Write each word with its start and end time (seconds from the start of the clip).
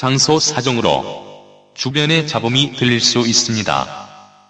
장소 0.00 0.40
사정으로 0.40 1.44
주변의 1.74 2.26
잡음이 2.26 2.72
들릴 2.72 3.02
수 3.02 3.18
있습니다. 3.18 4.08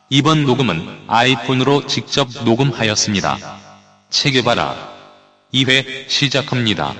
이번 0.08 0.44
녹음은 0.44 1.06
아이폰으로 1.08 1.88
직접 1.88 2.28
녹음하였습니다. 2.44 3.36
체계바라 4.10 4.76
2회 5.52 6.08
시작합니다. 6.08 6.94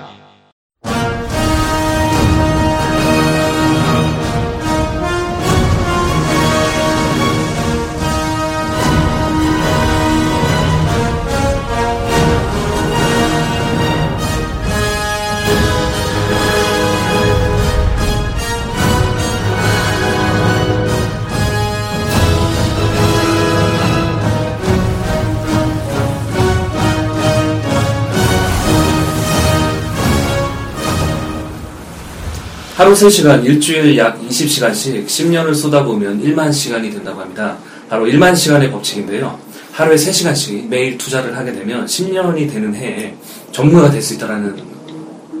하루 32.81 32.93
3시간, 32.93 33.45
일주일 33.45 33.95
약 33.95 34.19
20시간씩 34.27 35.05
10년을 35.05 35.53
쏟아보면 35.53 36.19
1만 36.23 36.51
시간이 36.51 36.89
된다고 36.89 37.21
합니다. 37.21 37.55
바로 37.87 38.07
1만 38.07 38.35
시간의 38.35 38.71
법칙인데요. 38.71 39.37
하루에 39.71 39.95
3시간씩 39.95 40.67
매일 40.67 40.97
투자를 40.97 41.37
하게 41.37 41.53
되면 41.53 41.85
10년이 41.85 42.51
되는 42.51 42.73
해에 42.73 43.13
전문가가 43.51 43.91
될 43.91 44.01
수 44.01 44.15
있다는 44.15 44.57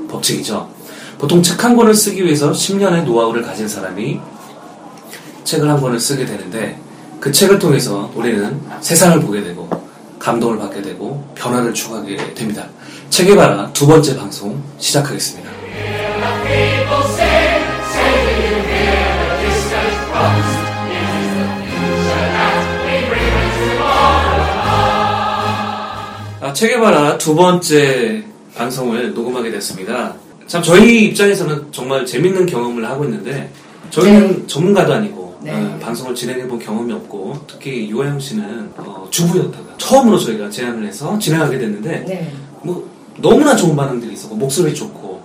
법칙이죠. 0.07 0.69
보통 1.17 1.41
책 1.41 1.63
한 1.63 1.75
권을 1.75 1.95
쓰기 1.95 2.23
위해서 2.23 2.51
10년의 2.51 3.05
노하우를 3.05 3.41
가진 3.41 3.67
사람이 3.67 4.19
책을 5.43 5.67
한 5.67 5.81
권을 5.81 5.99
쓰게 5.99 6.27
되는데 6.27 6.77
그 7.19 7.31
책을 7.31 7.57
통해서 7.57 8.11
우리는 8.13 8.61
세상을 8.81 9.19
보게 9.21 9.41
되고 9.41 9.67
감동을 10.19 10.59
받게 10.59 10.83
되고 10.83 11.27
변화를 11.33 11.73
추구하게 11.73 12.35
됩니다. 12.35 12.67
책에 13.09 13.35
봐라 13.35 13.67
두 13.73 13.87
번째 13.87 14.15
방송 14.15 14.61
시작하겠습니다. 14.77 15.49
아, 26.41 26.53
봐라 26.81 27.17
두 27.17 27.35
번째 27.35 28.23
방송을 28.55 29.13
녹음하게 29.13 29.51
됐습니다. 29.51 30.15
참 30.47 30.61
저희 30.61 31.05
입장에서는 31.05 31.71
정말 31.71 32.05
재밌는 32.05 32.45
경험을 32.45 32.87
하고 32.89 33.05
있는데 33.05 33.49
저희는 33.89 34.47
전문가도 34.47 34.93
아니고 34.93 35.39
네. 35.41 35.53
어, 35.53 35.79
방송을 35.81 36.13
진행해본 36.13 36.59
경험이 36.59 36.93
없고 36.93 37.45
특히 37.47 37.89
유아영 37.89 38.19
씨는 38.19 38.73
어, 38.77 39.07
주부였다가 39.09 39.77
처음으로 39.77 40.19
저희가 40.19 40.49
제안을 40.49 40.85
해서 40.87 41.17
진행하게 41.17 41.57
됐는데 41.57 42.05
네. 42.07 42.33
뭐 42.63 42.87
너무나 43.17 43.55
좋은 43.55 43.75
반응들이 43.75 44.13
있었고 44.13 44.35
목소리 44.35 44.73
좋고 44.73 45.21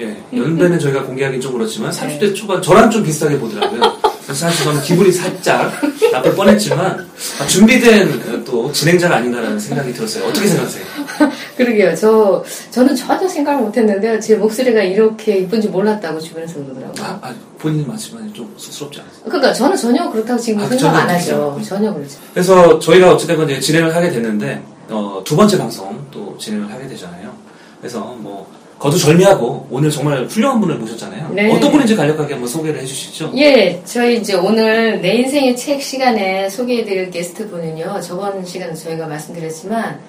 예, 0.00 0.16
연배는 0.34 0.78
저희가 0.78 1.04
공개하기 1.04 1.40
좀 1.40 1.52
그렇지만 1.52 1.90
30대 1.90 2.34
초반 2.34 2.60
저랑 2.62 2.90
좀 2.90 3.02
비슷하게 3.02 3.38
보더라고요. 3.38 3.80
그래서 4.32 4.46
사실 4.46 4.64
저는 4.64 4.80
기분이 4.80 5.12
살짝 5.12 5.70
나쁠 6.10 6.34
뻔했지만 6.34 7.06
아, 7.38 7.46
준비된 7.46 8.08
어, 8.08 8.44
또 8.44 8.72
진행자가 8.72 9.16
아닌가라는 9.16 9.58
생각이 9.60 9.92
들었어요. 9.92 10.24
어떻게 10.24 10.46
생각하세요? 10.46 10.84
그러게요. 11.58 11.94
저, 11.94 12.42
저는 12.70 12.96
전혀 12.96 13.28
생각을 13.28 13.62
못 13.62 13.76
했는데요. 13.76 14.18
제 14.20 14.36
목소리가 14.36 14.82
이렇게 14.82 15.36
이쁜지 15.36 15.68
몰랐다고 15.68 16.18
주변에서 16.18 16.54
그러더라고요. 16.64 17.04
아, 17.04 17.18
아, 17.20 17.34
본인이 17.58 17.84
말씀하니 17.86 18.32
좀 18.32 18.54
쑥스럽지 18.56 19.00
않으세요? 19.00 19.24
그러니까 19.24 19.52
저는 19.52 19.76
전혀 19.76 20.10
그렇다고 20.10 20.40
지금 20.40 20.62
아, 20.62 20.68
생각 20.68 20.96
안 20.96 21.10
하죠. 21.10 21.52
그렇죠. 21.52 21.68
전혀 21.68 21.92
그렇죠. 21.92 22.18
그래서 22.32 22.78
저희가 22.78 23.12
어찌됐건 23.12 23.50
이제 23.50 23.60
진행을 23.60 23.94
하게 23.94 24.10
됐는데 24.10 24.62
어, 24.88 25.20
두 25.24 25.36
번째 25.36 25.58
방송 25.58 26.06
또 26.10 26.38
진행을 26.38 26.72
하게 26.72 26.88
되잖아요. 26.88 27.34
그래서 27.80 28.00
뭐 28.18 28.50
거두절미하고 28.82 29.68
오늘 29.70 29.90
정말 29.90 30.26
훌륭한 30.26 30.60
분을 30.60 30.74
모셨잖아요. 30.74 31.30
네. 31.32 31.54
어떤 31.54 31.70
분인지 31.70 31.94
간략하게 31.94 32.32
한번 32.32 32.48
소개를 32.48 32.80
해주시죠. 32.80 33.32
예, 33.36 33.80
저희 33.84 34.18
이제 34.18 34.34
오늘 34.34 35.00
내 35.00 35.14
인생의 35.18 35.56
책 35.56 35.80
시간에 35.80 36.48
소개해드릴 36.48 37.12
게스트분은요. 37.12 38.00
저번 38.00 38.44
시간에 38.44 38.74
저희가 38.74 39.06
말씀드렸지만 39.06 40.00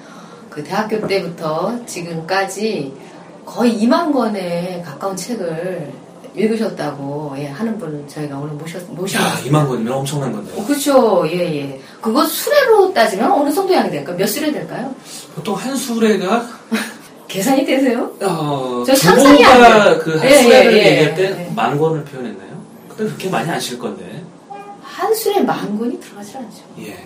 그 0.50 0.64
대학교 0.64 1.08
때부터 1.08 1.86
지금까지 1.86 2.92
거의 3.46 3.78
2만 3.80 4.12
권에 4.12 4.82
가까운 4.84 5.16
책을 5.16 5.92
읽으셨다고 6.36 7.36
예, 7.38 7.46
하는 7.46 7.78
분을 7.78 8.08
저희가 8.08 8.40
오늘 8.40 8.56
모셨, 8.56 8.92
모셨 8.92 9.22
야, 9.22 9.36
2만 9.46 9.68
권이면 9.68 9.94
엄청난 9.94 10.32
건데요. 10.32 10.60
어, 10.60 10.66
그렇죠. 10.66 11.24
예, 11.28 11.38
예. 11.58 11.80
그거 12.02 12.26
수레로 12.26 12.92
따지면 12.92 13.32
어느 13.32 13.54
정도 13.54 13.72
양이 13.72 13.92
될까요? 13.92 14.18
몇 14.18 14.26
수레 14.26 14.52
될까요? 14.52 14.96
보통 15.36 15.54
한 15.54 15.76
수레가 15.76 16.48
계산이 17.28 17.66
되세요? 17.66 18.12
어, 18.22 18.84
저 18.86 18.96
상상이 18.96 19.44
안 19.44 19.54
부부가 19.60 19.84
돼요. 19.86 20.00
그한 20.00 20.30
예, 20.30 20.42
수레를 20.44 20.74
예, 20.74 20.78
예. 20.78 20.92
얘기할 20.92 21.16
때 21.16 21.24
예. 21.48 21.52
만 21.56 21.78
권을 21.78 22.04
표현했나요? 22.04 22.50
근데 22.90 23.06
그렇게 23.06 23.30
많이 23.30 23.50
안실 23.50 23.80
건데. 23.80 24.22
한 24.82 25.14
수레 25.16 25.40
만 25.42 25.78
권이 25.80 26.00
들어가질 26.00 26.38
않죠. 26.38 26.58
예. 26.80 26.90
예. 26.90 26.98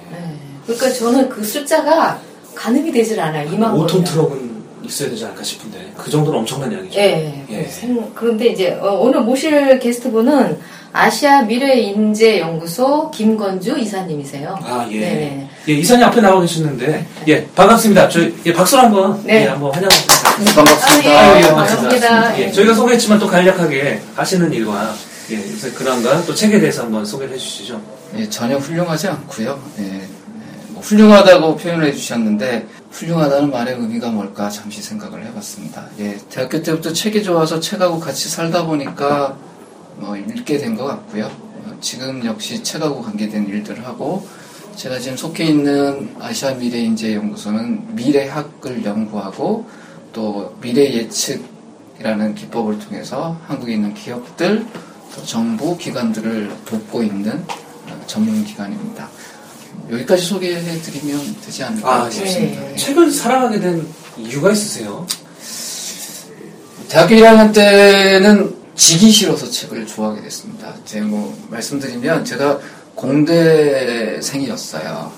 그러니까 0.66 0.90
저는 0.92 1.30
그 1.30 1.44
숫자가 1.44 2.20
가늠이 2.56 2.92
되질 2.92 3.20
않아요. 3.20 3.50
2만 3.50 3.62
권. 3.72 3.88
5톤 3.88 4.06
트럭은 4.06 4.58
있어야 4.84 5.10
되지 5.10 5.24
않을까 5.26 5.44
싶은데 5.44 5.94
그 5.98 6.10
정도는 6.10 6.40
엄청난 6.40 6.72
양이죠. 6.74 7.00
예. 7.00 7.46
예. 7.50 7.64
생- 7.64 8.12
그런데 8.14 8.48
이제 8.48 8.72
어, 8.82 9.00
오늘 9.00 9.22
모실 9.22 9.80
게스트분은 9.80 10.60
아시아 10.98 11.44
미래 11.44 11.76
인재 11.76 12.40
연구소 12.40 13.12
김건주 13.12 13.78
이사님이세요. 13.78 14.58
아, 14.64 14.88
예. 14.90 15.00
네네. 15.00 15.50
예, 15.70 15.74
이사님 15.74 16.06
앞에 16.06 16.22
나와 16.22 16.42
계셨는데, 16.42 17.06
예, 17.28 17.48
반갑습니다. 17.54 18.10
저희, 18.10 18.36
예, 18.46 18.54
박수로 18.54 18.82
한번, 18.82 19.22
네. 19.24 19.44
예, 19.44 19.48
한번 19.48 19.72
환영하겠습니다. 19.74 20.58
아, 20.58 21.04
예, 21.04 21.18
아유, 21.18 21.38
예, 21.38 21.48
반갑습니다. 21.50 22.40
예, 22.40 22.44
예. 22.46 22.52
저희가 22.52 22.74
소개했지만 22.74 23.20
또 23.20 23.28
간략하게 23.28 24.02
하시는 24.16 24.52
일과, 24.52 24.94
예, 25.30 25.38
그래서 25.38 25.74
그런가 25.76 26.22
또 26.24 26.34
책에 26.34 26.60
대해서 26.60 26.84
한번 26.84 27.06
소개를 27.06 27.36
해주시죠. 27.36 27.80
예, 28.16 28.28
전혀 28.28 28.58
훌륭하지 28.58 29.08
않고요. 29.10 29.60
예, 29.80 29.84
예, 29.84 30.02
뭐 30.70 30.82
훌륭하다고 30.82 31.58
표현을 31.58 31.86
해주셨는데 31.90 32.66
훌륭하다는 32.92 33.52
말의 33.52 33.76
의미가 33.76 34.10
뭘까 34.10 34.50
잠시 34.50 34.82
생각을 34.82 35.24
해봤습니다. 35.26 35.86
예, 36.00 36.18
대학교 36.32 36.64
때부터 36.64 36.92
책이 36.92 37.22
좋아서 37.22 37.60
책하고 37.60 38.00
같이 38.00 38.30
살다 38.30 38.66
보니까 38.66 39.36
뭐 39.98 40.16
읽게 40.16 40.58
된 40.58 40.76
것 40.76 40.86
같고요. 40.86 41.26
어, 41.26 41.78
지금 41.82 42.24
역시 42.26 42.62
책하고 42.64 43.02
관계된 43.02 43.48
일들을 43.48 43.86
하고 43.86 44.28
제가 44.76 45.00
지금 45.00 45.18
속해 45.18 45.46
있는 45.46 46.10
아시아 46.20 46.54
미래 46.54 46.80
인재 46.80 47.16
연구소는 47.16 47.96
미래학을 47.96 48.86
연구하고 48.86 49.66
또 50.14 50.56
미래 50.62 50.84
예측이라는 50.94 52.36
기법을 52.36 52.80
통해서 52.80 53.40
한국에 53.48 53.74
있는 53.74 53.94
기업들 53.94 54.66
또 55.16 55.26
정부 55.26 55.76
기관들을 55.78 56.52
돕고 56.66 57.02
있는 57.04 57.44
어, 57.90 58.04
전문 58.06 58.44
기관입니다. 58.46 59.10
여기까지 59.92 60.24
소개해 60.24 60.82
드리면 60.82 61.36
되지 61.44 61.64
않을까 61.64 62.04
아, 62.04 62.10
싶습니다. 62.10 62.72
예. 62.72 62.76
책을 62.76 63.12
사랑하게 63.12 63.60
된 63.60 63.88
이유가 64.18 64.52
있으세요? 64.52 65.06
대학교 66.90 67.16
1학년 67.16 67.54
때는 67.54 68.56
지기 68.78 69.10
싫어서 69.12 69.50
책을 69.50 69.86
좋아하게 69.88 70.22
됐습니다. 70.22 70.74
제 70.86 71.02
뭐 71.02 71.36
말씀드리면 71.50 72.24
제가 72.24 72.60
공대생이었어요. 72.96 75.12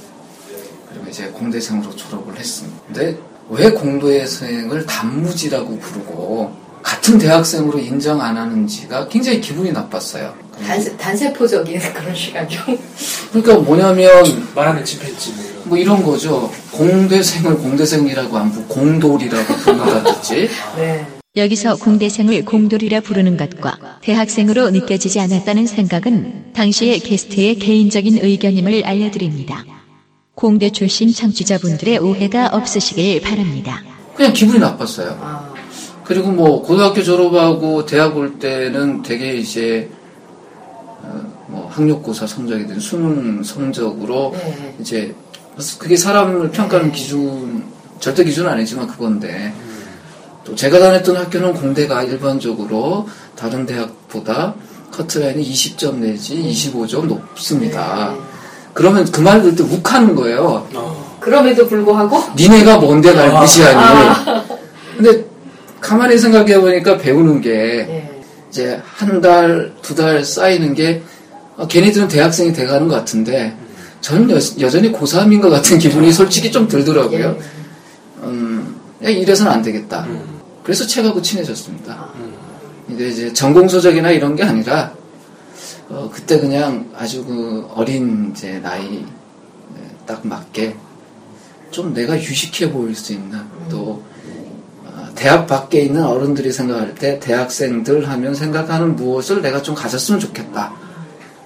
그리고 0.90 1.08
이제 1.09 1.28
공대생으로 1.28 1.96
졸업을 1.96 2.38
했습니다. 2.40 2.78
근데 2.88 3.18
왜 3.50 3.69
공대생을 3.72 4.86
단무지라고 4.86 5.78
부르고 5.80 6.58
같은 6.81 7.18
대학생으로 7.18 7.80
인정 7.80 8.22
안 8.22 8.38
하는지가 8.38 9.08
굉장히 9.09 9.42
기분이 9.42 9.72
나빴어요. 9.72 10.33
단세, 10.66 10.95
단세포적인 10.98 11.80
그런 11.94 12.16
시각이요. 12.16 12.60
그러니까 13.31 13.57
뭐냐면 13.60 14.48
말하는 14.56 14.83
침팬지 14.86 15.33
뭐 15.33 15.44
이런. 15.44 15.69
뭐 15.69 15.78
이런 15.78 16.04
거죠. 16.04 16.51
공대생을 16.72 17.57
공대생이라고 17.57 18.38
안 18.38 18.51
부르고 18.51 18.68
공돌이라고 18.74 19.54
부른다든지 19.56 20.50
네. 20.78 21.06
여기서 21.36 21.78
공대생을 21.78 22.44
공돌이라 22.44 23.02
부르는 23.02 23.38
것과 23.38 24.00
대학생으로 24.02 24.72
느껴지지 24.72 25.20
않았다는 25.20 25.68
생각은 25.68 26.54
당시의 26.54 27.00
게스트의 27.02 27.60
개인적인 27.60 28.18
의견임을 28.18 28.84
알려드립니다. 28.84 29.64
공대 30.34 30.72
출신 30.72 31.14
청취자분들의 31.14 32.00
오해가 32.00 32.48
없으시길 32.48 33.22
바랍니다. 33.22 33.84
그냥 34.16 34.34
기분이 34.34 34.58
나빴어요. 34.58 35.20
아, 35.22 35.54
그리고 36.04 36.31
뭐 36.31 36.64
고등학교 36.64 37.04
졸업하고 37.04 37.86
대학 37.86 38.18
올 38.18 38.40
때는 38.40 39.04
되게 39.04 39.36
이제 39.36 39.88
어, 41.04 41.46
뭐 41.48 41.68
학력고사 41.70 42.26
성적이든 42.26 42.80
수능 42.80 43.44
성적으로 43.44 44.34
네. 44.36 44.76
이제 44.80 45.16
그게 45.78 45.96
사람을 45.96 46.50
평가하는 46.50 46.92
네. 46.92 46.98
기준 46.98 47.64
절대 48.00 48.24
기준은 48.24 48.50
아니지만 48.50 48.88
그건데 48.88 49.54
또 50.44 50.56
제가 50.56 50.80
다녔던 50.80 51.15
학교는 51.15 51.53
공대가 51.53 52.03
일반적으로 52.03 53.07
다른 53.36 53.65
대학보다 53.65 54.56
커트라인이 54.91 55.44
20점 55.44 55.95
내지 55.95 56.36
25점 56.36 57.06
높습니다. 57.07 58.15
그러면 58.74 59.06
그말 59.12 59.41
들을 59.41 59.56
때 59.56 59.63
욱하는 59.63 60.15
거예요. 60.15 60.68
그럼에도 61.19 61.68
불구하고 61.68 62.18
니네가 62.36 62.77
뭔데 62.77 63.13
날 63.13 63.31
무시하니. 63.39 64.45
근데 64.97 65.25
가만히 65.80 66.18
생각해 66.18 66.59
보니까 66.59 66.97
배우는 66.97 67.42
게 67.42 67.50
예. 67.51 68.09
이제 68.50 68.81
한 68.95 69.21
달, 69.21 69.71
두 69.81 69.95
달 69.95 70.24
쌓이는 70.25 70.74
게 70.74 71.01
어, 71.56 71.68
걔네들은 71.68 72.07
대학생이 72.07 72.53
돼가는 72.53 72.88
것 72.88 72.95
같은데 72.95 73.53
저는 74.01 74.30
여, 74.62 74.69
전히 74.69 74.92
고3인 74.92 75.42
것 75.42 75.50
같은 75.50 75.77
기분이 75.77 76.12
솔직히 76.12 76.51
좀 76.51 76.68
들더라고요. 76.68 77.35
예. 77.38 77.58
음, 79.01 79.06
야, 79.06 79.10
이래서는 79.10 79.51
안 79.51 79.62
되겠다. 79.62 80.07
그래서 80.63 80.86
책하고 80.86 81.22
친해졌습니다. 81.22 82.10
근데 82.88 83.10
이제 83.10 83.31
전공서적이나 83.34 84.12
이런 84.12 84.36
게 84.36 84.44
아니라 84.44 84.94
어, 85.90 86.10
그때 86.13 86.40
그냥 86.40 86.90
아주 86.96 87.24
그 87.25 87.68
어린 87.74 88.31
이제 88.31 88.60
나이 88.60 88.84
네, 89.75 89.81
딱 90.06 90.25
맞게 90.25 90.75
좀 91.72 91.94
내가 91.94 92.16
유식해 92.16 92.72
보일 92.72 92.96
수 92.96 93.13
있는 93.13 93.40
또 93.69 94.04
어, 94.86 95.07
대학 95.16 95.48
밖에 95.48 95.81
있는 95.81 96.04
어른들이 96.04 96.52
생각할 96.52 96.95
때 96.95 97.19
대학생들 97.19 98.07
하면 98.10 98.36
생각하는 98.36 98.95
무엇을 98.95 99.42
내가 99.42 99.62
좀 99.62 99.75
가졌으면 99.75 100.19
좋겠다. 100.19 100.74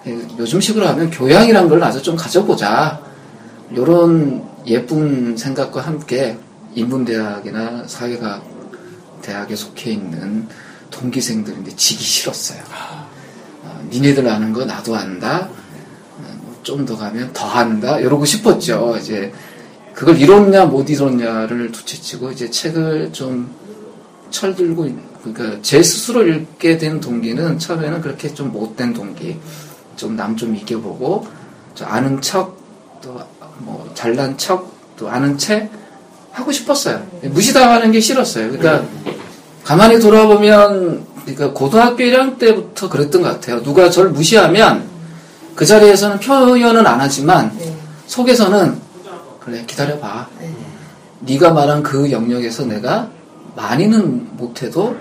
예, 0.08 0.12
요즘식으로 0.38 0.86
하면 0.88 1.10
교양이란 1.10 1.70
걸 1.70 1.80
나도 1.80 2.02
좀 2.02 2.16
가져보자. 2.16 3.02
요런 3.76 4.44
예쁜 4.66 5.36
생각과 5.38 5.82
함께 5.82 6.38
인문대학이나 6.76 7.86
사회과학 7.88 8.44
대학에 9.22 9.56
속해 9.56 9.92
있는 9.92 10.48
동기생들인데 10.92 11.76
지기 11.76 12.04
싫었어요. 12.04 12.62
어, 13.64 13.88
니네들 13.90 14.28
아는 14.28 14.54
거 14.54 14.66
나도 14.66 14.96
안다. 14.96 15.50
어, 16.20 16.56
좀더 16.64 16.98
가면 16.98 17.32
더 17.34 17.46
한다. 17.48 18.00
이러고 18.00 18.26
싶었죠. 18.26 18.96
이제 19.00 19.32
그걸 19.94 20.20
이뤘냐 20.20 20.66
못 20.66 20.90
이뤘냐를 20.90 21.72
두채치고 21.72 22.32
이제 22.32 22.50
책을 22.50 23.14
좀 23.14 23.54
철들고 24.30 24.86
있- 24.88 25.24
그러니까 25.24 25.62
제 25.62 25.82
스스로 25.82 26.28
읽게 26.28 26.78
된 26.78 27.00
동기는 27.00 27.58
처음에는 27.60 28.02
그렇게 28.02 28.34
좀 28.34 28.52
못된 28.52 28.94
동기, 28.94 29.40
좀 29.96 30.16
남좀 30.18 30.56
이겨보고 30.56 31.28
저 31.76 31.86
아는 31.86 32.20
척 32.22 32.62
또 33.02 33.26
뭐 33.60 33.90
잘난 33.94 34.38
척 34.38 34.74
또 34.98 35.10
아는 35.10 35.38
채 35.38 35.70
하고 36.34 36.52
싶었어요. 36.52 37.02
무시당하는 37.22 37.92
게 37.92 38.00
싫었어요. 38.00 38.52
그러니까 38.52 38.86
가만히 39.64 40.00
돌아보면 40.00 41.06
그러니까 41.22 41.54
고등학교 41.54 42.04
1학년 42.04 42.38
때부터 42.38 42.90
그랬던 42.90 43.22
것 43.22 43.30
같아요. 43.30 43.64
누가 43.64 43.90
저를 43.90 44.10
무시하면 44.10 44.84
그 45.56 45.66
자리에서는 45.66 46.20
표현은 46.20 46.86
안 46.86 47.00
하지만 47.00 47.56
네. 47.58 47.74
속에서는 48.08 48.78
그래 49.40 49.64
기다려봐. 49.66 50.28
네. 50.40 50.54
네가 51.20 51.52
말한 51.52 51.84
그 51.84 52.12
영역에서 52.12 52.66
내가 52.66 53.08
많이는 53.56 54.36
못해도 54.36 54.96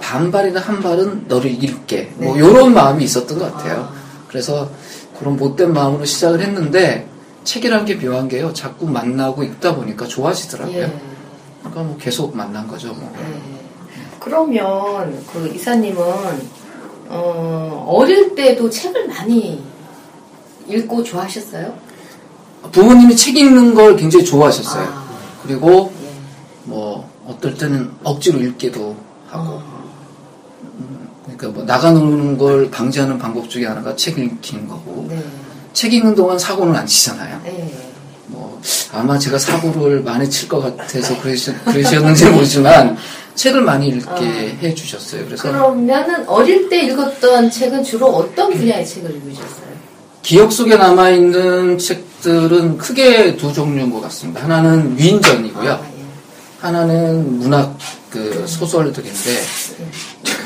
반발이나 0.00 0.60
한 0.60 0.82
발은 0.82 1.26
너를 1.28 1.50
이길게. 1.52 2.14
뭐 2.16 2.36
이런 2.36 2.74
마음이 2.74 3.04
있었던 3.04 3.38
것 3.38 3.52
같아요. 3.52 3.90
그래서 4.28 4.68
그런 5.18 5.36
못된 5.36 5.72
마음으로 5.72 6.04
시작을 6.04 6.40
했는데 6.40 7.08
책이라는 7.44 7.84
게 7.84 7.98
묘한 7.98 8.28
게요. 8.28 8.52
자꾸 8.52 8.86
만나고 8.86 9.42
읽다 9.42 9.74
보니까 9.74 10.06
좋아지더라고요. 10.06 10.76
예. 10.78 10.92
그러니까 11.60 11.82
뭐 11.82 11.96
계속 11.98 12.36
만난 12.36 12.66
거죠. 12.66 12.92
뭐. 12.94 13.12
예. 13.18 13.62
그러면 14.20 15.24
그 15.32 15.48
이사님은 15.54 16.02
어, 17.08 17.86
어릴 17.88 18.34
때도 18.34 18.70
책을 18.70 19.08
많이 19.08 19.62
읽고 20.68 21.02
좋아하셨어요? 21.02 21.74
부모님이 22.70 23.16
책 23.16 23.36
읽는 23.36 23.74
걸 23.74 23.96
굉장히 23.96 24.24
좋아하셨어요. 24.24 24.84
아. 24.84 25.04
그리고 25.42 25.92
예. 26.02 26.10
뭐 26.64 27.10
어떨 27.26 27.54
때는 27.54 27.90
억지로 28.04 28.40
읽기도 28.40 28.96
하고 29.28 29.54
어. 29.54 29.82
그러니까 31.24 31.48
뭐 31.48 31.64
나가노는 31.64 32.38
걸 32.38 32.70
방지하는 32.70 33.18
방법 33.18 33.48
중에 33.48 33.66
하나가 33.66 33.94
책 33.96 34.18
읽는 34.18 34.68
거고 34.68 35.06
네. 35.08 35.22
책 35.72 35.92
읽는 35.92 36.14
동안 36.14 36.38
사고는 36.38 36.74
안 36.74 36.86
치잖아요. 36.86 37.40
네. 37.44 37.72
뭐 38.26 38.60
아마 38.92 39.18
제가 39.18 39.38
사고를 39.38 40.02
많이 40.02 40.28
칠 40.28 40.48
것 40.48 40.60
같아서 40.60 41.20
그러셨, 41.20 41.64
그러셨는지 41.64 42.26
모르지만 42.30 42.96
책을 43.34 43.62
많이 43.62 43.88
읽게 43.88 44.58
해주셨어요. 44.62 45.24
그래서 45.26 45.50
그러면은 45.50 46.28
어릴 46.28 46.68
때 46.68 46.82
읽었던 46.82 47.50
책은 47.50 47.82
주로 47.84 48.06
어떤 48.08 48.52
분야의 48.52 48.86
책을 48.86 49.10
읽으셨어요? 49.10 49.72
기억 50.22 50.52
속에 50.52 50.76
남아 50.76 51.10
있는 51.10 51.78
책들은 51.78 52.78
크게 52.78 53.36
두 53.36 53.52
종류인 53.52 53.90
것 53.90 54.00
같습니다. 54.02 54.44
하나는 54.44 54.96
위인전이고요. 54.96 55.72
아, 55.72 55.80
예. 55.82 56.02
하나는 56.60 57.38
문학 57.38 57.76
그 58.10 58.44
소설들인데 58.46 59.42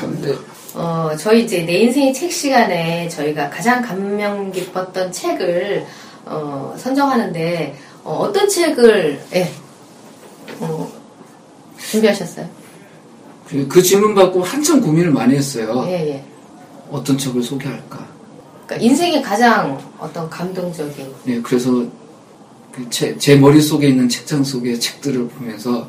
근데 0.01 0.35
어, 0.77 1.09
저희 1.17 1.43
이제 1.43 1.63
내 1.63 1.79
인생의 1.79 2.13
책 2.13 2.31
시간에 2.31 3.09
저희가 3.09 3.49
가장 3.49 3.81
감명 3.81 4.51
깊었던 4.51 5.11
책을 5.11 5.83
어, 6.25 6.75
선정하는데 6.77 7.75
어, 8.03 8.31
떤 8.31 8.47
책을 8.47 9.19
예, 9.33 9.51
어, 10.59 10.91
준비하셨어요? 11.79 12.47
그, 13.47 13.67
그 13.67 13.81
질문 13.81 14.13
받고 14.13 14.43
한참 14.43 14.79
고민을 14.79 15.09
많이 15.11 15.35
했어요. 15.35 15.83
예, 15.87 16.09
예. 16.09 16.23
어떤 16.91 17.17
책을 17.17 17.41
소개할까? 17.41 18.05
그러니까 18.67 18.85
인생의 18.85 19.23
가장 19.23 19.79
어떤 19.97 20.29
감동적인 20.29 21.11
네, 21.23 21.41
그래서 21.41 21.71
그 22.71 22.87
제, 22.91 23.17
제 23.17 23.35
머릿속에 23.35 23.87
있는 23.87 24.07
책장 24.07 24.43
속의 24.43 24.79
책들을 24.79 25.27
보면서 25.29 25.87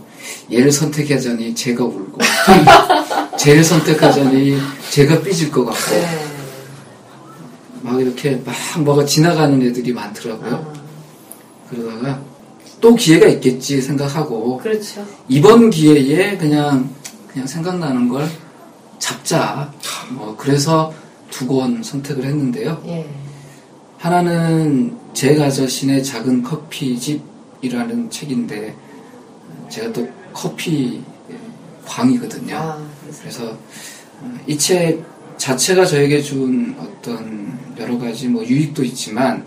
얘를 0.52 0.70
선택하자니 0.72 1.54
제가 1.54 1.84
울고 1.84 2.18
쟤를 3.38 3.62
선택하자니 3.64 4.58
제가 4.90 5.22
삐질 5.22 5.50
것 5.50 5.64
같고 5.64 5.90
네. 5.92 6.08
막 7.82 8.00
이렇게 8.00 8.40
막 8.44 8.54
뭐가 8.82 9.04
지나가는 9.04 9.60
애들이 9.62 9.92
많더라고요. 9.92 10.54
어, 10.54 10.72
그러다가 11.70 12.20
또 12.80 12.94
기회가 12.94 13.26
있겠지 13.28 13.80
생각하고 13.80 14.58
그렇죠. 14.58 15.06
이번 15.28 15.70
기회에 15.70 16.36
그냥 16.36 16.90
그냥 17.28 17.46
생각나는 17.46 18.08
걸 18.08 18.28
잡자. 18.98 19.72
뭐 20.10 20.34
그래서 20.36 20.92
두 21.30 21.46
권 21.46 21.82
선택을 21.82 22.24
했는데요. 22.24 22.82
예. 22.86 23.06
하나는 23.98 24.96
제가 25.12 25.50
자신의 25.50 26.02
작은 26.02 26.42
커피집이라는 26.42 28.10
책인데 28.10 28.74
제가 29.68 29.92
또 29.92 30.08
커피 30.32 31.02
광이거든요. 31.86 32.56
아, 32.56 32.86
그래서 33.00 33.20
그래서 33.22 33.58
이 34.46 34.56
책 34.58 35.02
자체가 35.38 35.84
저에게 35.86 36.20
준 36.20 36.74
어떤 36.78 37.56
여러 37.78 37.96
가지 37.98 38.26
뭐 38.28 38.44
유익도 38.44 38.82
있지만 38.84 39.44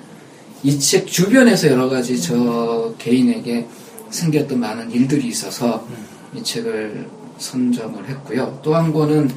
이 0.64 0.78
책 0.80 1.08
주변에서 1.08 1.70
여러 1.70 1.90
가지 1.90 2.20
저 2.22 2.94
개인에게 2.98 3.68
생겼던 4.10 4.60
많은 4.60 4.92
일들이 4.92 5.28
있어서 5.28 5.86
이 6.34 6.42
책을 6.44 7.08
선정을 7.38 8.08
했고요. 8.10 8.60
또 8.64 8.76
한 8.76 8.94
권은 8.94 9.30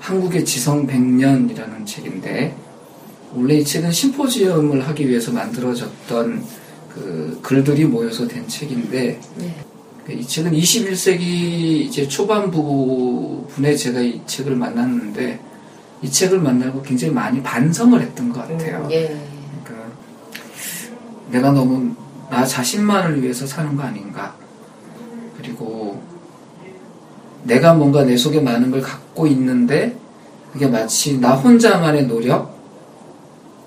한국의 0.00 0.44
지성 0.44 0.86
100년이라는 0.86 1.86
책인데 1.86 2.56
원래 3.34 3.54
이 3.58 3.64
책은 3.64 3.92
심포지엄을 3.92 4.86
하기 4.88 5.08
위해서 5.08 5.30
만들어졌던 5.32 6.44
그 6.92 7.38
글들이 7.42 7.84
모여서 7.84 8.26
된 8.26 8.46
책인데 8.48 9.20
네. 9.36 9.56
이 10.08 10.26
책은 10.26 10.52
21세기 10.52 11.20
이제 11.20 12.08
초반부분에 12.08 13.76
제가 13.76 14.00
이 14.00 14.20
책을 14.26 14.56
만났는데 14.56 15.40
이 16.02 16.10
책을 16.10 16.40
만나고 16.40 16.82
굉장히 16.82 17.12
많이 17.12 17.40
반성을 17.42 18.00
했던 18.00 18.32
것 18.32 18.40
같아요. 18.40 18.84
음, 18.84 18.90
예. 18.90 19.16
그러니까 19.64 19.92
내가 21.30 21.52
너무 21.52 21.94
나 22.28 22.44
자신만을 22.44 23.22
위해서 23.22 23.46
사는 23.46 23.76
거 23.76 23.84
아닌가. 23.84 24.34
그리고 25.36 26.02
내가 27.44 27.74
뭔가 27.74 28.02
내 28.04 28.16
속에 28.16 28.40
많은 28.40 28.70
걸 28.70 28.80
갖고 28.80 29.26
있는데 29.28 29.96
그게 30.52 30.66
마치 30.66 31.18
나 31.18 31.34
혼자만의 31.34 32.06
노력 32.06 32.56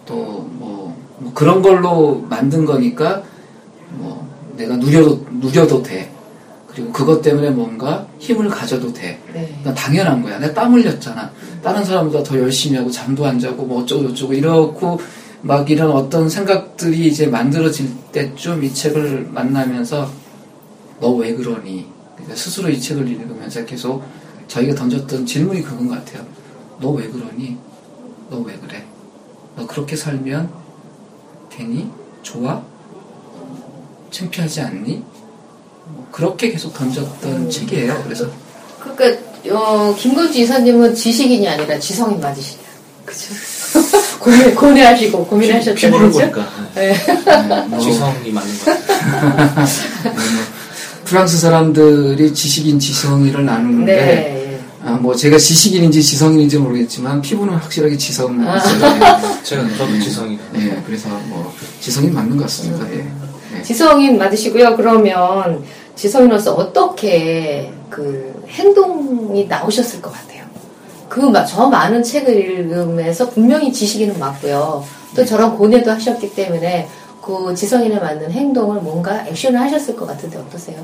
또뭐 0.06 1.32
그런 1.34 1.62
걸로 1.62 2.25
만든 2.30 2.65
거니까 2.65 3.24
뭐 3.92 4.27
내가 4.58 4.75
누려도 4.75 5.25
누려도 5.32 5.82
돼. 5.82 6.15
그리고 6.75 6.91
그것 6.91 7.22
때문에 7.22 7.51
뭔가 7.51 8.05
힘을 8.20 8.50
가져도 8.50 8.91
돼. 8.91 9.17
네. 9.34 9.58
난 9.63 9.74
당연한 9.74 10.22
거야. 10.22 10.38
내가 10.39 10.53
땀 10.53 10.74
흘렸잖아. 10.74 11.32
다른 11.63 11.84
사람보다 11.86 12.22
더 12.24 12.38
열심히 12.38 12.77
하고 12.77 12.91
잠도 12.91 13.25
안 13.25 13.39
자고 13.39 13.63
뭐 13.65 13.82
어쩌고 13.84 14.10
저쩌고 14.10 14.34
이렇고 14.34 15.00
막 15.41 15.70
이런 15.72 15.91
어떤 15.91 16.27
생각들이 16.27 17.08
이제 17.08 17.27
만들어질 17.27 17.89
때쯤 18.12 18.63
이 18.63 18.74
책을 18.74 19.29
만나면서 19.32 20.10
너 21.00 21.15
왜 21.15 21.34
그러니? 21.34 21.88
그러니까 22.15 22.36
스스로 22.36 22.70
이 22.70 22.79
책을 22.79 23.08
읽으면서 23.08 23.63
계속 23.65 24.03
저희가 24.48 24.75
던졌던 24.75 25.25
질문이 25.25 25.62
그건 25.62 25.88
것 25.88 25.96
같아요. 26.05 26.25
너 26.82 26.89
왜 26.91 27.08
그러니? 27.08 27.58
너 28.29 28.38
왜 28.44 28.53
그래? 28.58 28.84
너 29.55 29.65
그렇게 29.65 29.96
살면 29.96 30.50
되니? 31.50 31.89
좋아? 32.22 32.62
창피하지 34.12 34.62
않니? 34.62 35.03
뭐 36.16 36.30
그렇게 36.30 36.52
계속 36.52 36.74
던졌던 36.74 37.50
책이에요. 37.50 38.02
그래서 38.04 38.26
그러니까 38.80 39.22
어, 39.52 39.96
김건주 39.98 40.40
이사님은 40.40 40.96
지식인이 40.96 41.48
아니라 41.48 41.78
지성인 41.78 42.20
맞으시냐? 42.20 42.64
그죠? 43.06 43.34
고민 44.20 44.56
고뇌하시고 44.56 45.26
고민하셨잖아요. 45.26 46.10
피부를? 46.10 46.32
보니까 46.32 46.50
네. 46.74 46.94
네, 46.94 47.66
뭐 47.68 47.80
지성이 47.80 48.32
맞는 48.32 48.60
것 48.60 48.66
같아요. 48.66 49.68
프랑스 51.06 51.38
사람들이 51.38 52.34
지식인 52.34 52.80
지성이를 52.80 53.46
나누는데 53.46 53.96
네. 53.96 54.60
아, 54.84 54.92
뭐 54.94 55.16
제가 55.16 55.38
지식인인지 55.38 56.02
지성인인지 56.02 56.58
모르겠지만 56.58 57.22
피부는 57.22 57.56
확실하게 57.56 57.98
지성이에요. 57.98 58.60
제가 59.44 59.68
저도 59.78 60.00
지성이. 60.00 60.40
예, 60.56 60.82
그래서 60.86 61.10
뭐 61.26 61.54
지성이 61.80 62.10
맞는 62.10 62.38
것 62.38 62.44
같습니다. 62.44 62.88
예. 62.94 63.06
예. 63.58 63.62
지성인 63.62 64.18
맞으시고요. 64.18 64.76
그러면 64.76 65.64
지성인으로서 65.96 66.54
어떻게 66.54 67.72
그 67.90 68.44
행동이 68.50 69.46
나오셨을 69.48 70.02
것 70.02 70.12
같아요? 70.12 70.44
그 71.10 71.32
저 71.48 71.68
많은 71.68 72.04
책을 72.04 72.36
읽으면서 72.36 73.30
분명히 73.30 73.72
지식인은 73.72 74.20
맞고요. 74.20 74.84
또 75.16 75.25
저런 75.25 75.56
고뇌도 75.58 75.90
하셨기 75.92 76.36
때문에 76.36 76.88
그 77.22 77.54
지성인에 77.56 78.00
맞는 78.00 78.32
행동을 78.32 78.82
뭔가 78.82 79.25
액션을 79.25 79.60
하셨을 79.60 79.96
것 79.96 80.06
같은데 80.06 80.38
어떠세요? 80.38 80.78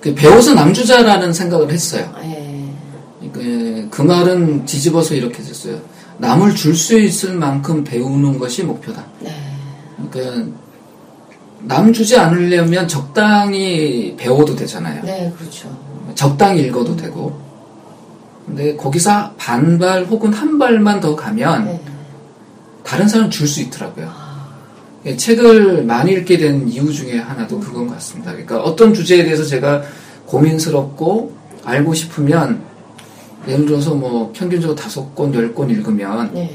그 0.00 0.14
배워서 0.14 0.54
남주자라는 0.54 1.32
생각을 1.32 1.70
했어요. 1.70 2.10
예. 2.24 3.28
그, 3.32 3.88
그 3.90 4.02
말은 4.02 4.64
뒤집어서 4.64 5.14
이렇게 5.14 5.42
됐어요. 5.42 5.78
남을 6.18 6.54
줄 6.54 6.74
수 6.74 6.98
있을 6.98 7.34
만큼 7.34 7.84
배우는 7.84 8.38
것이 8.38 8.62
목표다. 8.62 9.04
네. 9.20 9.32
그러니까 10.10 10.52
남 11.62 11.92
주지 11.92 12.16
않으려면 12.16 12.86
적당히 12.88 14.14
배워도 14.16 14.54
되잖아요. 14.56 15.02
네, 15.04 15.32
그렇죠. 15.36 15.68
적당히 16.14 16.62
읽어도 16.62 16.96
되고. 16.96 17.38
근데 18.46 18.74
거기서 18.76 19.32
반발 19.36 20.04
혹은 20.04 20.32
한 20.32 20.58
발만 20.58 21.00
더 21.00 21.14
가면 21.14 21.64
네. 21.66 21.80
다른 22.84 23.06
사람 23.08 23.28
줄 23.28 23.46
수 23.46 23.60
있더라고요. 23.60 24.10
예, 25.04 25.16
책을 25.16 25.84
많이 25.84 26.12
읽게 26.12 26.38
된 26.38 26.66
이유 26.68 26.92
중에 26.92 27.18
하나도 27.18 27.60
그건 27.60 27.86
것 27.86 27.94
같습니다. 27.94 28.30
그러니까 28.32 28.60
어떤 28.62 28.94
주제에 28.94 29.22
대해서 29.24 29.44
제가 29.44 29.82
고민스럽고 30.26 31.32
알고 31.64 31.92
싶으면 31.94 32.62
예를 33.46 33.66
들어서 33.66 33.94
뭐 33.94 34.32
평균적으로 34.34 34.74
다섯 34.74 35.14
권, 35.14 35.34
열 35.34 35.54
권 35.54 35.70
읽으면 35.70 36.30
네. 36.32 36.54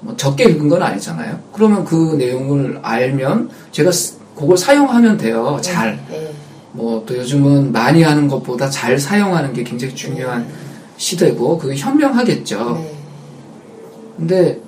뭐 0.00 0.16
적게 0.16 0.44
읽은 0.44 0.68
건 0.68 0.82
아니잖아요. 0.82 1.38
그러면 1.52 1.84
그 1.84 2.16
내용을 2.18 2.80
알면 2.82 3.50
제가 3.72 3.92
쓰- 3.92 4.18
그걸 4.40 4.56
사용하면 4.56 5.18
돼요. 5.18 5.58
잘. 5.60 6.02
네. 6.08 6.32
뭐또 6.72 7.16
요즘은 7.18 7.72
많이 7.72 8.02
하는 8.02 8.26
것보다 8.26 8.70
잘 8.70 8.98
사용하는 8.98 9.52
게 9.52 9.62
굉장히 9.62 9.94
중요한 9.94 10.46
시대고 10.96 11.58
그게 11.58 11.76
현명하겠죠. 11.76 12.80
네. 12.80 12.94
근데 14.16 14.60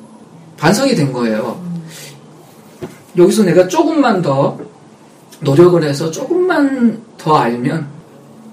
반성이 0.58 0.94
된 0.94 1.12
거예요. 1.12 1.60
여기서 3.16 3.44
내가 3.44 3.66
조금만 3.68 4.20
더 4.20 4.58
노력을 5.40 5.82
해서 5.82 6.10
조금만 6.10 7.02
더 7.16 7.36
알면 7.36 7.86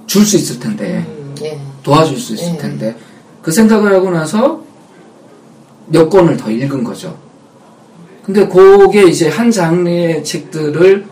줄 0.08 0.26
수 0.26 0.38
있을 0.38 0.60
텐데 0.60 1.06
음, 1.08 1.36
예. 1.42 1.60
도와줄 1.84 2.18
수 2.18 2.34
있을 2.34 2.54
네. 2.54 2.58
텐데 2.58 2.96
그 3.42 3.52
생각을 3.52 3.94
하고 3.94 4.10
나서 4.10 4.62
몇 5.88 6.10
권을 6.10 6.38
더 6.38 6.50
읽은 6.50 6.84
거죠. 6.84 7.16
근데 8.30 8.48
그게 8.48 9.08
이제 9.08 9.28
한 9.28 9.50
장르의 9.50 10.24
책들을 10.24 11.04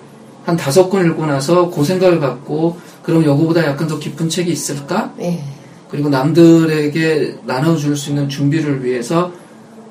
한 0.46 0.56
다섯 0.56 0.88
권 0.88 1.04
읽고 1.04 1.26
나서 1.26 1.68
그 1.72 1.84
생각을 1.84 2.20
갖고 2.20 2.78
그럼 3.02 3.26
요거보다 3.26 3.66
약간 3.66 3.88
더 3.88 3.98
깊은 3.98 4.30
책이 4.30 4.52
있을까? 4.52 5.12
네. 5.18 5.44
그리고 5.90 6.10
남들에게 6.10 7.38
나눠줄 7.44 7.98
수 7.98 8.12
있는 8.12 8.30
준비를 8.30 8.86
위해서 8.86 9.32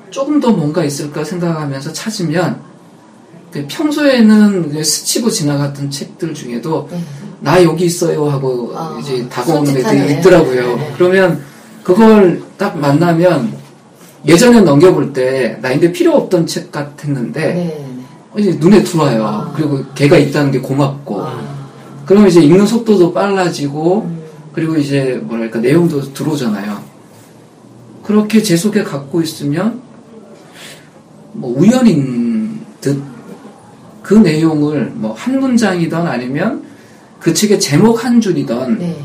조금 0.09 0.39
더 0.39 0.53
뭔가 0.53 0.85
있을까 0.85 1.25
생각하면서 1.25 1.91
찾으면 1.91 2.61
그 3.51 3.65
평소에는 3.67 4.81
스치고 4.81 5.29
지나갔던 5.29 5.91
책들 5.91 6.33
중에도 6.33 6.87
네. 6.89 7.03
나 7.41 7.61
여기 7.61 7.83
있어요 7.83 8.29
하고 8.29 8.71
아, 8.73 8.97
이제 9.01 9.27
다가오는 9.27 9.75
애들이 9.75 9.99
애. 9.99 10.19
있더라고요. 10.19 10.77
네. 10.77 10.93
그러면 10.97 11.43
그걸 11.83 12.41
딱 12.57 12.79
만나면 12.79 13.51
예전에 14.27 14.61
넘겨볼 14.61 15.13
때 15.13 15.57
나인데 15.61 15.91
필요 15.91 16.13
없던 16.15 16.47
책 16.47 16.71
같았는데 16.71 17.41
네. 17.53 17.95
이제 18.37 18.57
눈에 18.59 18.83
들어와요. 18.83 19.25
아. 19.25 19.53
그리고 19.55 19.83
걔가 19.95 20.17
있다는 20.17 20.51
게 20.51 20.59
고맙고 20.59 21.21
아. 21.21 21.57
그러면 22.05 22.29
이제 22.29 22.41
읽는 22.41 22.65
속도도 22.65 23.13
빨라지고 23.13 24.01
음. 24.01 24.21
그리고 24.53 24.75
이제 24.75 25.19
뭐랄까 25.23 25.59
내용도 25.59 26.01
들어오잖아요. 26.13 26.81
그렇게 28.03 28.41
제 28.41 28.55
속에 28.55 28.83
갖고 28.83 29.21
있으면 29.21 29.81
뭐 31.33 31.53
우연인 31.57 32.59
듯 32.81 33.17
그 34.07 34.13
내용을 34.13 34.85
뭐 34.95 35.13
한 35.17 35.37
문장이든 35.37 35.97
아니면 35.97 36.63
그 37.19 37.33
책의 37.33 37.59
제목 37.59 38.05
한 38.05 38.21
줄이든 38.21 38.79
네. 38.79 38.97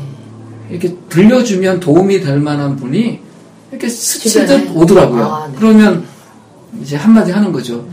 이렇게 0.69 0.95
들려주면 1.09 1.81
도움이 1.81 2.21
될 2.21 2.39
만한 2.39 2.77
분이 2.77 3.19
이렇게 3.73 3.89
스치듯? 3.89 4.71
오더라고요. 4.75 5.25
아, 5.25 5.47
네. 5.47 5.55
그러면 5.57 6.05
이제 6.81 6.95
한마디 6.95 7.31
하는 7.31 7.51
거죠. 7.51 7.85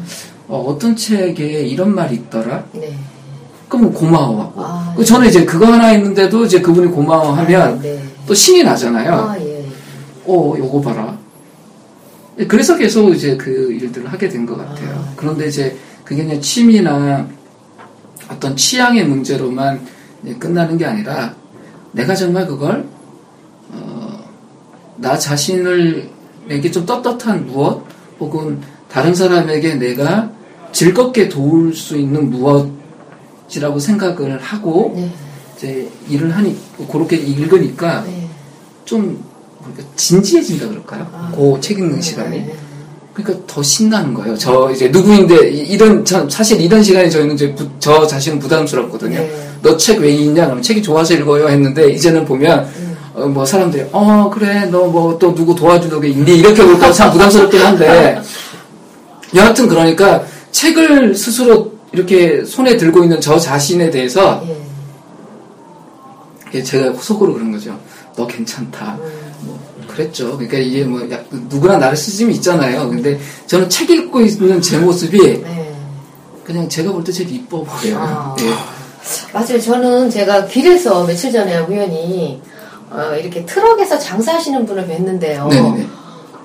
어, 0.46 0.76
떤 0.78 0.94
책에 0.94 1.62
이런 1.62 1.94
말이 1.94 2.16
있더라? 2.16 2.64
네. 2.72 2.96
그럼 3.68 3.92
고마워하고. 3.92 4.52
아, 4.62 4.94
그 4.96 5.04
저는 5.04 5.28
이제 5.28 5.44
그거 5.44 5.66
하나 5.66 5.92
있는데도 5.92 6.44
이제 6.44 6.60
그분이 6.60 6.88
고마워하면 6.88 7.62
아, 7.62 7.80
네. 7.80 8.02
또 8.26 8.34
신이 8.34 8.62
나잖아요. 8.62 9.14
아, 9.14 9.40
예. 9.40 9.64
어, 10.26 10.54
요거 10.58 10.80
봐라. 10.82 11.16
그래서 12.48 12.76
계속 12.76 13.10
이제 13.10 13.36
그 13.36 13.72
일들을 13.72 14.10
하게 14.12 14.28
된 14.28 14.44
것 14.46 14.56
같아요. 14.56 14.90
아. 14.96 15.12
그런데 15.16 15.46
이제 15.48 15.76
그게 16.04 16.24
그냥 16.24 16.40
취미나 16.40 17.26
어떤 18.28 18.56
취향의 18.56 19.06
문제로만 19.06 19.80
끝나는 20.38 20.76
게 20.78 20.84
아니라 20.84 21.34
내가 21.92 22.14
정말 22.14 22.46
그걸 22.46 22.84
어, 22.84 22.89
나 25.00 25.16
자신을 25.18 26.08
에게 26.48 26.70
좀 26.70 26.84
떳떳한 26.84 27.46
무엇 27.46 27.82
혹은 28.18 28.58
다른 28.90 29.14
사람에게 29.14 29.74
내가 29.76 30.30
즐겁게 30.72 31.28
도울 31.28 31.74
수 31.74 31.96
있는 31.96 32.30
무엇이라고 32.30 33.78
생각을 33.78 34.38
하고 34.38 34.92
네. 34.96 35.10
이제 35.56 35.88
일을 36.08 36.36
하니 36.36 36.56
그렇게 36.90 37.16
읽으니까 37.16 38.02
네. 38.04 38.28
좀 38.84 39.22
뭐랄까, 39.58 39.84
진지해진다 39.96 40.68
그럴까요? 40.68 41.06
아. 41.12 41.32
그책 41.34 41.78
읽는 41.78 42.00
시간이. 42.00 42.38
네. 42.38 42.54
그러니까 43.14 43.44
더 43.46 43.62
신나는 43.62 44.14
거예요. 44.14 44.36
저 44.36 44.70
이제 44.72 44.88
누구인데 44.88 45.50
이- 45.50 45.68
이런 45.72 46.04
전 46.04 46.28
사실 46.30 46.60
이런 46.60 46.82
시간에 46.82 47.08
저희는 47.10 47.34
이제 47.34 47.54
부- 47.54 47.68
저 47.78 48.06
자신은 48.06 48.38
부담스럽거든요. 48.38 49.18
네. 49.18 49.48
너책 49.62 50.00
왜 50.00 50.10
읽냐? 50.10 50.46
그럼 50.46 50.62
책이 50.62 50.82
좋아서 50.82 51.14
읽어요 51.14 51.48
했는데 51.48 51.90
이제는 51.92 52.24
보면 52.24 52.64
음. 52.64 52.89
어, 53.14 53.26
뭐 53.26 53.44
사람들이 53.44 53.86
어 53.92 54.30
그래 54.32 54.66
너 54.66 54.86
뭐 54.86 55.18
또 55.18 55.34
누구 55.34 55.54
도와주는 55.54 56.00
게 56.00 56.08
있니 56.08 56.38
이렇게 56.38 56.64
볼까 56.64 56.92
참 56.92 57.10
부담스럽긴 57.12 57.60
한데 57.60 58.20
여하튼 59.34 59.68
그러니까 59.68 60.22
책을 60.52 61.14
스스로 61.14 61.72
이렇게 61.92 62.44
손에 62.44 62.76
들고 62.76 63.02
있는 63.02 63.20
저 63.20 63.38
자신에 63.38 63.90
대해서 63.90 64.42
예. 66.54 66.62
제가 66.62 66.92
속으로 67.00 67.34
그런 67.34 67.52
거죠. 67.52 67.78
너 68.16 68.26
괜찮다. 68.26 68.96
음. 69.00 69.32
뭐 69.42 69.58
그랬죠. 69.88 70.36
그러니까 70.36 70.58
이게 70.58 70.84
뭐 70.84 71.00
약- 71.10 71.24
누구나 71.30 71.78
나르시즘이 71.78 72.34
있잖아요. 72.34 72.88
근데 72.88 73.18
저는 73.46 73.68
책 73.68 73.88
읽고 73.90 74.20
있는 74.20 74.60
제 74.60 74.78
모습이 74.78 75.18
네. 75.42 75.74
그냥 76.44 76.68
제가 76.68 76.90
볼 76.92 77.04
때 77.04 77.12
제일 77.12 77.32
이뻐 77.32 77.62
보여요. 77.62 77.98
아. 78.00 78.36
예. 78.40 78.50
맞아요. 79.32 79.60
저는 79.60 80.10
제가 80.10 80.46
길에서 80.46 81.04
며칠 81.06 81.30
전에 81.32 81.58
우연히 81.60 82.42
어, 82.90 83.14
이렇게 83.14 83.44
트럭에서 83.44 83.98
장사하시는 83.98 84.66
분을 84.66 84.86
뵀는데요. 84.86 85.88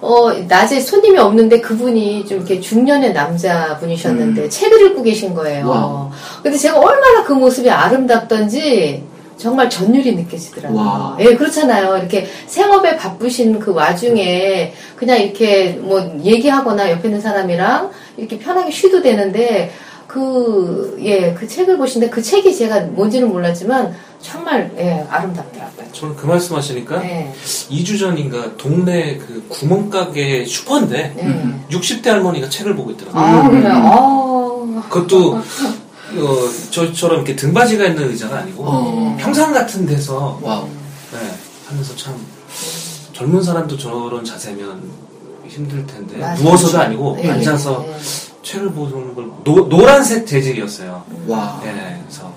어, 0.02 0.32
낮에 0.48 0.80
손님이 0.80 1.18
없는데 1.18 1.62
그분이 1.62 2.26
좀 2.28 2.38
이렇게 2.38 2.60
중년의 2.60 3.14
남자분이셨는데 3.14 4.50
책을 4.50 4.88
읽고 4.88 5.02
계신 5.02 5.34
거예요. 5.34 5.66
음. 5.66 5.70
Wow. 5.70 6.10
근데 6.44 6.58
제가 6.58 6.78
얼마나 6.78 7.24
그 7.24 7.34
모습이 7.34 7.70
아름답던지 7.70 9.04
정말 9.38 9.70
전율이 9.70 10.16
느껴지더라고요. 10.16 10.80
와. 10.80 11.18
예, 11.20 11.36
그렇잖아요. 11.36 11.98
이렇게 11.98 12.28
생업에 12.46 12.96
바쁘신 12.96 13.60
그 13.60 13.74
와중에 13.74 14.74
그냥 14.96 15.20
이렇게 15.20 15.72
뭐 15.82 16.00
얘기하거나 16.24 16.92
옆에 16.92 17.08
있는 17.08 17.20
사람이랑 17.20 17.90
이렇게 18.18 18.38
편하게 18.38 18.72
쉬도 18.72 19.02
되는데 19.02 19.72
그, 20.08 20.98
예, 21.02 21.34
그 21.34 21.48
책을 21.48 21.78
보시는데 21.78 22.14
그 22.14 22.22
책이 22.22 22.56
제가 22.56 22.82
뭔지는 22.92 23.30
몰랐지만 23.30 23.94
정말 24.26 24.74
예, 24.78 25.06
아름답더라고요. 25.10 25.92
저는 25.92 26.16
그 26.16 26.26
말씀하시니까 26.26 27.00
네. 27.00 27.34
2주 27.70 28.00
전인가 28.00 28.58
동네 28.58 29.18
그 29.18 29.46
구멍가게 29.50 30.46
슈퍼인데 30.46 31.14
네. 31.16 31.66
60대 31.70 32.08
할머니가 32.08 32.50
책을 32.50 32.76
보고 32.76 32.92
있더라고요. 32.92 33.22
아, 33.24 33.50
그래요? 33.50 33.72
아, 33.74 34.90
그것도 34.90 35.36
어, 35.36 36.38
저처럼 36.72 37.18
이렇게 37.18 37.36
등받이가 37.36 37.86
있는 37.86 38.10
의자가 38.10 38.40
아니고 38.40 38.64
어. 38.66 39.18
평상 39.20 39.54
같은 39.54 39.86
데서 39.86 40.40
wow. 40.42 40.68
네, 41.12 41.20
하면서 41.68 41.96
참 41.96 42.16
젊은 43.14 43.42
사람도 43.44 43.78
저런 43.78 44.26
자세면 44.26 44.82
힘들 45.48 45.86
텐데 45.86 46.18
맞아요. 46.18 46.42
누워서도 46.42 46.80
아니고 46.80 47.18
네, 47.22 47.30
앉아서 47.30 47.86
네. 47.86 47.98
책을 48.42 48.72
보는 48.72 49.14
걸 49.14 49.30
노, 49.44 49.70
노란색 49.70 50.26
재질이었어요. 50.26 51.04
와. 51.28 51.62
네, 51.64 52.02
그래서 52.04 52.34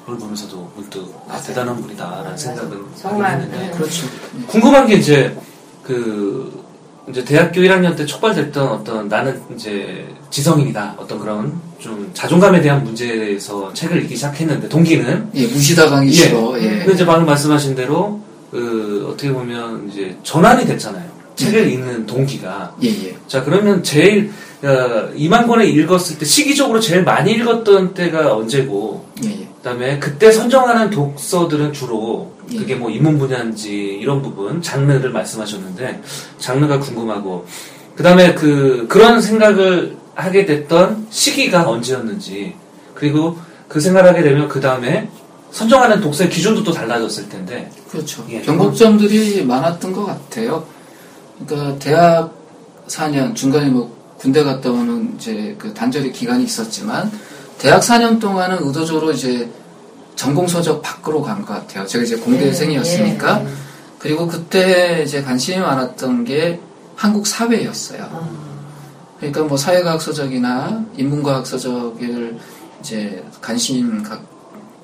그걸 0.00 0.18
보면서도 0.18 0.72
문득 0.74 1.14
아, 1.28 1.40
대단한 1.40 1.80
분이다라는 1.80 2.36
생각은 2.36 2.84
정말, 2.96 3.32
했는데 3.32 3.58
네. 3.58 3.70
그렇죠. 3.70 4.06
궁금한 4.46 4.86
게 4.86 4.94
이제 4.94 5.36
그 5.82 6.64
이제 7.08 7.24
대학교 7.24 7.60
1학년 7.60 7.96
때 7.96 8.06
촉발됐던 8.06 8.68
어떤 8.68 9.08
나는 9.08 9.40
이제 9.54 10.06
지성인이다 10.30 10.96
어떤 10.98 11.18
그런 11.18 11.60
좀 11.78 12.10
자존감에 12.14 12.60
대한 12.60 12.84
문제에서 12.84 13.72
책을 13.72 14.02
읽기 14.02 14.14
시작했는데 14.14 14.68
동기는 14.68 15.30
예, 15.34 15.46
무시당하기 15.46 16.08
예. 16.08 16.12
싫어. 16.12 16.60
예. 16.60 16.78
근데 16.78 16.92
이제 16.92 17.06
방금 17.06 17.26
말씀하신 17.26 17.74
대로 17.74 18.20
그 18.50 19.08
어떻게 19.10 19.32
보면 19.32 19.90
이제 19.90 20.16
전환이 20.22 20.66
됐잖아요. 20.66 21.10
책을 21.36 21.70
읽는 21.72 22.06
동기가 22.06 22.74
예, 22.82 22.88
예. 22.88 23.16
자 23.26 23.42
그러면 23.42 23.82
제일 23.82 24.30
어, 24.62 25.10
2만 25.16 25.46
권을 25.46 25.66
읽었을 25.66 26.18
때 26.18 26.26
시기적으로 26.26 26.80
제일 26.80 27.02
많이 27.02 27.32
읽었던 27.32 27.94
때가 27.94 28.36
언제고 28.36 29.06
예, 29.24 29.28
예. 29.28 29.48
그다음에 29.60 29.98
그때 29.98 30.32
선정하는 30.32 30.90
독서들은 30.90 31.72
주로 31.72 32.32
예. 32.52 32.58
그게 32.58 32.74
뭐 32.74 32.90
인문 32.90 33.18
분야인지 33.18 33.98
이런 34.00 34.22
부분 34.22 34.60
장르를 34.62 35.10
말씀하셨는데 35.10 36.02
장르가 36.38 36.80
궁금하고 36.80 37.46
그다음에 37.94 38.34
그 38.34 38.86
그런 38.88 39.20
생각을 39.20 39.96
하게 40.14 40.46
됐던 40.46 41.08
시기가 41.10 41.68
언제였는지 41.68 42.54
그리고 42.94 43.36
그 43.68 43.80
생각을 43.80 44.10
하게 44.10 44.22
되면 44.22 44.48
그 44.48 44.60
다음에 44.60 45.08
선정하는 45.52 46.00
독서의 46.00 46.30
기준도 46.30 46.64
또 46.64 46.72
달라졌을 46.72 47.28
텐데 47.28 47.70
그렇죠. 47.90 48.24
예. 48.30 48.40
변곡점들이 48.40 49.44
많았던 49.44 49.92
것 49.92 50.06
같아요. 50.06 50.64
그러니까 51.46 51.78
대학 51.78 52.34
4년 52.88 53.34
중간에 53.34 53.68
뭐 53.68 53.94
군대 54.16 54.42
갔다 54.42 54.70
오는 54.70 55.14
이제 55.16 55.54
그 55.58 55.72
단절의 55.74 56.12
기간이 56.12 56.44
있었지만 56.44 57.10
대학 57.60 57.80
4년 57.80 58.18
동안은 58.20 58.58
의도적으로 58.66 59.12
이제 59.12 59.48
전공 60.16 60.46
서적 60.46 60.82
밖으로 60.82 61.22
간 61.22 61.44
것 61.44 61.54
같아요. 61.54 61.86
제가 61.86 62.04
이제 62.04 62.16
공대생이었으니까 62.16 63.40
예, 63.40 63.44
예. 63.44 63.48
그리고 63.98 64.26
그때 64.26 65.02
이제 65.04 65.22
관심이 65.22 65.58
많았던 65.58 66.24
게 66.24 66.58
한국 66.96 67.26
사회였어요. 67.26 68.02
아, 68.10 68.28
그러니까 69.18 69.42
뭐 69.44 69.56
사회과학 69.56 70.00
서적이나 70.00 70.84
인문과학 70.96 71.46
서적을 71.46 72.38
이제 72.80 73.22
관심 73.42 74.02
가- 74.02 74.20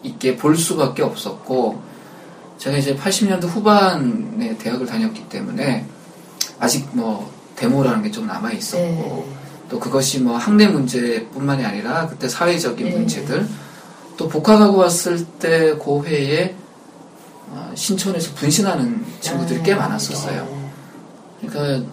있게 0.03 0.37
볼 0.37 0.57
수밖에 0.57 1.03
없었고 1.03 1.81
제가 2.59 2.77
이제 2.77 2.95
80년대 2.95 3.45
후반에 3.47 4.57
대학을 4.59 4.87
다녔기 4.87 5.29
때문에 5.29 5.85
아직 6.59 6.87
뭐 6.93 7.31
데모라는 7.57 8.03
게 8.03 8.11
좀 8.11 8.27
남아 8.27 8.53
있었고 8.53 8.85
네. 8.85 9.37
또 9.69 9.81
그것이 9.81 10.21
뭐 10.21 10.37
학내 10.37 10.69
문제뿐만이 10.69 11.65
아니라 11.65 12.07
그때 12.07 12.29
사회적인 12.29 12.87
네. 12.89 12.97
문제들 12.97 13.49
또 14.17 14.29
복학하고 14.29 14.79
왔을 14.79 15.25
때 15.39 15.73
고회에 15.75 16.55
어, 17.51 17.73
신촌에서 17.75 18.35
분신하는 18.35 19.05
친구들이 19.21 19.63
꽤 19.63 19.75
아, 19.75 19.79
많았었어요. 19.79 20.45
네. 21.41 21.49
그러니까 21.49 21.91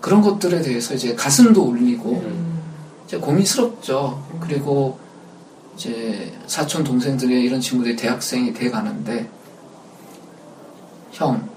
그런 0.00 0.20
것들에 0.20 0.60
대해서 0.60 0.94
이제 0.94 1.14
가슴도 1.14 1.62
울리고 1.62 2.10
음, 2.10 2.60
이제 3.06 3.16
고민스럽죠. 3.18 4.22
그리고 4.40 4.98
이제 5.74 6.32
사촌 6.46 6.84
동생들이 6.84 7.42
이런 7.42 7.60
친구들이 7.60 7.96
대학생이 7.96 8.52
돼 8.52 8.70
가는데 8.70 9.28
형 11.12 11.48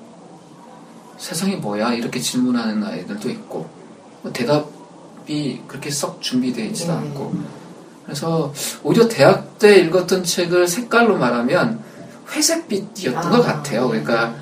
세상이 1.17 1.58
뭐야 1.58 1.93
이렇게 1.93 2.19
질문하는 2.19 2.84
아이들도 2.84 3.29
있고 3.29 3.60
뭐 3.60 3.76
대답이 4.33 5.61
그렇게 5.67 5.89
썩 5.89 6.21
준비되어 6.21 6.65
있지도 6.65 6.93
네. 6.93 6.97
않고 6.99 7.33
그래서 8.05 8.53
오히려 8.83 9.07
대학 9.07 9.59
때 9.59 9.79
읽었던 9.79 10.23
책을 10.23 10.67
색깔로 10.67 11.17
말하면 11.17 11.81
회색빛이었던 12.31 13.25
아, 13.25 13.29
것 13.29 13.41
같아요. 13.41 13.87
그러니까 13.89 14.33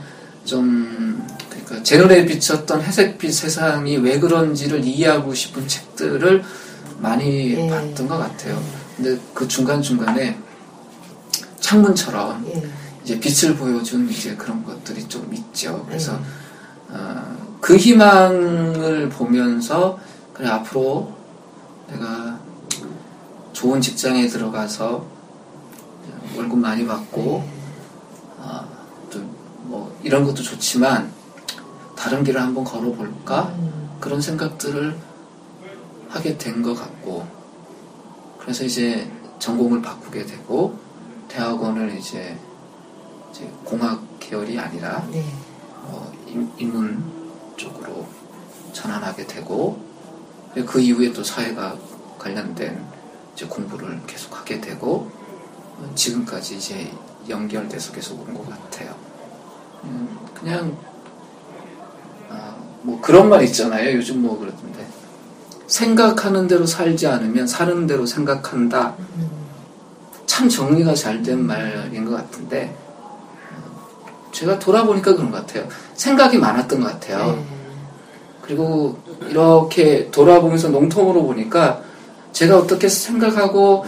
좀 0.43 1.25
그러니까 1.49 1.83
제너레에 1.83 2.25
비쳤던 2.25 2.81
회색빛 2.81 3.33
세상이 3.33 3.97
왜 3.97 4.19
그런지를 4.19 4.83
이해하고 4.85 5.33
싶은 5.33 5.67
책들을 5.67 6.43
많이 6.99 7.55
예. 7.55 7.69
봤던 7.69 8.07
것 8.07 8.17
같아요. 8.17 8.61
근데 8.95 9.19
그 9.33 9.47
중간 9.47 9.81
중간에 9.81 10.37
창문처럼 11.59 12.45
예. 12.53 12.69
이제 13.03 13.19
빛을 13.19 13.55
보여준 13.55 14.09
이제 14.09 14.35
그런 14.35 14.63
것들이 14.63 15.07
좀 15.07 15.31
있죠. 15.33 15.83
그래서 15.87 16.13
네. 16.13 16.19
어, 16.89 17.24
그 17.65 17.75
희망을 17.77 19.09
보면서 19.09 19.97
그래 20.35 20.47
앞으로 20.47 21.11
내가 21.87 22.39
좋은 23.53 23.81
직장에 23.81 24.27
들어가서 24.27 25.03
월급 26.37 26.59
많이 26.59 26.85
받고 26.85 27.43
아, 28.39 28.67
좀뭐 29.09 29.99
이런 30.03 30.23
것도 30.25 30.43
좋지만 30.43 31.11
다른 31.95 32.23
길을 32.23 32.39
한번 32.39 32.63
걸어볼까 32.63 33.45
음, 33.57 33.89
그런 33.99 34.21
생각들을 34.21 34.95
하게 36.09 36.37
된 36.37 36.61
것 36.61 36.75
같고 36.75 37.25
그래서 38.37 38.63
이제 38.63 39.11
전공을 39.39 39.81
바꾸게 39.81 40.27
되고 40.27 40.77
대학원을 41.29 41.97
이제, 41.97 42.37
이제 43.31 43.51
공학 43.63 44.03
계열이 44.19 44.59
아니라 44.59 45.03
네. 45.11 45.25
어, 45.81 46.11
인- 46.27 46.51
인문 46.59 47.14
전환하게 48.85 49.25
되고 49.25 49.79
그 50.67 50.79
이후에 50.79 51.11
또 51.13 51.23
사회가 51.23 51.75
관련된 52.19 52.83
이제 53.33 53.45
공부를 53.45 54.01
계속 54.05 54.37
하게 54.37 54.59
되고 54.61 55.09
어, 55.77 55.91
지금까지 55.95 56.55
이제 56.57 56.91
연결돼서 57.27 57.91
계속 57.91 58.19
온 58.27 58.33
것 58.35 58.47
같아요. 58.49 58.93
음, 59.83 60.17
그냥 60.33 60.77
아, 62.29 62.55
뭐 62.83 62.99
그런 63.01 63.29
말 63.29 63.43
있잖아요. 63.45 63.95
요즘 63.97 64.21
뭐 64.21 64.37
그러던데 64.37 64.85
생각하는 65.67 66.47
대로 66.47 66.65
살지 66.65 67.07
않으면 67.07 67.47
사는 67.47 67.87
대로 67.87 68.05
생각한다. 68.05 68.95
음, 68.99 69.29
참 70.25 70.47
정리가 70.47 70.93
잘 70.93 71.23
된 71.23 71.45
말인 71.45 72.05
것 72.05 72.11
같은데 72.15 72.75
어, 73.51 74.31
제가 74.31 74.59
돌아보니까 74.59 75.13
그런 75.15 75.31
것 75.31 75.45
같아요. 75.45 75.67
생각이 75.95 76.37
많았던 76.37 76.79
것 76.81 76.87
같아요. 76.91 77.43
네. 78.47 78.55
그리고 78.55 78.97
이렇게 79.29 80.09
돌아보면서 80.11 80.69
농통으로 80.69 81.23
보니까 81.23 81.81
제가 82.31 82.57
어떻게 82.57 82.87
생각하고 82.87 83.85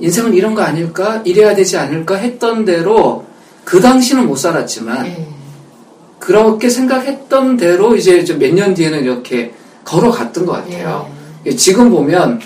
인생은 0.00 0.34
이런 0.34 0.54
거 0.54 0.62
아닐까? 0.62 1.22
이래야 1.24 1.54
되지 1.54 1.76
않을까? 1.76 2.14
했던 2.16 2.64
대로 2.64 3.24
그 3.64 3.80
당시는 3.80 4.26
못 4.26 4.36
살았지만 4.36 5.02
네. 5.04 5.28
그렇게 6.18 6.68
생각했던 6.68 7.56
대로 7.56 7.96
이제 7.96 8.22
몇 8.38 8.52
년 8.54 8.74
뒤에는 8.74 9.02
이렇게 9.04 9.52
걸어갔던 9.84 10.46
것 10.46 10.52
같아요. 10.52 11.10
예. 11.46 11.56
지금 11.56 11.90
보면 11.90 12.40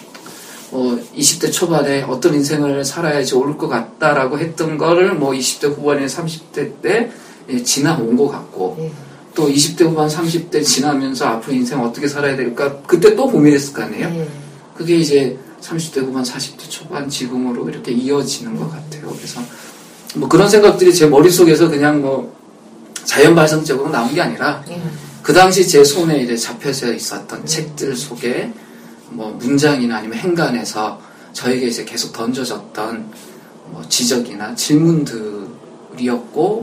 뭐 0.71 0.99
20대 1.17 1.53
초반에 1.53 2.03
어떤 2.03 2.35
인생을 2.35 2.85
살아야지 2.85 3.35
올것 3.35 3.69
같다라고 3.69 4.39
했던 4.39 4.79
거를 4.79 5.15
뭐 5.15 5.33
20대 5.33 5.77
후반에 5.77 6.07
30대 6.07 6.81
때 6.83 7.11
예, 7.51 7.63
지나온 7.63 8.17
것 8.17 8.29
같고 8.29 8.77
예. 8.81 8.93
또 9.35 9.49
20대 9.49 9.85
후반 9.85 10.09
30대 10.09 10.65
지나면서 10.65 11.27
앞으로 11.27 11.55
인생 11.55 11.81
어떻게 11.81 12.07
살아야 12.07 12.37
될까 12.37 12.81
그때 12.87 13.17
또 13.17 13.27
고민했을 13.29 13.75
거 13.75 13.83
아니에요. 13.83 14.07
예. 14.07 14.29
그게 14.77 14.97
이제 14.97 15.37
30대 15.61 15.99
후반 15.99 16.23
40대 16.23 16.71
초반 16.71 17.09
지금으로 17.09 17.69
이렇게 17.69 17.91
이어지는 17.93 18.57
것 18.57 18.71
같아요. 18.71 19.09
그래서 19.17 19.41
뭐 20.15 20.29
그런 20.29 20.49
생각들이 20.49 20.95
제 20.95 21.07
머릿속에서 21.07 21.69
그냥 21.69 22.01
뭐 22.01 22.33
자연 23.05 23.35
발생적으로 23.35 23.91
나온 23.91 24.15
게 24.15 24.21
아니라 24.21 24.63
예. 24.69 24.81
그 25.23 25.33
당시 25.33 25.67
제 25.67 25.83
손에 25.83 26.23
이제 26.23 26.37
잡혀져 26.37 26.95
있었던 26.95 27.45
책들 27.45 27.97
속에 27.97 28.53
뭐 29.11 29.33
문장이나 29.41 29.97
아니면 29.97 30.19
행간에서 30.19 31.01
저에게 31.33 31.67
이제 31.67 31.85
계속 31.85 32.13
던져졌던 32.13 33.11
뭐 33.71 33.83
지적이나 33.89 34.55
질문들이었고 34.55 35.49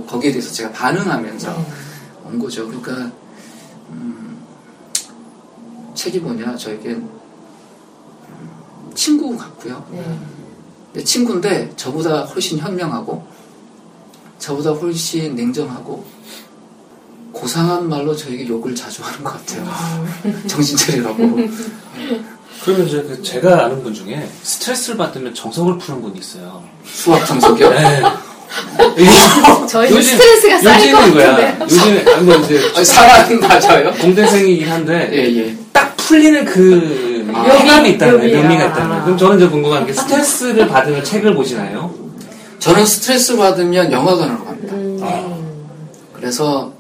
거기에 0.06 0.32
대해서 0.32 0.54
제가 0.54 0.72
반응하면서 0.72 1.52
예. 1.60 1.91
온 2.32 2.40
거죠. 2.40 2.66
그러니까 2.68 3.12
음, 3.90 4.38
책이 5.94 6.20
뭐냐 6.20 6.56
저에겐 6.56 6.96
음, 6.96 7.12
친구 8.96 9.38
같고요. 9.38 9.86
예. 9.94 10.04
근데 10.94 11.04
친구인데 11.04 11.74
저보다 11.76 12.24
훨씬 12.24 12.58
현명하고 12.58 13.26
저보다 14.40 14.72
훨씬 14.72 15.36
냉정하고 15.36 16.06
고상한 17.32 17.88
말로 17.88 18.16
저에게 18.16 18.48
욕을 18.48 18.76
자주 18.76 19.04
하는 19.04 19.24
것 19.24 19.32
같아요. 19.34 19.66
정신 20.48 20.76
차리라고. 20.78 21.18
그러면 22.64 22.88
이제 22.88 23.02
그 23.02 23.22
제가 23.24 23.66
아는 23.66 23.82
분 23.82 23.94
중에 23.94 24.30
스트레스를 24.44 24.98
받으면 24.98 25.34
정석을 25.34 25.78
푸는 25.78 26.02
분이 26.02 26.20
있어요. 26.20 26.64
수학 26.86 27.26
정석이요? 27.26 27.70
네. 27.70 28.04
저희 29.68 29.90
요즘- 29.92 30.02
스트레스가 30.18 30.60
쌓일 30.60 30.92
것 30.94 31.02
요즘은 31.02 31.14
거야. 31.14 31.36
같은데. 31.36 31.64
요즘에 31.64 32.14
아니 32.14 32.24
뭐 32.26 32.36
이제 32.36 32.84
사람 32.84 33.40
맞아요? 33.40 33.92
공대생이긴 33.94 34.70
한데 34.70 35.10
예, 35.14 35.38
예. 35.48 35.56
딱 35.72 35.96
풀리는 35.98 36.44
그 36.46 37.26
아. 37.34 37.44
묘미이 37.44 37.94
있다는 37.94 38.18
거예요. 38.20 38.36
묘미야. 38.36 38.42
묘미가 38.44 38.66
있다는 38.66 38.90
거예요. 38.90 39.04
그럼 39.06 39.18
저는 39.18 39.38
이제 39.38 39.48
궁금한 39.48 39.86
게 39.86 39.94
스트레스를 39.94 40.68
받으면 40.68 41.04
책을 41.04 41.34
보시나요? 41.36 41.94
저는 42.60 42.86
스트레스 42.86 43.36
받으면 43.38 43.92
영화관으로 43.92 44.44
갑니다. 44.46 44.76
음. 44.76 45.42
그래서 46.14 46.72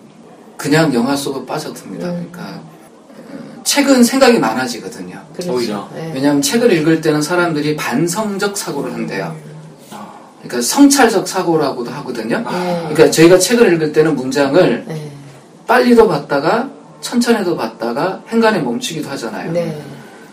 그냥 0.57 0.93
영화 0.93 1.15
속으로 1.15 1.45
빠져듭니다. 1.45 2.07
그러니까 2.07 2.41
어, 2.51 3.61
책은 3.63 4.03
생각이 4.03 4.37
많아지거든요. 4.37 5.19
그렇죠. 5.33 5.53
오히려. 5.53 5.89
네. 5.95 6.11
왜냐하면 6.13 6.41
책을 6.41 6.71
읽을 6.73 7.01
때는 7.01 7.21
사람들이 7.21 7.75
반성적 7.77 8.55
사고를 8.57 8.93
한대요. 8.93 9.35
그러니까 10.43 10.61
성찰적 10.61 11.27
사고라고도 11.27 11.91
하거든요. 11.91 12.37
네. 12.37 12.79
그러니까 12.89 13.11
저희가 13.11 13.37
책을 13.37 13.73
읽을 13.73 13.91
때는 13.91 14.15
문장을 14.15 14.85
네. 14.87 15.11
빨리도 15.67 16.07
봤다가 16.07 16.69
천천히도 17.01 17.55
봤다가 17.55 18.21
행간에 18.29 18.59
멈추기도 18.59 19.09
하잖아요. 19.11 19.51
네. 19.51 19.81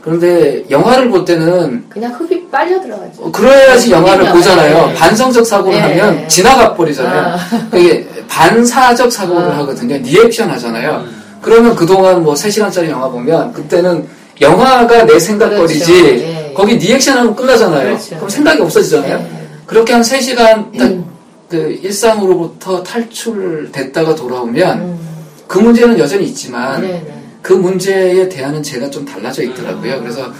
그런데 0.03 0.65
영화를 0.71 1.11
볼 1.11 1.25
때는 1.25 1.85
그냥 1.89 2.13
흡입 2.15 2.51
빨려 2.51 2.81
들어가죠. 2.81 3.23
어, 3.23 3.33
그래야지 3.33 3.91
영화를 3.91 4.25
네. 4.25 4.33
보잖아요. 4.33 4.87
네. 4.87 4.95
반성적 4.95 5.47
사고를 5.47 5.79
네. 5.79 6.01
하면 6.01 6.29
지나가 6.29 6.75
버리잖아요. 6.75 7.35
아. 7.35 7.69
그게 7.71 8.09
반사적 8.29 9.13
사고를 9.13 9.51
아. 9.51 9.59
하거든요. 9.59 9.97
리액션 9.99 10.51
하잖아요. 10.51 11.05
음. 11.07 11.23
그러면 11.43 11.77
그동안 11.77 12.23
뭐 12.23 12.35
3시간짜리 12.35 12.89
영화 12.89 13.09
보면 13.09 13.53
그때는 13.53 14.07
영화가 14.41 15.05
내 15.05 15.19
생각거리지 15.19 15.93
그렇죠. 16.03 16.17
네. 16.17 16.53
거기 16.57 16.77
리액션 16.77 17.19
하면 17.19 17.35
끝나잖아요. 17.37 17.85
그렇죠. 17.89 18.17
그럼 18.17 18.29
생각이 18.29 18.63
없어지잖아요. 18.63 19.38
네. 19.69 19.75
그렇게 19.75 19.93
한 19.93 20.03
3시간 20.03 20.77
딱 20.79 20.91
음. 20.91 21.05
그 21.49 21.57
일상으로부터 21.83 22.83
탈출됐다가 22.83 24.15
돌아오면 24.15 24.81
음. 24.81 24.99
그 25.47 25.59
문제는 25.59 25.99
여전히 25.99 26.27
있지만 26.27 26.81
네, 26.81 26.89
네. 26.89 27.23
그 27.43 27.53
문제에 27.53 28.29
대하는 28.29 28.63
제가 28.63 28.91
좀 28.91 29.05
달라져 29.05 29.43
있더라고요. 29.43 30.01
그래서 30.01 30.33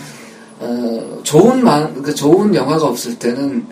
어, 0.61 1.21
좋은 1.23 1.63
만, 1.63 2.03
그 2.03 2.15
좋은 2.15 2.55
영화가 2.55 2.87
없을 2.87 3.19
때는 3.19 3.67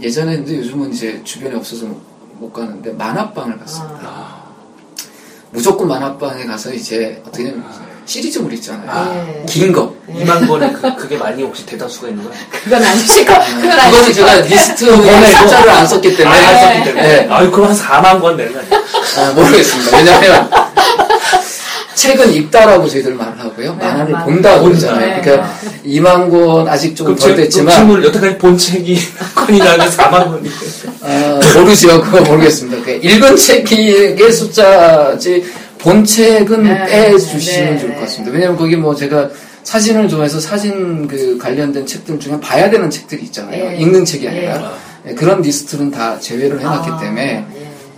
예전에는 0.00 0.48
요즘은 0.48 0.92
이제 0.92 1.20
주변에 1.22 1.56
없어서 1.56 1.86
못, 1.86 2.00
못 2.38 2.52
가는데 2.52 2.92
만화방을 2.92 3.58
갔습니다. 3.58 4.00
아. 4.02 4.50
무조건 5.50 5.88
만화방에 5.88 6.46
가서 6.46 6.72
이제 6.72 7.22
어떻게 7.26 7.50
보면 7.50 7.89
시리즈물 8.14 8.52
있잖아요. 8.54 9.12
네. 9.14 9.44
긴 9.48 9.72
거. 9.72 9.94
2만 10.12 10.48
권에 10.48 10.72
그, 10.72 10.96
그게 10.96 11.16
많이 11.16 11.44
혹시 11.44 11.64
대다수가 11.64 12.08
있는 12.08 12.24
거야? 12.24 12.34
그건 12.50 12.82
아니실 12.82 13.24
거. 13.24 13.34
그건 13.38 13.60
그거는 13.60 13.78
아니실 13.78 14.04
것 14.06 14.12
제가 14.14 14.26
같아요. 14.26 14.44
리스트에 14.48 14.90
보내고. 14.96 15.26
숫자를 15.26 15.70
안 15.70 15.86
썼기 15.86 16.16
때문에 16.16 16.36
아, 16.36 16.40
했었기 16.48 16.84
때문에. 16.84 17.02
네. 17.06 17.28
아유, 17.30 17.50
그럼 17.52 17.70
한 17.70 17.76
4만 17.76 18.20
권 18.20 18.36
되는 18.36 18.52
거 18.52 18.58
아니야? 18.58 18.80
아, 19.18 19.32
모르겠습니다. 19.32 19.96
왜냐하면 19.96 20.50
책은 21.94 22.32
읽다라고 22.34 22.88
저희들 22.88 23.14
말을 23.14 23.38
하고요. 23.38 23.76
네, 23.78 23.84
만화를 23.86 24.12
만화. 24.12 24.24
본다고 24.24 24.64
그러잖아요. 24.64 25.00
네. 25.16 25.20
그러니까 25.22 25.54
2만 25.86 26.30
권 26.32 26.66
아직 26.68 26.96
조금 26.96 27.14
덜 27.14 27.30
제- 27.36 27.42
됐지만 27.42 27.66
그 27.74 27.78
친구를 27.78 28.04
여태까지 28.06 28.38
본 28.38 28.58
책이 28.58 28.98
권이라면 29.36 29.88
4만 29.88 30.10
권이. 30.30 30.50
아, 31.02 31.40
모르죠. 31.54 32.02
그거 32.02 32.20
모르겠습니다. 32.22 32.84
그 32.84 32.90
읽은 33.02 33.36
책의 33.36 34.32
숫자지 34.32 35.44
본 35.82 36.04
책은 36.04 36.62
네, 36.62 36.86
빼주시면 36.86 37.74
네, 37.74 37.78
좋을 37.78 37.90
것 37.90 37.96
네. 37.96 38.00
같습니다. 38.02 38.32
왜냐면 38.32 38.56
거기 38.56 38.76
뭐 38.76 38.94
제가 38.94 39.30
사진을 39.62 40.08
좋아해서 40.08 40.40
사진 40.40 41.06
그 41.06 41.38
관련된 41.38 41.86
책들 41.86 42.18
중에 42.18 42.38
봐야 42.40 42.70
되는 42.70 42.88
책들이 42.90 43.22
있잖아요. 43.24 43.72
예. 43.72 43.76
읽는 43.76 44.04
책이 44.04 44.28
아니라 44.28 44.72
예. 45.06 45.10
예, 45.10 45.14
그런 45.14 45.40
리스트는 45.40 45.90
다 45.90 46.18
제외를 46.18 46.60
해놨기 46.60 46.90
아, 46.90 46.98
때문에 46.98 47.46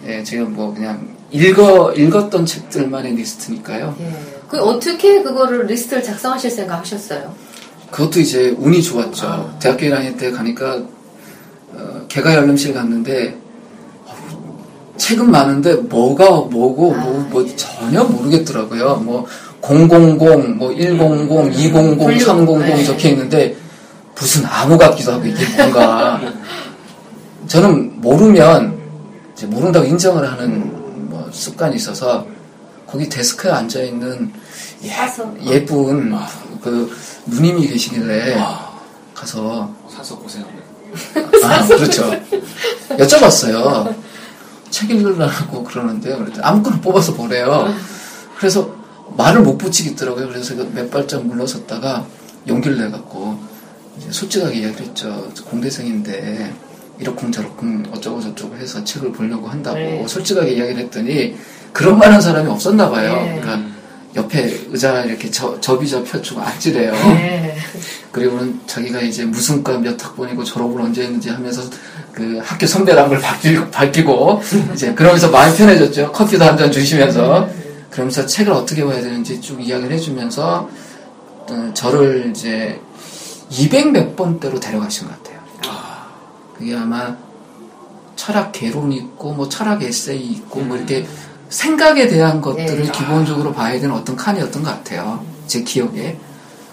예. 0.07 0.19
예, 0.19 0.25
제가 0.25 0.45
뭐 0.45 0.75
그냥 0.75 1.09
읽어 1.31 1.93
읽었던 1.93 2.47
책들만의 2.47 3.15
리스트니까요. 3.15 3.97
예. 4.01 4.13
그 4.49 4.59
어떻게 4.59 5.23
그거를 5.23 5.67
리스트를 5.67 6.03
작성하실 6.03 6.51
생각 6.51 6.81
하셨어요? 6.81 7.35
그것도 7.91 8.21
이제 8.21 8.55
운이 8.59 8.83
좋았죠. 8.83 9.27
아. 9.27 9.59
대학교 9.59 9.87
1학년 9.87 10.19
때 10.19 10.31
가니까 10.31 10.83
어, 11.75 12.03
개가연름실 12.09 12.75
갔는데 12.75 13.35
어, 13.35 13.42
책은 14.97 15.31
많은데 15.31 15.75
뭐가 15.75 16.25
뭐고 16.31 16.95
아, 16.95 16.99
뭐, 16.99 17.27
뭐 17.31 17.45
예. 17.47 17.57
전혀 17.57 18.05
모르겠더라고요. 18.05 18.97
뭐 18.97 19.27
000, 19.61 20.19
뭐 20.59 20.69
100, 20.75 21.59
200, 21.59 21.99
분류. 21.99 22.21
300 22.21 22.59
네. 22.59 22.85
적혀 22.85 23.09
있는데 23.11 23.57
무슨 24.17 24.45
암호 24.45 24.77
같기도 24.77 25.13
하고 25.13 25.25
이게 25.25 25.45
뭔가 25.57 26.21
저는 27.47 28.01
모르면 28.01 28.79
이제 29.33 29.47
모른다고 29.47 29.87
인정을 29.87 30.31
하는 30.31 31.09
뭐 31.09 31.29
습관이 31.33 31.77
있어서 31.77 32.27
거기 32.87 33.09
데스크에 33.09 33.51
앉아 33.51 33.81
있는 33.81 34.33
사서. 34.87 35.35
예쁜 35.47 36.15
그 36.63 36.95
누님이 37.27 37.67
계시길래 37.69 38.37
가서 39.15 39.71
사서 39.89 40.19
고생하네. 40.19 40.63
아 41.45 41.67
그렇죠 41.67 42.11
여쭤봤어요 42.91 43.95
책 44.73 44.91
읽으려고 44.91 45.63
그러는데 45.63 46.17
그랬더니 46.17 46.43
아무거나 46.43 46.81
뽑아서 46.81 47.15
보래요. 47.15 47.73
그래서 48.37 48.75
말을 49.17 49.43
못 49.43 49.59
붙이겠더라고요. 49.59 50.29
그래서 50.29 50.55
몇 50.73 50.91
발짝 50.91 51.25
물러섰다가 51.25 52.05
용기를 52.49 52.79
내갖고 52.79 53.39
이제 53.99 54.11
솔직하게 54.11 54.61
이야기를 54.61 54.87
했죠. 54.87 55.31
저 55.35 55.45
공대생인데 55.45 56.53
이러쿵저러쿵 56.99 57.85
어쩌고 57.93 58.21
저쩌고 58.21 58.57
해서 58.57 58.83
책을 58.83 59.13
보려고 59.13 59.47
한다고 59.47 59.77
네. 59.77 60.07
솔직하게 60.09 60.53
이야기를 60.53 60.85
했더니 60.85 61.37
그런 61.73 61.99
말한 61.99 62.21
사람이 62.21 62.49
없었나 62.51 62.89
봐요. 62.91 63.15
네. 63.15 63.41
그러니까 63.41 63.71
옆에 64.15 64.43
의자 64.71 65.05
이렇게 65.05 65.31
저, 65.31 65.59
접이자 65.61 66.03
펴주고 66.05 66.41
앉으래요 66.41 66.93
네. 66.93 67.57
그리고는 68.13 68.61
자기가 68.67 69.01
이제 69.01 69.25
무슨 69.25 69.63
과 69.65 69.73
몇 69.79 70.03
학번이고 70.05 70.45
졸업을 70.45 70.81
언제 70.83 71.03
했는지 71.05 71.31
하면서 71.31 71.63
그 72.13 72.39
학교 72.45 72.67
선배란 72.67 73.09
걸 73.09 73.21
밝히고, 73.21 73.71
밝히고 73.71 74.43
이제 74.75 74.93
그러면서 74.93 75.31
마음이 75.31 75.57
편해졌죠. 75.57 76.13
커피도 76.13 76.45
한 76.45 76.59
잔 76.59 76.71
주시면서 76.71 77.49
그러면서 77.91 78.27
책을 78.27 78.53
어떻게 78.53 78.85
봐야 78.85 79.01
되는지 79.01 79.41
쭉 79.41 79.61
이야기를 79.67 79.93
해주면서 79.97 80.69
어, 81.49 81.71
저를 81.75 82.31
이제 82.31 82.79
200 83.51 83.93
몇 83.93 84.15
번대로 84.17 84.61
데려가신 84.61 85.09
것 85.09 85.23
같아요. 85.23 85.41
그게 86.59 86.77
아마 86.77 87.17
철학 88.17 88.53
개론이 88.53 88.95
있고 88.97 89.33
뭐 89.33 89.49
철학 89.49 89.83
에세이 89.83 90.21
있고 90.33 90.61
뭐 90.61 90.77
이렇게 90.77 91.07
생각에 91.53 92.09
대한 92.09 92.41
것들을 92.41 92.85
네. 92.85 92.91
기본적으로 92.91 93.53
봐야 93.53 93.79
되는 93.79 93.95
어떤 93.95 94.17
칸이었던 94.17 94.63
것 94.63 94.71
같아요. 94.71 95.23
제 95.47 95.63
기억에. 95.63 96.17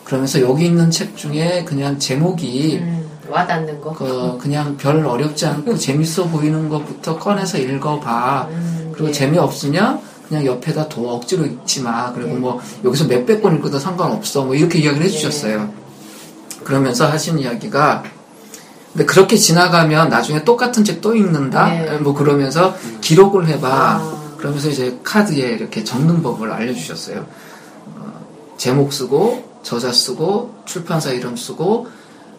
그러면서 0.05 0.41
여기 0.41 0.65
있는 0.65 0.89
책 0.89 1.15
중에 1.17 1.65
그냥 1.65 1.99
제목이 1.99 2.79
음, 2.81 3.09
와닿는 3.27 3.81
거. 3.81 3.93
그 3.93 4.37
그냥 4.41 4.77
별 4.77 5.05
어렵지 5.05 5.45
않고 5.45 5.75
재밌어 5.77 6.25
보이는 6.29 6.69
것부터 6.69 7.19
꺼내서 7.19 7.57
읽어봐. 7.57 8.47
음, 8.51 8.89
그리고 8.93 9.09
예. 9.09 9.11
재미없으면 9.11 9.99
그냥 10.29 10.45
옆에다 10.45 10.87
둬 10.87 11.01
억지로 11.01 11.45
읽지 11.45 11.81
마. 11.81 12.13
그리고 12.13 12.29
네. 12.29 12.35
뭐 12.37 12.61
여기서 12.85 13.05
몇백 13.05 13.43
권 13.43 13.57
읽어도 13.57 13.77
상관없어. 13.77 14.45
뭐 14.45 14.55
이렇게 14.55 14.79
이야기를 14.79 15.05
해주셨어요. 15.07 15.71
그러면서 16.63 17.05
하신 17.05 17.39
이야기가 17.39 18.03
근데 18.93 19.05
그렇게 19.05 19.35
지나가면 19.35 20.09
나중에 20.09 20.43
똑같은 20.45 20.83
책 20.85 21.01
또 21.01 21.15
읽는다. 21.15 21.67
네. 21.67 21.97
뭐 21.97 22.13
그러면서 22.13 22.75
기록을 23.01 23.47
해봐. 23.47 23.67
아. 23.67 24.18
그러면서 24.39 24.69
이제 24.69 24.97
카드에 25.03 25.49
이렇게 25.49 25.83
적는 25.83 26.23
법을 26.23 26.49
알려주셨어요. 26.51 27.25
어, 27.97 28.25
제목 28.57 28.93
쓰고 28.93 29.43
저자 29.63 29.91
쓰고 29.91 30.55
출판사 30.65 31.11
이름 31.11 31.35
쓰고 31.35 31.87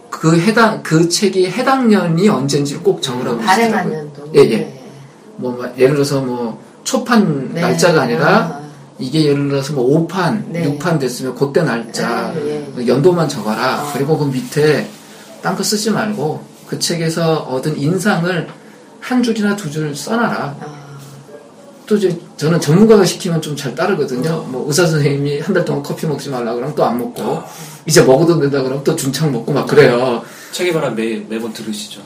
그 0.08 0.40
해당 0.40 0.82
그 0.82 1.08
책이 1.08 1.50
해당 1.50 1.88
년이 1.88 2.28
언젠지를 2.28 2.82
꼭 2.82 3.02
적으라고 3.02 3.38
발행한. 3.38 3.92
연도. 3.92 4.32
예, 4.34 4.40
예. 4.40 4.56
네. 4.56 4.84
뭐막 5.36 5.78
예를 5.78 5.94
들어서 5.94 6.20
뭐 6.20 6.62
초판 6.84 7.54
네. 7.54 7.60
날짜가 7.60 8.02
아니라 8.02 8.28
아, 8.38 8.60
이게 8.98 9.24
예를 9.26 9.48
들어서 9.48 9.72
뭐 9.74 10.06
5판, 10.08 10.46
네. 10.48 10.78
6판 10.78 10.98
됐으면 10.98 11.34
그때 11.34 11.62
날짜 11.62 12.32
네, 12.34 12.66
예. 12.78 12.86
연도만 12.86 13.28
적어라. 13.28 13.62
아. 13.80 13.92
그리고 13.92 14.16
그 14.18 14.24
밑에 14.24 14.88
딴 15.42 15.54
거 15.56 15.62
쓰지 15.62 15.90
말고 15.90 16.42
그 16.66 16.78
책에서 16.78 17.36
얻은 17.40 17.78
인상을 17.78 18.48
한 19.00 19.22
줄이나 19.22 19.54
두 19.56 19.70
줄 19.70 19.94
써놔라. 19.94 20.56
아, 20.60 20.79
또 21.90 21.96
이제 21.96 22.16
저는 22.37 22.61
전문가가 22.61 23.05
시키면 23.05 23.42
좀 23.42 23.57
잘 23.57 23.74
따르거든요. 23.74 24.44
뭐 24.48 24.64
의사 24.68 24.87
선생님이 24.87 25.40
한 25.40 25.53
달 25.53 25.64
동안 25.64 25.83
커피 25.83 26.07
먹지 26.07 26.29
말라 26.31 26.55
그러면 26.55 26.72
또 26.76 26.85
안 26.85 26.96
먹고 26.98 27.42
이제 27.85 28.00
먹어도 28.03 28.38
된다 28.38 28.62
그러면 28.62 28.85
또 28.85 28.94
준창 28.94 29.33
먹고 29.33 29.53
막 29.53 29.66
그래요. 29.66 30.22
체계바라 30.53 30.90
매, 30.90 31.20
매번 31.29 31.53
들으시죠. 31.53 32.00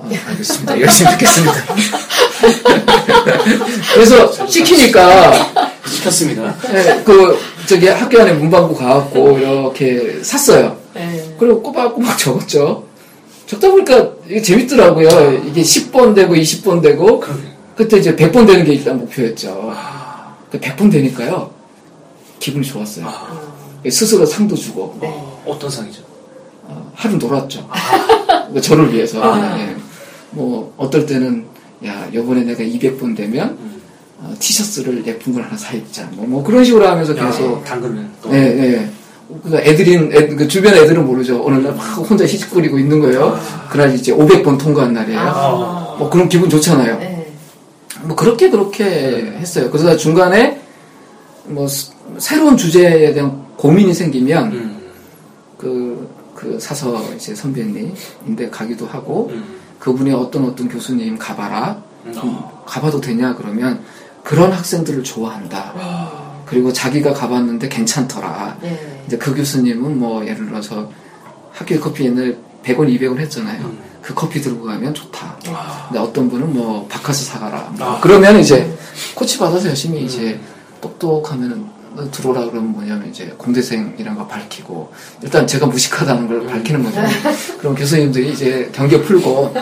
아, 0.00 0.08
알겠습니다. 0.28 0.80
열심히 0.80 1.10
듣겠습니다. 1.12 1.54
그래서 3.94 4.46
시키니까 4.46 5.72
시켰습니다. 5.88 6.54
네, 6.72 7.02
그 7.04 7.36
저기 7.66 7.88
학교 7.88 8.20
안에 8.20 8.34
문방구 8.34 8.76
가갖고 8.76 9.38
이렇게 9.38 10.20
샀어요. 10.22 10.76
네. 10.94 11.34
그리고 11.40 11.60
꼬박꼬박 11.60 12.16
적었죠. 12.18 12.84
적다 13.46 13.68
보니까 13.70 14.10
이게 14.28 14.40
재밌더라고요. 14.40 15.42
이게 15.46 15.62
10번 15.62 16.14
되고 16.14 16.34
20번 16.34 16.80
되고 16.82 17.18
그러게. 17.18 17.53
그때 17.76 17.98
이제 17.98 18.14
100번 18.14 18.46
되는 18.46 18.64
게 18.64 18.74
일단 18.74 18.98
목표였죠. 18.98 19.72
그 20.50 20.60
100번 20.60 20.90
되니까요. 20.92 21.50
기분이 22.38 22.64
좋았어요. 22.64 23.06
아, 23.08 23.26
스스로 23.90 24.24
상도 24.26 24.54
주고 24.54 24.96
네. 25.00 25.12
어떤 25.46 25.68
상이죠? 25.70 26.02
어, 26.64 26.90
하루 26.94 27.16
놀았죠. 27.16 27.68
그러니까 28.28 28.60
저를 28.60 28.92
위해서. 28.92 29.20
아. 29.22 29.58
예. 29.58 29.74
뭐 30.30 30.72
어떨 30.76 31.06
때는 31.06 31.44
야 31.84 32.06
이번에 32.12 32.42
내가 32.44 32.62
200번 32.62 33.16
되면 33.16 33.48
음. 33.50 33.82
어, 34.20 34.34
티셔츠를 34.38 35.04
예쁜 35.06 35.32
걸 35.34 35.42
하나 35.42 35.56
사 35.56 35.74
입자. 35.74 36.08
뭐, 36.12 36.26
뭐 36.26 36.44
그런 36.44 36.64
식으로 36.64 36.86
하면서 36.86 37.14
계속 37.14 37.60
야, 37.60 37.64
당근을 37.64 38.06
또. 38.22 38.32
예, 38.34 38.38
예. 38.38 38.90
그 39.42 39.56
애들인, 39.56 40.12
애, 40.12 40.26
그 40.28 40.46
주변 40.46 40.74
애들은 40.74 41.04
모르죠. 41.06 41.42
어느 41.44 41.56
날 41.56 41.74
막 41.74 41.82
혼자 41.98 42.24
희죽거리고 42.24 42.78
있는 42.78 43.00
거예요. 43.00 43.38
그날 43.70 43.94
이제 43.94 44.12
500번 44.12 44.58
통과한 44.58 44.92
날이에요. 44.92 45.18
아. 45.18 45.96
뭐 45.98 46.08
그런 46.10 46.28
기분 46.28 46.48
좋잖아요. 46.48 46.98
네. 46.98 47.13
뭐 48.06 48.16
그렇게 48.16 48.50
그렇게 48.50 48.84
했어요. 49.38 49.70
그래서 49.70 49.96
중간에 49.96 50.60
뭐 51.46 51.66
스- 51.68 51.92
새로운 52.18 52.56
주제에 52.56 53.12
대한 53.12 53.44
고민이 53.56 53.94
생기면 53.94 54.52
음. 54.52 54.80
그, 55.58 56.08
그 56.34 56.58
사서 56.60 57.02
이제 57.14 57.34
선배님인데 57.34 58.50
가기도 58.50 58.86
하고 58.86 59.30
음. 59.32 59.44
그분이 59.78 60.12
어떤 60.12 60.44
어떤 60.46 60.68
교수님 60.68 61.18
가봐라. 61.18 61.82
음. 62.06 62.12
음, 62.22 62.38
가봐도 62.66 63.00
되냐 63.00 63.34
그러면 63.34 63.80
그런 64.22 64.52
학생들을 64.52 65.02
좋아한다. 65.04 65.74
그리고 66.46 66.72
자기가 66.72 67.12
가봤는데 67.14 67.68
괜찮더라. 67.68 68.58
네. 68.60 69.02
이제 69.06 69.16
그 69.16 69.34
교수님은 69.34 69.98
뭐 69.98 70.24
예를 70.26 70.46
들어서 70.46 70.90
학교 71.52 71.78
커피 71.80 72.04
옛날에 72.04 72.36
100원, 72.62 72.88
200원 72.98 73.18
했잖아요. 73.18 73.62
음. 73.64 73.78
그 74.04 74.12
커피 74.12 74.40
들고 74.40 74.66
가면 74.66 74.92
좋다. 74.92 75.38
아. 75.48 75.86
근데 75.88 75.98
어떤 75.98 76.28
분은 76.28 76.52
뭐 76.52 76.86
바카스 76.88 77.24
사가라. 77.24 77.72
뭐 77.78 77.86
아. 77.86 78.00
그러면 78.02 78.38
이제 78.38 78.70
코치 79.14 79.38
받아서 79.38 79.68
열심히 79.68 80.04
이제 80.04 80.38
똑똑하면은 80.82 81.66
너 81.96 82.10
들어오라 82.10 82.40
그러면 82.50 82.72
뭐냐면 82.72 83.08
이제 83.08 83.34
공대생이란 83.38 84.16
거 84.16 84.26
밝히고 84.26 84.92
일단 85.22 85.46
제가 85.46 85.66
무식하다는 85.66 86.28
걸 86.28 86.46
밝히는 86.46 86.82
거죠. 86.82 87.00
그럼 87.58 87.74
교수님들이 87.74 88.32
이제 88.32 88.70
경계 88.74 89.00
풀고 89.00 89.54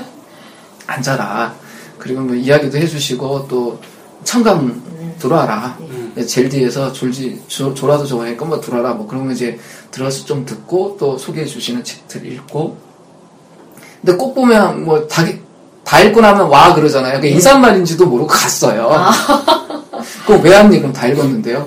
앉아라. 0.89 1.55
그리고 1.99 2.23
뭐 2.23 2.35
이야기도 2.35 2.79
해주시고 2.79 3.47
또 3.47 3.81
청강 4.25 5.17
들어와라. 5.21 5.77
음. 5.81 6.27
제일 6.27 6.49
뒤에서 6.49 6.93
졸지 6.93 7.43
조, 7.47 7.73
졸아도 7.75 8.05
좋아하니까 8.07 8.45
뭐 8.45 8.61
들어와라. 8.61 8.95
뭐 8.95 9.07
그런 9.07 9.27
거 9.27 9.33
이제 9.33 9.57
들어서 9.93 10.25
좀 10.25 10.45
듣고 10.45 10.97
또 10.99 11.17
소개해 11.17 11.47
주시는 11.47 11.85
책들 11.85 12.27
읽고. 12.27 12.92
근데 14.05 14.17
꼭 14.17 14.35
보면 14.35 14.85
뭐 14.85 15.07
다, 15.07 15.25
다 15.85 16.01
읽고 16.01 16.21
나면 16.21 16.49
와 16.49 16.75
그러잖아요. 16.75 17.21
그 17.21 17.27
인사말인지도 17.29 18.07
모르고 18.07 18.27
갔어요. 18.29 18.91
그럼 20.27 20.43
왜 20.43 20.57
왔니? 20.57 20.79
그럼 20.79 20.93
다 20.93 21.07
읽었는데요. 21.07 21.67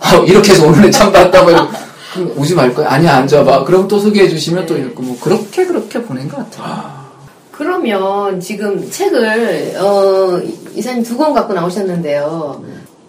아, 0.00 0.14
이렇게 0.26 0.52
해서 0.52 0.66
오늘에 0.66 0.90
참가했다고 0.90 1.50
해도 1.50 1.68
그럼 2.14 2.32
오지 2.36 2.54
말 2.54 2.74
거야? 2.74 2.90
아니야 2.90 3.16
앉아봐. 3.16 3.64
그럼 3.64 3.86
또 3.88 3.98
소개해 3.98 4.28
주시면 4.28 4.66
또 4.66 4.76
읽고 4.76 5.02
뭐 5.02 5.18
그렇게 5.20 5.66
그렇게 5.66 6.02
보낸 6.02 6.28
것 6.28 6.38
같아요. 6.38 7.02
그러면 7.52 8.40
지금 8.40 8.90
책을 8.90 9.76
어, 9.78 10.40
이사님 10.74 11.02
두 11.02 11.16
권 11.16 11.32
갖고 11.34 11.52
나오셨는데요. 11.52 12.64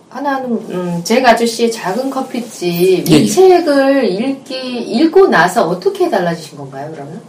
하나는 0.10 0.52
음, 0.70 1.02
잭 1.04 1.26
아저씨의 1.26 1.72
작은 1.72 2.10
커피집 2.12 2.68
이 3.10 3.12
예, 3.12 3.20
예. 3.22 3.26
책을 3.26 4.06
읽기 4.12 4.82
읽고 4.82 5.28
나서 5.28 5.68
어떻게 5.68 6.08
달라지신 6.10 6.58
건가요? 6.58 6.92
그러면? 6.94 7.20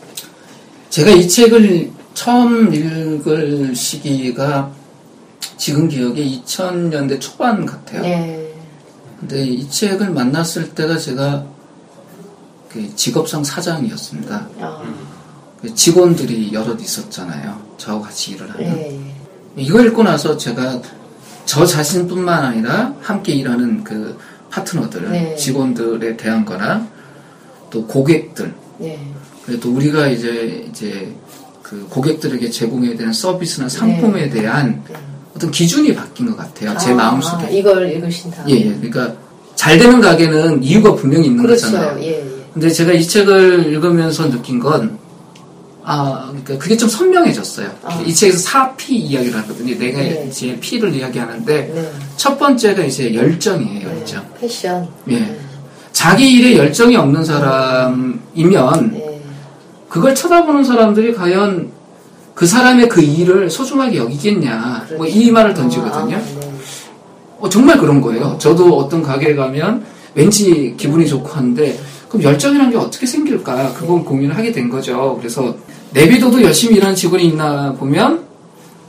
제가 0.95 1.11
이 1.11 1.27
책을 1.27 1.91
처음 2.15 2.73
읽을 2.73 3.75
시기가 3.75 4.71
지금 5.57 5.89
기억에 5.89 6.25
2000년대 6.25 7.21
초반 7.21 7.67
같아요. 7.67 8.03
네. 8.03 8.55
근데 9.19 9.45
이 9.45 9.69
책을 9.69 10.11
만났을 10.11 10.73
때가 10.73 10.97
제가 10.97 11.45
그 12.69 12.95
직업상 12.95 13.43
사장이었습니다. 13.43 14.49
아, 14.61 14.83
그 15.61 15.75
직원들이 15.75 16.53
여럿 16.53 16.81
있었잖아요. 16.81 17.61
저하고 17.77 18.05
같이 18.05 18.31
일을 18.31 18.49
하는. 18.53 18.65
네. 18.65 19.15
이거 19.57 19.83
읽고 19.83 20.05
나서 20.05 20.37
제가 20.37 20.81
저 21.45 21.67
자신뿐만 21.67 22.45
아니라 22.45 22.95
함께 23.01 23.33
일하는 23.33 23.83
그 23.83 24.17
파트너들, 24.49 25.11
네. 25.11 25.35
직원들에 25.35 26.17
대한 26.17 26.45
거나 26.45 26.87
또 27.69 27.85
고객들, 27.85 28.55
네. 28.79 29.13
또 29.61 29.75
우리가 29.75 30.09
이제 30.09 30.67
이제 30.71 31.13
그 31.63 31.87
고객들에게 31.89 32.51
제공해야 32.51 32.97
되는 32.97 33.13
서비스나 33.13 33.69
상품에 33.69 34.31
대한 34.31 34.83
네. 34.89 34.95
어떤 35.35 35.51
기준이 35.51 35.95
바뀐 35.95 36.27
것 36.27 36.37
같아요. 36.37 36.77
제 36.79 36.91
아, 36.93 36.95
마음속에. 36.95 37.45
아, 37.45 37.49
이걸 37.49 37.91
읽으신 37.91 38.31
다음. 38.31 38.49
예, 38.51 38.55
예. 38.55 38.65
그러니까 38.65 39.15
잘 39.55 39.79
되는 39.79 40.01
가게는 40.01 40.63
이유가 40.63 40.95
분명히 40.95 41.27
있는 41.27 41.43
그렇죠. 41.45 41.67
거잖아요. 41.67 41.99
예, 42.03 42.21
예. 42.21 42.25
근데 42.53 42.71
제가 42.71 42.93
이 42.93 43.07
책을 43.07 43.67
읽으면서 43.67 44.31
느낀 44.31 44.61
건, 44.61 44.99
아, 45.83 46.27
그러니까 46.29 46.57
그게 46.59 46.77
좀 46.77 46.89
선명해졌어요. 46.89 47.71
아. 47.83 48.03
이 48.07 48.15
책에서 48.15 48.49
4P 48.49 48.91
이야기를 48.91 49.37
하거든요. 49.41 49.77
내가 49.77 49.99
네. 49.99 50.27
이제 50.29 50.57
P를 50.61 50.95
이야기하는데, 50.95 51.73
네. 51.75 51.93
첫 52.17 52.39
번째가 52.39 52.85
이제 52.85 53.13
열정이에요, 53.13 53.89
열정. 53.89 54.23
네. 54.23 54.41
패션. 54.41 54.89
예. 55.11 55.37
자기 55.93 56.33
일에 56.35 56.57
열정이 56.57 56.97
없는 56.97 57.25
사람이면, 57.25 58.91
네. 58.93 59.14
그걸 59.95 60.13
쳐다보는 60.13 60.65
사람들이 60.65 61.15
과연 61.15 61.71
그 62.35 62.49
사람의 62.49 62.89
그 62.89 63.01
일을 63.01 63.49
소중하게 63.49 63.99
여기겠냐. 63.99 64.87
뭐 64.97 65.07
이 65.07 65.31
말을 65.31 65.55
던지거든요. 65.55 66.17
아, 66.17 66.21
네. 66.21 66.53
어, 67.39 67.49
정말 67.49 67.79
그런 67.79 68.01
거예요. 68.01 68.37
저도 68.41 68.77
어떤 68.77 69.03
가게에 69.05 69.37
가면 69.37 69.85
왠지 70.17 70.75
기분이 70.77 71.07
좋고 71.07 71.29
한데 71.29 71.79
그럼 72.09 72.25
열정이라는 72.25 72.73
게 72.73 72.77
어떻게 72.77 73.07
생길까? 73.07 73.75
그걸 73.75 74.05
고민을 74.05 74.37
하게 74.37 74.51
된 74.51 74.69
거죠. 74.69 75.15
그래서 75.21 75.55
내비둬도 75.93 76.43
열심히 76.43 76.79
일하는 76.79 76.97
직원이 76.97 77.29
있나 77.29 77.73
보면 77.75 78.25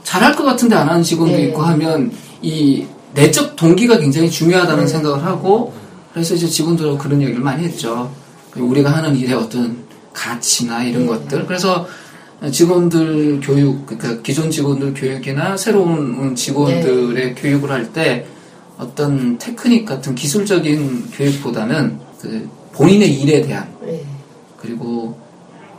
잘할 0.02 0.34
것 0.34 0.42
같은데 0.42 0.74
안 0.74 0.88
하는 0.88 1.04
직원도 1.04 1.36
네. 1.36 1.44
있고 1.44 1.62
하면 1.62 2.10
이 2.42 2.84
내적 3.14 3.54
동기가 3.54 3.98
굉장히 4.00 4.28
중요하다는 4.28 4.86
네. 4.86 4.90
생각을 4.90 5.24
하고 5.24 5.72
그래서 6.12 6.34
이제 6.34 6.48
직원들하고 6.48 6.98
그런 6.98 7.22
얘기를 7.22 7.40
많이 7.40 7.62
했죠. 7.62 8.10
우리가 8.56 8.90
하는 8.90 9.14
일의 9.14 9.34
어떤 9.36 9.85
가치나 10.16 10.82
이런 10.82 11.02
네. 11.02 11.08
것들. 11.08 11.46
그래서 11.46 11.86
직원들 12.50 13.40
교육, 13.42 13.86
그러니까 13.86 14.22
기존 14.22 14.50
직원들 14.50 14.94
교육이나 14.94 15.56
새로운 15.56 16.30
네. 16.30 16.34
직원들의 16.34 17.34
교육을 17.36 17.70
할 17.70 17.92
때 17.92 18.26
어떤 18.78 19.38
테크닉 19.38 19.86
같은 19.86 20.14
기술적인 20.14 21.10
교육보다는 21.12 21.98
그 22.20 22.48
본인의 22.72 23.20
일에 23.20 23.40
대한 23.40 23.66
네. 23.84 24.04
그리고 24.60 25.18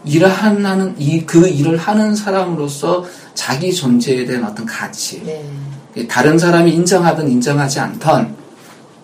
일을 0.04 0.30
하는 0.30 0.96
이그 0.98 1.48
일을 1.48 1.78
하는 1.78 2.16
사람으로서 2.16 3.06
자기 3.36 3.72
존재에 3.74 4.26
대한 4.26 4.46
어떤 4.46 4.66
가치 4.66 5.22
네. 5.24 6.08
다른 6.08 6.40
사람이 6.40 6.72
인정하든 6.72 7.30
인정하지 7.30 7.80
않던 7.80 8.36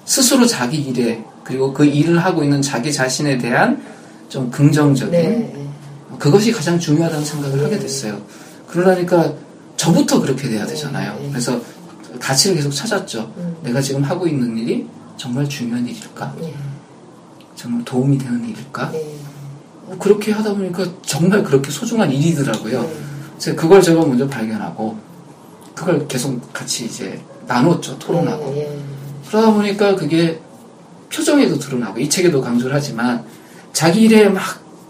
스스로 0.05 0.45
자기 0.45 0.77
일에 0.77 1.23
그리고 1.43 1.73
그 1.73 1.85
일을 1.85 2.17
하고 2.17 2.43
있는 2.43 2.61
자기 2.61 2.91
자신에 2.91 3.37
대한 3.37 3.83
좀 4.33 4.49
긍정적인 4.49 5.11
네. 5.11 5.69
그것이 6.17 6.51
가장 6.51 6.79
중요하다는 6.79 7.23
생각을 7.23 7.65
하게 7.65 7.77
됐어요. 7.77 8.19
그러니까 8.67 9.31
저부터 9.77 10.21
그렇게 10.21 10.49
돼야 10.49 10.65
되잖아요. 10.65 11.19
네. 11.19 11.29
그래서 11.29 11.61
가치를 12.19 12.55
계속 12.55 12.71
찾았죠. 12.71 13.31
음. 13.37 13.57
내가 13.61 13.79
지금 13.79 14.01
하고 14.01 14.25
있는 14.25 14.57
일이 14.57 14.87
정말 15.17 15.47
중요한 15.47 15.87
일일까? 15.87 16.33
네. 16.41 16.51
정말 17.55 17.85
도움이 17.85 18.17
되는 18.17 18.43
일일까? 18.43 18.89
네. 18.89 19.15
어, 19.85 19.95
그렇게 19.99 20.31
하다 20.31 20.55
보니까 20.55 20.83
정말 21.03 21.43
그렇게 21.43 21.69
소중한 21.69 22.11
일이더라고요. 22.11 22.81
네. 22.81 22.93
그래서 23.37 23.55
그걸 23.55 23.83
제가 23.83 24.03
먼저 24.03 24.27
발견하고 24.27 24.97
그걸 25.75 26.07
계속 26.07 26.51
같이 26.51 26.85
이제 26.85 27.21
나눴죠. 27.45 27.99
토론하고. 27.99 28.81
그러다 29.27 29.53
보니까 29.53 29.95
그게 29.95 30.41
표정에도 31.13 31.59
드러나고 31.59 31.99
이 31.99 32.09
책에도 32.09 32.41
강조를 32.41 32.75
하지만 32.75 33.23
자기 33.73 34.03
일에 34.03 34.29
막 34.29 34.41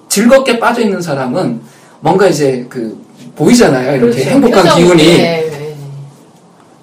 즐겁게 0.09 0.59
빠져 0.59 0.81
있는 0.81 1.01
사람은 1.01 1.61
뭔가 2.01 2.27
이제 2.27 2.65
그 2.69 3.01
보이잖아요. 3.35 3.95
이렇게 3.95 4.13
그렇죠. 4.13 4.29
행복한 4.29 4.75
기운이. 4.75 5.03
네, 5.03 5.49
네. 5.49 5.75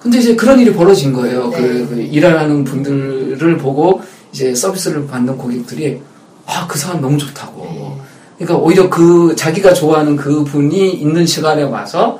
근데 0.01 0.19
이제 0.19 0.35
그런 0.35 0.59
일이 0.59 0.73
벌어진 0.73 1.13
거예요. 1.13 1.49
네. 1.51 1.57
그, 1.57 1.89
그 1.91 2.01
일하는 2.01 2.65
분들을 2.65 3.59
보고 3.59 4.01
이제 4.33 4.55
서비스를 4.55 5.07
받는 5.07 5.37
고객들이 5.37 6.01
아, 6.47 6.67
그 6.67 6.79
사람 6.79 7.01
너무 7.01 7.19
좋다고. 7.19 7.65
네. 7.65 7.97
그러니까 8.39 8.57
오히려 8.57 8.89
그 8.89 9.37
자기가 9.37 9.75
좋아하는 9.75 10.17
그 10.17 10.43
분이 10.43 10.95
있는 10.95 11.27
시간에 11.27 11.63
와서 11.63 12.19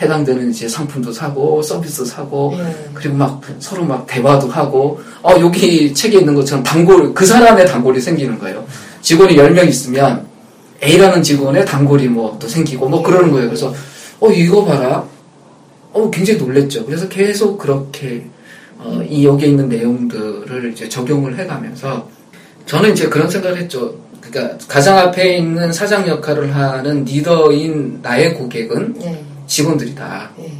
해당되는 0.00 0.50
이제 0.50 0.68
상품도 0.68 1.12
사고 1.12 1.62
서비스 1.62 2.04
사고 2.04 2.54
예. 2.58 2.90
그리고 2.92 3.16
막 3.16 3.40
서로 3.58 3.84
막 3.84 4.06
대화도 4.06 4.48
하고 4.48 5.00
어 5.22 5.32
여기 5.40 5.94
책에 5.94 6.18
있는 6.18 6.34
것처럼 6.34 6.62
단골 6.62 7.14
그 7.14 7.24
사람의 7.24 7.66
단골이 7.66 8.00
생기는 8.00 8.38
거예요. 8.38 8.64
직원이 9.02 9.36
10명 9.36 9.68
있으면 9.68 10.26
A라는 10.82 11.22
직원의 11.22 11.66
단골이 11.66 12.08
뭐 12.08 12.38
또 12.38 12.48
생기고 12.48 12.88
뭐 12.88 13.02
그러는 13.02 13.30
거예요. 13.30 13.48
그래서 13.48 13.72
어 14.20 14.30
이거 14.30 14.64
봐라. 14.64 15.04
어 15.92 16.10
굉장히 16.10 16.38
놀랬죠. 16.40 16.86
그래서 16.86 17.06
계속 17.08 17.58
그렇게 17.58 18.24
어, 18.78 19.00
이 19.08 19.24
여기에 19.24 19.48
있는 19.48 19.68
내용들을 19.68 20.72
이제 20.72 20.88
적용을 20.88 21.38
해가면서 21.38 22.08
저는 22.66 22.92
이제 22.92 23.08
그런 23.08 23.28
생각을 23.30 23.58
했죠. 23.58 23.94
그러니까 24.20 24.56
가장 24.66 24.98
앞에 24.98 25.36
있는 25.38 25.72
사장 25.72 26.06
역할을 26.08 26.54
하는 26.54 27.04
리더인 27.04 28.00
나의 28.02 28.34
고객은 28.34 29.02
예. 29.02 29.22
직원들이다. 29.46 30.30
예. 30.40 30.52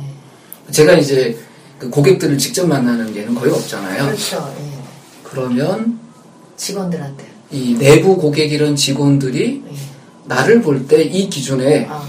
제가 0.70 0.94
이제 0.94 1.37
그 1.78 1.88
고객들을 1.88 2.37
직접 2.38 2.66
만나는 2.66 3.14
예는 3.16 3.35
거의 3.35 3.52
없잖아요. 3.52 4.05
그렇죠. 4.07 4.55
예. 4.61 4.64
그러면 5.24 5.98
직원들한테. 6.57 7.24
이 7.52 7.76
내부 7.78 8.16
고객이란 8.16 8.74
직원들이 8.76 9.62
예. 9.66 9.72
나를 10.24 10.62
볼 10.62 10.86
때 10.86 11.02
이 11.04 11.28
기준에 11.28 11.86
아. 11.90 12.02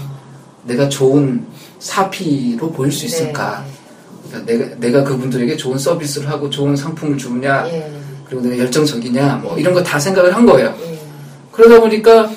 내가 0.64 0.88
좋은 0.88 1.44
사피로 1.78 2.70
보일 2.72 2.90
수 2.90 3.04
있을까? 3.04 3.64
그러니까 4.30 4.52
내가, 4.52 4.74
내가 4.76 5.04
그분들에게 5.04 5.56
좋은 5.56 5.76
서비스를 5.78 6.28
하고 6.30 6.48
좋은 6.48 6.74
상품을 6.74 7.18
주느냐, 7.18 7.64
네. 7.64 7.74
예. 7.94 8.00
그리고 8.26 8.42
내가 8.44 8.58
열정적이냐, 8.58 9.40
뭐 9.42 9.58
이런 9.58 9.74
거 9.74 9.82
다 9.82 9.98
생각을 9.98 10.34
한 10.34 10.46
거예요. 10.46 10.74
예. 10.86 10.98
그러다 11.52 11.80
보니까 11.80 12.30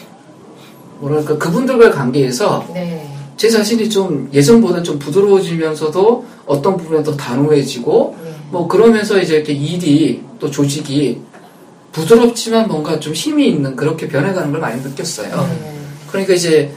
뭐랄까 0.99 1.37
그분들과의 1.37 1.91
관계에서 1.91 2.67
네. 2.73 3.07
제 3.37 3.49
자신이 3.49 3.89
좀 3.89 4.29
예전보다 4.33 4.81
좀 4.83 4.97
부드러워지면서도 4.99 6.25
어떤 6.47 6.75
부분에 6.75 7.03
더 7.03 7.15
단호해지고 7.15 8.17
예. 8.25 8.35
뭐 8.51 8.67
그러면서 8.67 9.19
이제 9.19 9.35
이렇게 9.37 9.53
일이 9.53 10.21
또 10.39 10.51
조직이 10.51 11.21
부드럽지만 11.97 12.67
뭔가 12.67 12.99
좀 12.99 13.13
힘이 13.13 13.49
있는 13.49 13.75
그렇게 13.75 14.07
변해가는 14.07 14.51
걸 14.51 14.61
많이 14.61 14.81
느꼈어요. 14.81 15.49
예. 15.63 15.71
그러니까 16.07 16.33
이제 16.33 16.71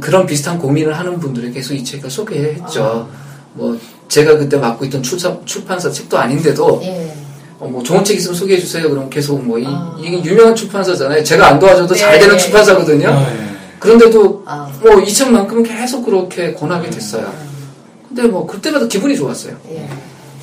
그런 0.00 0.26
비슷한 0.26 0.58
고민을 0.58 0.98
하는 0.98 1.18
분들에게 1.18 1.54
계속 1.54 1.74
이 1.74 1.82
책을 1.82 2.10
소개했죠. 2.10 3.08
뭐 3.54 3.78
제가 4.08 4.36
그때 4.36 4.58
맡고 4.58 4.84
있던 4.84 5.02
출사, 5.02 5.34
출판사 5.46 5.90
책도 5.90 6.18
아닌데도 6.18 6.80
예. 6.82 7.14
어, 7.58 7.66
뭐 7.66 7.82
좋은 7.82 8.04
책 8.04 8.18
있으면 8.18 8.36
소개해 8.36 8.60
주세요. 8.60 8.88
그럼 8.90 9.08
계속 9.08 9.42
뭐 9.42 9.58
이, 9.58 9.64
아. 9.66 9.96
이게 9.98 10.22
유명한 10.22 10.54
출판사잖아요. 10.54 11.24
제가 11.24 11.48
안 11.48 11.58
도와줘도 11.58 11.94
네. 11.94 12.00
잘 12.00 12.18
되는 12.18 12.36
출판사거든요. 12.36 13.08
아, 13.08 13.32
예. 13.32 13.56
그런데도 13.78 14.42
아. 14.44 14.70
뭐이 14.82 15.10
책만큼은 15.10 15.62
계속 15.62 16.04
그렇게 16.04 16.52
권하게 16.52 16.90
됐어요. 16.90 17.32
근데 18.08 18.24
뭐 18.24 18.46
그때마다 18.46 18.86
기분이 18.86 19.16
좋았어요. 19.16 19.56
예. 19.70 19.88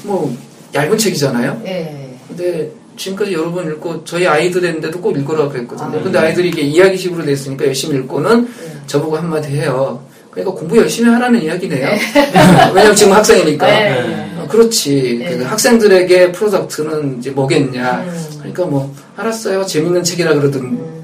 뭐 0.03 0.35
얇은 0.73 0.97
책이잖아요. 0.97 1.61
예. 1.65 2.17
근데 2.27 2.71
지금까지 2.97 3.33
여러 3.33 3.51
번 3.51 3.67
읽고 3.67 4.03
저희 4.05 4.27
아이들인데도 4.27 4.99
꼭 5.01 5.17
읽으라고 5.17 5.49
그랬거든요. 5.49 5.99
아. 5.99 6.03
근데 6.03 6.19
아이들이 6.19 6.49
이게 6.49 6.61
이야기식으로 6.61 7.25
됐으니까 7.25 7.65
열심히 7.65 7.97
읽고는 7.97 8.47
예. 8.63 8.87
저보고 8.87 9.17
한마디 9.17 9.49
해요. 9.49 10.01
그러니까 10.33 10.55
공부 10.55 10.77
열심히 10.77 11.09
하라는 11.11 11.41
이야기네요. 11.43 11.87
왜냐면 12.73 12.95
지금 12.95 13.13
학생이니까. 13.13 13.65
네. 13.67 14.31
어, 14.39 14.47
그렇지. 14.47 15.19
네. 15.19 15.37
그 15.37 15.43
학생들에게 15.43 16.31
프로덕트는 16.31 17.19
이제 17.19 17.29
뭐겠냐. 17.31 18.03
음. 18.07 18.25
그러니까 18.39 18.65
뭐 18.65 18.93
알았어요. 19.15 19.65
재밌는 19.65 20.03
책이라 20.03 20.33
그러든. 20.33 20.61
음. 20.61 21.03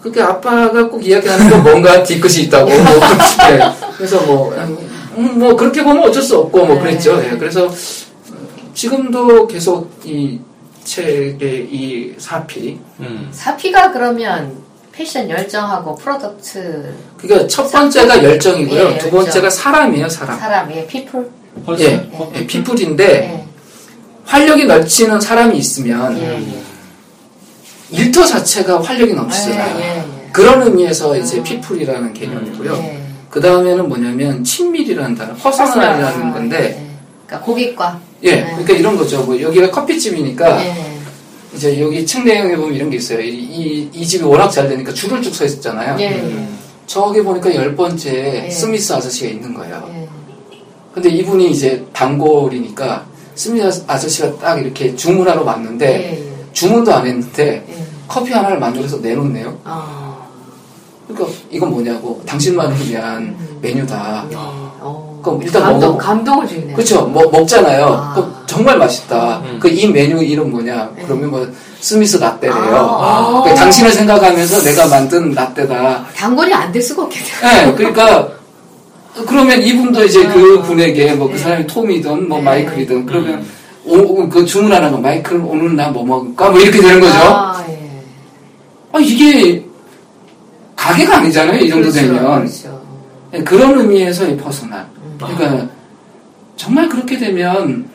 그렇게 0.00 0.20
아빠가 0.22 0.88
꼭 0.88 1.04
이야기하는 1.04 1.50
건 1.50 1.62
뭔가 1.64 2.02
뒤끝이 2.04 2.44
있다고. 2.44 2.70
뭐, 2.70 2.78
네. 3.50 3.60
그래서 3.96 4.20
뭐, 4.22 4.54
음, 5.16 5.38
뭐 5.38 5.56
그렇게 5.56 5.82
보면 5.82 6.04
어쩔 6.04 6.22
수 6.22 6.38
없고 6.38 6.64
뭐 6.64 6.76
네. 6.76 6.82
그랬죠. 6.82 7.20
예. 7.24 7.36
그래서 7.36 7.66
어, 7.66 7.72
지금도 8.74 9.48
계속 9.48 9.90
이 10.04 10.38
책의 10.88 11.68
이 11.70 12.14
사피. 12.18 12.80
음. 13.00 13.28
사피가 13.30 13.92
그러면 13.92 14.56
passion 14.90 15.28
열정하고 15.28 15.94
product 15.96 16.94
그러니까 17.18 17.46
첫 17.46 17.70
번째가 17.70 18.24
열정이고요. 18.24 18.80
예, 18.80 18.98
두 18.98 19.10
번째가 19.10 19.44
열정. 19.44 19.50
사람이에요, 19.50 20.08
사람. 20.08 20.38
사람의 20.38 20.86
people. 20.88 21.30
Person? 21.66 21.86
예, 21.86 22.08
어? 22.12 22.32
예, 22.34 22.46
people인데 22.46 23.04
예. 23.04 23.44
활력이 24.24 24.64
넘치는 24.64 25.20
사람이 25.20 25.56
있으면 25.58 26.18
예. 26.18 26.42
일터 27.90 28.24
자체가 28.24 28.82
활력이 28.82 29.14
넘치잖아요. 29.14 29.78
예, 29.78 29.82
예, 29.82 29.98
예. 29.98 30.30
그런 30.32 30.62
의미에서 30.62 31.16
이제 31.16 31.42
people이라는 31.42 32.12
개념이고요. 32.14 32.74
예. 32.74 33.02
그 33.30 33.40
다음에는 33.40 33.88
뭐냐면 33.88 34.42
친밀이라는 34.42 35.14
단어, 35.14 35.34
아, 35.34 36.32
건데, 36.32 36.56
예. 36.80 36.96
그러니까 37.26 37.46
고객과 37.46 38.00
예, 38.22 38.36
네. 38.36 38.42
그러니까 38.50 38.72
이런 38.74 38.96
거죠. 38.96 39.22
뭐 39.22 39.40
여기가 39.40 39.70
커피집이니까 39.70 40.64
예. 40.64 40.98
이제 41.54 41.80
여기 41.80 42.04
책 42.04 42.24
내용에 42.24 42.56
보면 42.56 42.74
이런 42.74 42.90
게 42.90 42.96
있어요. 42.96 43.20
이, 43.20 43.28
이, 43.28 43.88
이 43.92 44.06
집이 44.06 44.24
워낙 44.24 44.50
잘 44.50 44.68
되니까 44.68 44.92
줄을 44.92 45.22
쭉 45.22 45.34
서 45.34 45.44
있었잖아요. 45.44 45.96
예. 46.00 46.48
저기 46.86 47.22
보니까 47.22 47.54
열 47.54 47.74
번째 47.76 48.46
예. 48.46 48.50
스미스 48.50 48.92
아저씨가 48.92 49.30
있는 49.30 49.54
거예요. 49.54 49.88
예. 49.94 50.08
근데 50.94 51.08
이분이 51.10 51.50
이제 51.50 51.84
단골이니까 51.92 53.06
스미스 53.34 53.84
아저씨가 53.86 54.38
딱 54.38 54.58
이렇게 54.60 54.94
주문하러 54.96 55.42
왔는데. 55.42 56.26
주문도 56.52 56.92
안 56.92 57.06
했는데 57.06 57.64
예. 57.68 57.84
커피 58.08 58.32
하나를 58.32 58.58
만들어서 58.58 58.96
내놓네요. 58.98 59.56
아. 59.62 60.26
그러니까 61.06 61.38
이건 61.50 61.70
뭐냐고 61.70 62.20
당신만을 62.26 62.88
위한 62.88 63.22
음. 63.38 63.58
메뉴다. 63.62 64.26
네. 64.28 64.36
어. 65.18 65.22
그럼 65.22 65.42
일단 65.42 65.62
감동, 65.62 65.94
먹어보- 65.94 65.98
감동을 65.98 66.46
주네요. 66.48 66.74
그렇죠. 66.76 67.06
뭐 67.06 67.28
먹잖아요. 67.30 67.84
아. 67.86 68.12
그럼 68.14 68.34
정말 68.46 68.78
맛있다. 68.78 69.38
음. 69.44 69.58
그이 69.60 69.88
메뉴 69.88 70.22
이름 70.22 70.50
뭐냐? 70.50 70.90
네. 70.96 71.02
그러면 71.06 71.30
뭐 71.30 71.46
스미스 71.80 72.16
라떼래요. 72.16 72.56
아. 73.00 73.42
그 73.46 73.54
당신을 73.54 73.92
생각하면서 73.92 74.62
내가 74.62 74.86
만든 74.88 75.32
라떼다. 75.32 76.04
단골이 76.16 76.52
안 76.52 76.72
될 76.72 76.82
수가 76.82 77.02
없겠네요. 77.04 77.66
네, 77.66 77.74
그러니까 77.74 78.28
그러면 79.26 79.60
이분도 79.62 80.04
이제 80.04 80.24
아. 80.26 80.32
그 80.32 80.62
분에게 80.62 81.14
뭐그 81.14 81.32
네. 81.34 81.38
사람이 81.38 81.66
톰이든 81.66 82.28
뭐 82.28 82.38
네. 82.38 82.44
마이클이든 82.44 83.06
그러면 83.06 83.44
오, 83.84 84.28
그 84.28 84.44
주문하는 84.44 84.92
거 84.92 84.98
마이클 84.98 85.36
오늘 85.44 85.74
나 85.74 85.88
뭐 85.90 86.04
먹을까 86.04 86.50
뭐 86.50 86.60
이렇게 86.60 86.80
되는 86.80 87.00
거죠. 87.00 87.14
아, 87.18 87.64
예. 87.68 88.02
아, 88.92 88.98
이게 89.00 89.64
가게가 90.76 91.16
아니잖아요. 91.18 91.58
이 91.60 91.68
정도 91.68 91.90
그렇죠, 91.90 92.00
되면 92.06 92.38
그렇죠. 92.44 92.80
네, 93.32 93.42
그런 93.42 93.78
의미에서 93.80 94.26
이 94.26 94.36
personal. 94.36 94.84
음. 95.22 95.36
그러니까 95.36 95.68
정말 96.56 96.88
그렇게 96.88 97.18
되면 97.18 97.88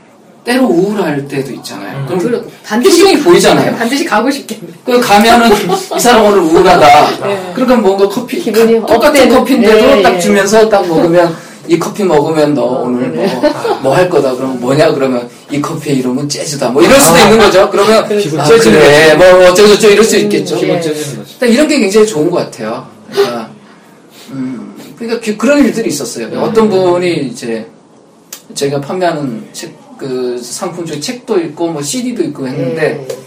때로 0.44 0.66
우울할 0.66 1.26
때도 1.28 1.52
있잖아요. 1.54 2.06
음. 2.10 2.20
그럼 2.20 2.50
반드시 2.66 3.02
표정이 3.04 3.24
보이잖아요. 3.24 3.76
반드시 3.78 4.04
가고 4.06 4.30
싶겠네. 4.30 4.68
그 4.86 5.00
가면은 5.00 5.50
이 5.96 6.00
사람 6.00 6.26
오늘 6.26 6.40
우울하다. 6.40 7.26
네. 7.28 7.52
그러니까 7.54 7.78
뭔가 7.78 8.10
커피 8.10 8.40
기분이 8.42 8.80
똑같은 8.82 9.30
up되는- 9.30 9.34
커피인데도 9.36 9.96
네, 9.96 10.02
딱 10.02 10.12
네. 10.12 10.20
주면서 10.20 10.68
딱 10.68 10.86
먹으면 10.86 11.34
이 11.66 11.80
커피 11.80 12.04
먹으면 12.04 12.54
너 12.54 12.62
어, 12.62 12.84
오늘 12.84 13.16
네. 13.16 13.26
뭐뭐 13.82 13.96
할 13.96 14.10
거다. 14.10 14.36
그러면 14.36 14.60
뭐냐 14.60 14.92
그러면 14.92 15.30
이 15.50 15.62
커피의 15.62 16.00
이름은 16.00 16.28
재즈다. 16.28 16.70
뭐 16.72 16.82
이럴 16.84 17.00
수도 17.00 17.18
있는 17.20 17.38
거죠. 17.40 17.70
그러면 17.70 18.04
아, 18.04 18.08
재즈는 18.44 18.80
그래. 18.80 19.16
뭐 19.16 19.50
어쩌고저쩌고 19.50 19.94
이럴 19.94 20.04
수 20.04 20.18
음, 20.18 20.22
있겠죠. 20.24 20.60
네. 20.60 20.82
째지는 20.82 21.20
거지. 21.20 21.34
일단 21.36 21.50
이런 21.50 21.68
게 21.70 21.80
굉장히 21.80 22.06
좋은 22.06 22.30
것 22.30 22.38
같아요. 22.40 22.86
그러니까, 23.10 23.50
음, 24.32 24.63
그러니까 25.08 25.26
그- 25.26 25.38
그런 25.38 25.60
일들이 25.60 25.90
있었어요. 25.90 26.28
음. 26.28 26.38
어떤 26.40 26.70
분이 26.70 27.28
이제 27.28 27.66
제가 28.54 28.80
판매하는 28.82 29.48
책, 29.54 29.74
그 29.98 30.38
상품 30.42 30.86
중에 30.86 31.00
책도 31.00 31.40
있고 31.40 31.68
뭐 31.70 31.82
CD도 31.82 32.24
있고 32.24 32.48
했는데 32.48 33.06
예. 33.10 33.18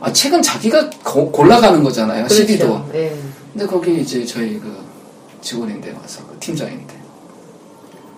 아, 0.00 0.12
책은 0.12 0.42
자기가 0.42 0.90
고- 1.04 1.30
골라가는 1.32 1.82
거잖아요. 1.82 2.28
CD도. 2.28 2.66
그렇죠. 2.68 2.90
예. 2.94 3.16
근데 3.52 3.66
거기 3.66 4.00
이제 4.00 4.24
저희 4.24 4.58
그 4.60 4.74
직원인데 5.40 5.92
와서 6.00 6.20
그 6.28 6.36
팀장인데 6.40 6.94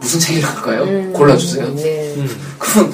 무슨 0.00 0.20
책이랄까요? 0.20 0.82
음, 0.84 1.12
골라주세요. 1.12 1.74
네. 1.74 2.14
음. 2.16 2.28
그럼 2.58 2.92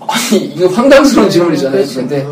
아니 0.00 0.38
이거 0.46 0.66
황당스러운 0.68 1.30
질문이잖아요. 1.30 1.72
그렇죠. 1.72 1.94
그런데 1.94 2.26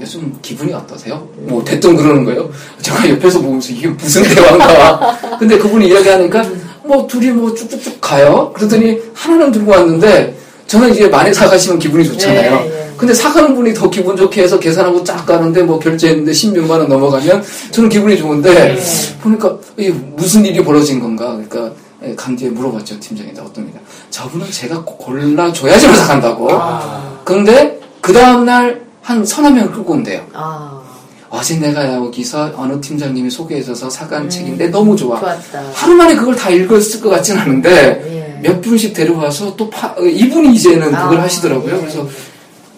요즘 0.00 0.34
기분이 0.40 0.72
어떠세요? 0.72 1.28
뭐 1.36 1.62
대뜸 1.62 1.94
그러는 1.94 2.24
거예요. 2.24 2.50
제가 2.80 3.08
옆에서 3.10 3.40
보면서 3.40 3.72
이게 3.72 3.88
무슨 3.88 4.22
대화인가. 4.22 5.18
근데 5.38 5.58
그분이 5.58 5.88
이야기하니까 5.88 6.42
뭐 6.84 7.06
둘이 7.06 7.30
뭐 7.30 7.54
쭉쭉쭉 7.54 8.00
가요. 8.00 8.50
그러더니 8.54 8.98
하나는 9.14 9.52
들고 9.52 9.70
왔는데 9.70 10.36
저는 10.66 10.92
이제 10.92 11.08
많이 11.08 11.34
사가시면 11.34 11.78
기분이 11.78 12.04
좋잖아요. 12.04 12.50
네, 12.60 12.68
네. 12.68 12.92
근데 12.96 13.12
사가는 13.12 13.54
분이 13.54 13.74
더 13.74 13.90
기분 13.90 14.16
좋게 14.16 14.42
해서 14.42 14.58
계산하고 14.58 15.04
쫙 15.04 15.26
가는데 15.26 15.62
뭐 15.62 15.78
결제했는데 15.78 16.32
16만 16.32 16.70
원 16.70 16.88
넘어가면 16.88 17.42
저는 17.70 17.88
기분이 17.88 18.16
좋은데 18.16 18.54
네. 18.54 18.78
보니까 19.20 19.56
이게 19.76 19.90
무슨 19.90 20.44
일이 20.44 20.62
벌어진 20.64 21.00
건가. 21.00 21.38
그러니까 21.48 21.72
간 22.16 22.34
뒤에 22.34 22.48
물어봤죠 22.48 22.98
팀장인데 23.00 23.42
어떤 23.42 23.64
일이야. 23.68 23.80
저분은 24.08 24.50
제가 24.50 24.82
골라줘야지만 24.84 25.96
사간다고. 25.96 26.48
아. 26.52 27.20
근데 27.24 27.78
그 28.00 28.12
다음날 28.12 28.89
한 29.02 29.24
서너 29.24 29.50
명을 29.50 29.72
끌고 29.72 29.92
온대요. 29.94 30.26
아. 30.32 30.82
어제 31.30 31.58
내가 31.58 31.94
여기서 31.94 32.52
어느 32.56 32.80
팀장님이 32.80 33.30
소개해줘서 33.30 33.88
사간 33.88 34.28
책인데 34.28 34.68
너무 34.68 34.96
좋아. 34.96 35.16
음. 35.16 35.20
좋았다. 35.20 35.70
하루 35.72 35.94
만에 35.94 36.16
그걸 36.16 36.34
다 36.34 36.50
읽었을 36.50 37.00
것 37.00 37.08
같진 37.10 37.38
않은데 37.38 38.40
예. 38.42 38.48
몇 38.48 38.60
분씩 38.60 38.92
데려와서 38.92 39.54
또 39.54 39.70
파, 39.70 39.94
어, 39.96 40.02
이분이 40.02 40.54
이제는 40.54 40.86
그걸 40.86 41.18
아, 41.18 41.22
하시더라고요. 41.22 41.76
예. 41.76 41.80
그래서 41.80 42.08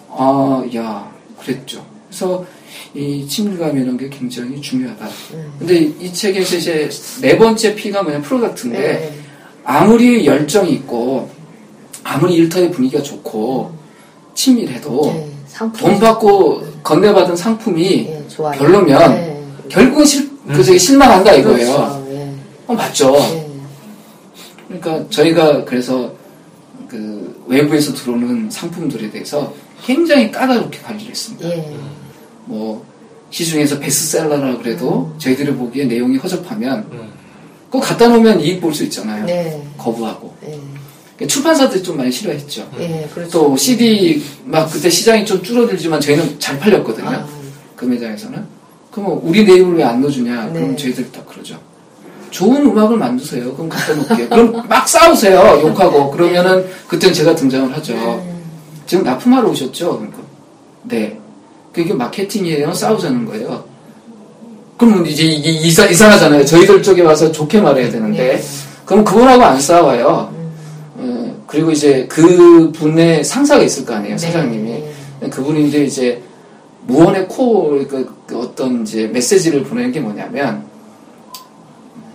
아, 0.09 0.63
야, 0.75 1.11
그랬죠. 1.41 1.83
그래서 2.07 2.45
이 2.93 3.27
친밀감 3.27 3.75
이런 3.75 3.97
게 3.97 4.07
굉장히 4.07 4.61
중요하다. 4.61 5.07
음. 5.33 5.53
근데 5.57 5.91
이 5.99 6.13
책에서 6.13 6.57
이제 6.57 6.87
네 7.21 7.35
번째 7.39 7.73
P가 7.73 8.03
뭐냐 8.03 8.21
프로덕트인데 8.21 8.79
네. 8.79 9.13
아무리 9.63 10.27
열정이 10.27 10.71
있고 10.73 11.31
아무리 12.03 12.35
일터의 12.35 12.69
분위기가 12.69 13.01
좋고 13.01 13.73
친밀해도 14.35 15.01
네. 15.05 15.32
상품. 15.53 15.91
돈 15.91 15.99
받고 15.99 16.63
건네받은 16.81 17.35
상품이 17.35 18.07
예. 18.09 18.25
별로면 18.57 19.13
네. 19.15 19.43
결국은 19.69 20.03
실, 20.03 20.29
그 20.47 20.63
되게 20.63 20.77
실망한다 20.77 21.31
이거예요. 21.33 21.71
그렇죠. 21.73 22.07
예. 22.11 22.33
어, 22.67 22.73
맞죠. 22.73 23.15
예. 23.17 23.47
그러니까 24.67 25.09
저희가 25.11 25.63
그래서 25.63 26.11
그 26.87 27.43
외부에서 27.47 27.93
들어오는 27.93 28.49
상품들에 28.49 29.11
대해서 29.11 29.53
굉장히 29.85 30.31
까다롭게 30.31 30.79
관리를 30.79 31.11
했습니다. 31.11 31.47
예. 31.49 31.75
뭐 32.45 32.83
시중에서 33.29 33.79
베스트셀러라 33.79 34.57
그래도 34.57 35.13
저희들이 35.19 35.53
보기에 35.53 35.85
내용이 35.85 36.17
허접하면 36.17 36.89
그거 37.69 37.79
갖다 37.79 38.07
놓으면 38.07 38.39
이익 38.41 38.59
볼 38.59 38.73
수 38.73 38.83
있잖아요. 38.85 39.25
네. 39.25 39.61
거부하고 39.77 40.27
예. 40.29 40.32
출판사들이 41.27 41.83
좀 41.83 41.97
많이 41.97 42.11
싫어했죠. 42.11 42.69
예. 42.79 43.07
그렇죠. 43.13 43.31
또 43.31 43.57
CD 43.57 44.23
막 44.45 44.69
그때 44.71 44.89
시장이 44.89 45.25
좀 45.25 45.41
줄어들지만 45.43 45.99
저희는 46.01 46.39
잘 46.39 46.59
팔렸거든요. 46.59 47.09
아, 47.09 47.25
그 47.75 47.85
매장에서는. 47.85 48.43
그럼 48.91 49.19
우리 49.23 49.43
내용을 49.43 49.77
왜 49.77 49.83
안 49.83 50.01
넣어주냐? 50.01 50.49
그럼 50.53 50.71
네. 50.71 50.75
저희들이 50.75 51.11
딱 51.11 51.25
그러죠. 51.27 51.59
좋은 52.31 52.65
음악을 52.65 52.97
만드세요. 52.97 53.53
그럼 53.53 53.69
갖다 53.69 53.93
놓을게요. 53.93 54.29
그럼 54.29 54.63
막 54.67 54.87
싸우세요. 54.89 55.59
욕하고. 55.61 56.09
그러면은 56.11 56.65
그때는 56.87 57.13
제가 57.13 57.35
등장을 57.35 57.75
하죠. 57.77 57.93
음. 57.93 58.33
지금 58.87 59.03
납품하러 59.03 59.49
오셨죠? 59.49 59.97
그러니까. 59.97 60.17
네. 60.83 61.19
그게 61.71 61.93
마케팅이에요? 61.93 62.73
싸우자는 62.73 63.25
거예요. 63.25 63.65
그럼 64.77 65.05
이제 65.05 65.23
이게 65.23 65.49
이상, 65.51 65.89
이상하잖아요. 65.89 66.43
저희들 66.45 66.81
쪽에 66.81 67.01
와서 67.03 67.31
좋게 67.31 67.61
말해야 67.61 67.89
되는데. 67.91 68.35
네. 68.37 68.43
그럼 68.85 69.03
그분하고 69.03 69.43
안 69.43 69.59
싸워요. 69.59 70.32
어, 71.53 71.55
그리고 71.55 71.71
이제 71.71 72.07
그 72.07 72.71
분의 72.71 73.23
상사가 73.23 73.61
있을 73.61 73.85
거 73.85 73.93
아니에요. 73.93 74.15
네. 74.15 74.17
사장님이. 74.17 74.83
네. 75.19 75.29
그분인데 75.29 75.85
이제 75.85 76.21
무언의 76.87 77.27
코, 77.27 77.69
그, 77.87 78.13
그 78.25 78.39
어떤 78.39 78.81
이제 78.81 79.07
메시지를 79.07 79.63
보내는 79.63 79.91
게 79.91 79.99
뭐냐면, 79.99 80.65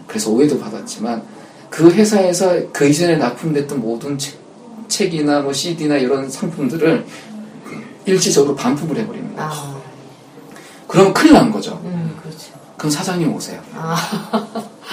그래서 0.06 0.30
오해도 0.30 0.58
받았지만, 0.58 1.22
그 1.70 1.90
회사에서 1.90 2.70
그 2.72 2.86
이전에 2.86 3.16
납품됐던 3.16 3.80
모든 3.80 4.18
책, 4.18 4.38
책이나 4.88 5.40
뭐 5.40 5.52
CD나 5.52 5.96
이런 5.96 6.28
상품들을 6.28 7.06
일시적으로 8.06 8.56
반품을 8.56 8.96
해버립니다. 8.98 9.44
아, 9.44 9.80
그럼 10.86 11.12
큰일 11.12 11.34
난 11.34 11.50
거죠. 11.50 11.80
음, 11.84 12.16
그렇죠. 12.22 12.52
그럼 12.76 12.90
사장님 12.90 13.32
오세요. 13.32 13.60
아, 13.74 13.96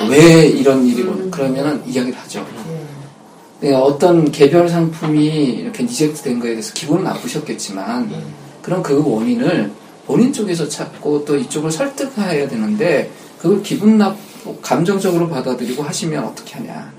왜 0.10 0.48
이런 0.48 0.86
일이 0.86 1.04
고 1.04 1.12
음. 1.12 1.32
그러면은 1.32 1.82
이야기를 1.86 2.18
하죠. 2.20 2.46
예. 3.64 3.70
네, 3.70 3.74
어떤 3.76 4.32
개별 4.32 4.68
상품이 4.70 5.26
이렇게 5.28 5.84
reject 5.84 6.22
된 6.22 6.40
거에 6.40 6.52
대해서 6.52 6.74
기분은 6.74 7.04
나쁘셨겠지만, 7.04 8.12
그럼 8.62 8.84
그 8.84 9.02
원인을 9.06 9.72
본인 10.06 10.32
쪽에서 10.34 10.68
찾고 10.68 11.26
또 11.26 11.36
이쪽을 11.36 11.72
설득해야 11.72 12.48
되는데, 12.48 13.10
그걸 13.40 13.62
기분 13.64 13.98
나쁘고 13.98 14.58
감정적으로 14.62 15.30
받아들이고 15.30 15.82
하시면 15.84 16.24
어떻게 16.24 16.56
하냐. 16.56 16.94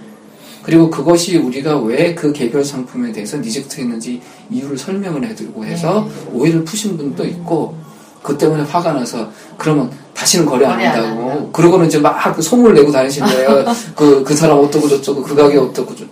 그리고 0.62 0.90
그것이 0.90 1.36
우리가 1.36 1.78
왜 1.78 2.14
그 2.16 2.32
개별 2.32 2.64
상품에 2.64 3.12
대해서 3.12 3.36
reject 3.36 3.80
했는지 3.80 4.20
이유를 4.50 4.76
설명을 4.76 5.24
해드리고 5.28 5.64
해서 5.64 6.08
오해를 6.32 6.64
푸신 6.64 6.96
분도 6.96 7.24
있고, 7.24 7.76
그 8.22 8.36
때문에 8.36 8.64
화가 8.64 8.92
나서, 8.94 9.30
그러면 9.56 9.90
다시는 10.14 10.46
거래 10.46 10.66
안 10.66 10.80
한다고. 10.80 11.30
한다. 11.30 11.46
그러고는 11.52 11.86
이제 11.86 11.98
막그 11.98 12.42
소문을 12.42 12.74
내고 12.74 12.90
다니신 12.90 13.24
거예요. 13.24 13.64
그, 13.94 14.24
그 14.24 14.34
사람 14.34 14.58
어떻고 14.58 14.88
저쩌고, 14.88 15.22
그 15.22 15.34
가게 15.36 15.58
어떻고 15.58 15.94
저 15.94 16.04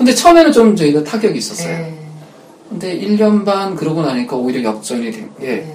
근데 0.00 0.14
처음에는 0.14 0.50
좀 0.50 0.74
저희가 0.74 1.04
타격이 1.04 1.36
있었어요. 1.36 1.74
예. 1.74 1.94
근데 2.70 2.98
1년 2.98 3.44
반 3.44 3.76
그러고 3.76 4.00
나니까 4.00 4.34
오히려 4.34 4.62
역전이 4.62 5.10
된 5.12 5.30
게, 5.38 5.66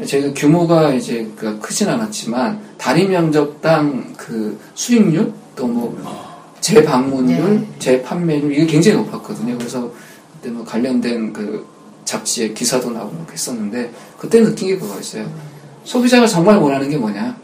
예. 0.00 0.06
저희가 0.06 0.32
규모가 0.32 0.94
이제 0.94 1.30
그 1.36 1.58
크진 1.58 1.90
않았지만, 1.90 2.58
단위 2.78 3.04
면적당 3.04 4.14
그 4.16 4.58
수익률, 4.74 5.34
또 5.54 5.66
뭐, 5.66 5.94
재방문율, 6.62 7.60
네. 7.60 7.68
재판매율, 7.78 8.52
이게 8.54 8.64
굉장히 8.64 8.96
높았거든요. 8.96 9.58
그래서 9.58 9.90
그때 10.32 10.48
뭐 10.48 10.64
관련된 10.64 11.34
그 11.34 11.66
잡지에 12.06 12.54
기사도 12.54 12.90
나오고 12.90 13.14
막 13.14 13.30
했었는데, 13.30 13.92
그때 14.16 14.42
느낀 14.42 14.68
게 14.68 14.78
그거였어요. 14.78 15.30
소비자가 15.84 16.26
정말 16.26 16.56
원하는 16.56 16.88
게 16.88 16.96
뭐냐? 16.96 17.36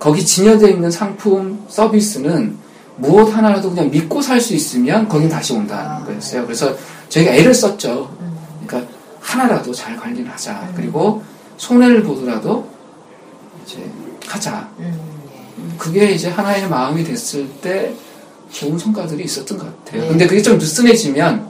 거기 0.00 0.26
진열되어 0.26 0.70
있는 0.70 0.90
상품, 0.90 1.64
서비스는 1.68 2.65
무엇 2.96 3.34
하나라도 3.34 3.70
그냥 3.70 3.90
믿고 3.90 4.22
살 4.22 4.40
수 4.40 4.54
있으면 4.54 5.08
거긴 5.08 5.28
다시 5.28 5.52
온다는 5.52 6.04
거였어요. 6.04 6.44
그래서 6.44 6.74
저희가 7.08 7.32
애를 7.32 7.52
썼죠. 7.54 8.10
그러니까 8.66 8.90
하나라도 9.20 9.72
잘 9.72 9.96
관리를 9.96 10.30
하자. 10.30 10.72
그리고 10.74 11.22
손해를 11.56 12.02
보더라도 12.02 12.68
이제 13.64 13.78
하자. 14.26 14.68
음, 14.78 15.74
그게 15.78 16.10
이제 16.12 16.28
하나의 16.30 16.68
마음이 16.68 17.04
됐을 17.04 17.48
때 17.60 17.94
좋은 18.50 18.78
성과들이 18.78 19.24
있었던 19.24 19.58
것 19.58 19.84
같아요. 19.84 20.02
네. 20.02 20.08
근데 20.08 20.26
그게 20.26 20.40
좀 20.42 20.58
느슨해지면 20.58 21.46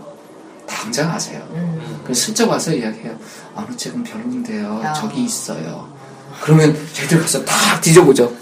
당장 0.67 1.11
하세요. 1.13 1.41
음. 1.53 2.01
그래서 2.03 2.23
슬쩍 2.27 2.49
와서 2.51 2.73
이야기해요. 2.73 3.17
어느 3.55 3.77
책은 3.77 4.03
별론데요. 4.03 4.81
아. 4.85 4.93
저기 4.95 5.25
있어요. 5.25 5.89
그러면 6.43 6.77
저희들 6.93 7.21
가서 7.21 7.45
다 7.45 7.81
뒤져보죠. 7.81 8.33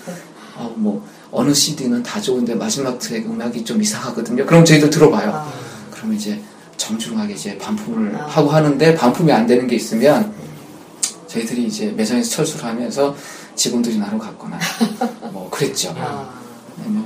어, 0.57 0.73
뭐 0.77 1.05
어느 1.35 1.53
CD는 1.53 2.03
다 2.03 2.20
좋은데 2.20 2.55
마지막 2.55 2.99
트랙 2.99 3.26
음악이 3.26 3.64
좀 3.64 3.82
이상하거든요. 3.82 4.47
그럼 4.47 4.64
저희들 4.64 4.89
들어봐요. 4.89 5.30
아. 5.32 5.53
그러면 5.91 6.16
이제 6.16 6.41
정중하게 6.76 7.35
이제 7.35 7.59
반품을 7.59 8.14
아. 8.16 8.26
하고 8.26 8.51
하는데 8.51 8.95
반품이 8.95 9.32
안 9.32 9.47
되는 9.47 9.66
게 9.66 9.74
있으면 9.76 10.32
저희들이 11.26 11.64
이제 11.64 11.87
매장에서 11.87 12.30
철수를 12.30 12.64
하면서 12.64 13.14
직원들이 13.57 13.99
나로 13.99 14.18
갔거나 14.18 14.59
뭐 15.32 15.51
그랬죠. 15.51 15.93
아. 15.99 16.32
네, 16.76 16.85
뭐. 16.87 17.05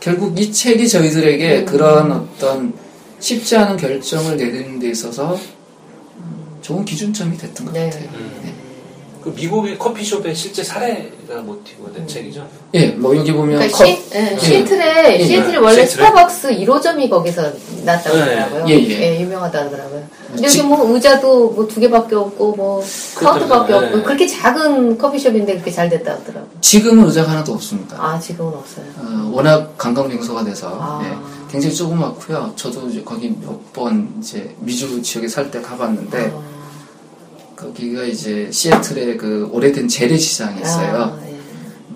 결국 0.00 0.38
이 0.38 0.52
책이 0.52 0.88
저희들에게 0.88 1.60
음. 1.60 1.64
그런 1.64 2.12
어떤 2.12 2.74
쉽지 3.20 3.56
않은 3.56 3.76
결정을 3.76 4.36
내리는 4.36 4.78
데 4.80 4.90
있어서 4.90 5.38
좋은 6.60 6.84
기준점이 6.84 7.38
됐던 7.38 7.66
것 7.66 7.72
네. 7.72 7.88
같아요. 7.88 8.10
네. 8.42 8.53
그 9.24 9.30
미국의 9.34 9.78
커피숍의 9.78 10.34
실제 10.34 10.62
사례가 10.62 11.40
모티브가 11.40 11.92
된 11.92 12.06
책이죠. 12.06 12.46
예, 12.74 12.88
뭐 12.88 13.16
여기 13.16 13.32
보면 13.32 13.56
그러니까 13.56 13.78
컵- 13.78 13.86
시, 13.86 13.98
예, 14.14 14.36
시애틀에, 14.38 15.18
예. 15.18 15.24
시애틀이 15.24 15.56
원래 15.56 15.76
시애틀에? 15.86 15.86
스타벅스 16.06 16.48
1호점이 16.50 17.08
거기서 17.08 17.50
났다고 17.86 18.16
네. 18.16 18.22
하더라고요. 18.38 18.68
예, 18.68 18.74
예. 18.90 19.20
유명하다 19.22 19.58
하더라고요. 19.64 20.04
근데 20.28 20.46
여기 20.46 20.62
뭐 20.62 20.92
의자도 20.94 21.50
뭐 21.52 21.66
두 21.66 21.80
개밖에 21.80 22.14
없고 22.16 22.54
뭐 22.54 22.84
카운트밖에 23.16 23.66
그렇죠. 23.72 23.86
없고 23.86 23.96
네. 23.98 24.02
그렇게 24.02 24.26
작은 24.26 24.98
커피숍인데 24.98 25.54
그렇게 25.54 25.70
잘 25.70 25.88
됐다 25.88 26.12
하더라고요. 26.12 26.50
지금은 26.60 27.06
의자가 27.06 27.30
하나도 27.30 27.54
없습니다. 27.54 27.96
아, 27.98 28.20
지금은 28.20 28.52
없어요. 28.52 28.84
어, 28.98 29.30
워낙 29.32 29.72
관광 29.78 30.06
명소가 30.08 30.44
돼서 30.44 30.68
아. 30.78 31.00
예, 31.02 31.50
굉장히 31.50 31.74
조그맣고요. 31.74 32.52
저도 32.56 32.88
이제 32.88 33.00
거기 33.02 33.30
몇 33.40 33.58
번 33.72 34.12
이제 34.20 34.54
미주 34.60 35.00
지역에 35.00 35.26
살 35.28 35.50
때 35.50 35.60
가봤는데 35.62 36.30
아, 36.34 36.53
거기가 37.56 38.04
이제 38.04 38.50
시애틀에 38.50 39.16
그 39.16 39.48
오래된 39.52 39.88
재래시장이 39.88 40.60
있어요. 40.60 40.96
아, 40.96 41.20
예. 41.26 41.34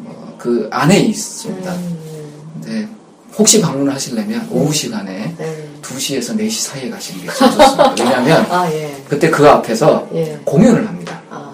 어, 0.04 0.36
그 0.38 0.68
안에 0.70 0.98
있습니다. 1.00 1.72
음, 1.74 2.50
근데 2.54 2.88
혹시 3.36 3.61
방문을 3.61 3.92
하시려면 3.92 4.48
오후 4.50 4.72
시간에 4.72 5.34
네. 5.36 5.68
2시에서 5.82 6.36
4시 6.36 6.50
사이에 6.50 6.90
가시는 6.90 7.22
게 7.22 7.32
제일 7.32 7.50
좋습니다. 7.52 7.94
왜냐하면 7.98 8.46
아, 8.50 8.70
예. 8.72 9.02
그때 9.09 9.30
그 9.30 9.48
앞에서 9.48 10.09
예. 10.14 10.40
공연을 10.44 10.86
합니다. 10.86 11.20
아, 11.30 11.52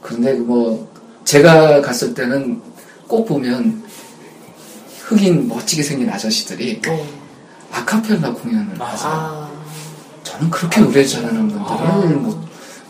그런데 0.00 0.34
뭐 0.34 0.88
제가 1.24 1.80
갔을 1.80 2.14
때는 2.14 2.60
꼭 3.06 3.26
보면 3.26 3.82
흑인 5.02 5.48
멋지게 5.48 5.82
생긴 5.82 6.10
아저씨들이 6.10 6.80
네. 6.80 7.08
아카펠라 7.72 8.32
공연을 8.32 8.80
아. 8.80 8.86
하세요. 8.86 9.10
아, 9.12 9.50
저는 10.22 10.50
그렇게 10.50 10.80
노래 10.80 11.04
잘하는 11.04 11.48
분들을 11.48 11.86
아. 11.86 12.43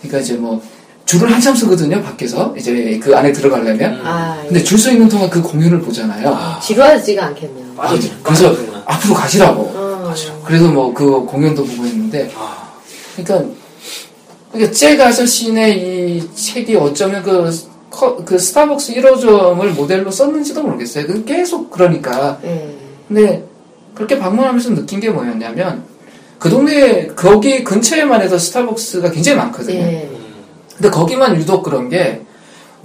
뭐 0.05 0.09
그러니까 0.11 0.19
이제 0.19 0.35
뭐 0.35 0.63
줄을 1.07 1.31
한참 1.33 1.55
서거든요 1.55 2.03
밖에서 2.03 2.55
이제 2.57 2.99
그 3.03 3.15
안에 3.17 3.33
들어가려면 3.33 4.01
아, 4.05 4.39
예. 4.43 4.49
근데 4.49 4.63
줄 4.63 4.79
서 4.79 4.91
있는 4.91 5.09
동안 5.09 5.29
그 5.31 5.41
공연을 5.43 5.81
보잖아요. 5.81 6.59
지루하지가 6.63 7.27
않겠네요. 7.27 7.75
빠져 7.77 7.97
그래서 7.97 8.15
빠져들구나. 8.23 8.83
앞으로 8.87 9.15
가시라고. 9.15 9.73
음. 9.75 9.85
그래서 10.45 10.69
뭐 10.69 10.95
그 10.95 11.25
공연도 11.25 11.65
보고 11.65 11.85
했는데 11.85 12.31
아, 12.37 12.73
그러니까 13.17 13.51
그러니까 14.53 14.73
잭 14.73 15.01
아저씨네 15.01 15.71
이 15.73 16.35
책이 16.35 16.77
어쩌면 16.77 17.23
그, 17.23 17.51
커- 17.91 18.17
그 18.25 18.39
스타벅스 18.39 18.95
1호점을 18.95 19.67
모델로 19.75 20.11
썼는지도 20.11 20.63
모르겠어요. 20.63 21.07
그 21.07 21.25
계속 21.25 21.71
그러니까. 21.71 22.39
예. 22.45 22.75
근데 23.09 23.45
그렇게 23.95 24.19
방문하면서 24.19 24.75
느낀 24.75 25.01
게 25.01 25.11
뭐였냐면 25.11 25.85
그 26.45 26.51
동네 26.51 27.07
거기 27.17 27.65
근처에만 27.65 28.21
해도 28.21 28.37
스타벅스가 28.37 29.11
굉장히 29.13 29.39
많거든요. 29.39 29.79
예. 29.79 30.11
근데 30.77 30.91
거기만 30.91 31.37
유독 31.37 31.63
그런 31.63 31.89
게 31.89 32.21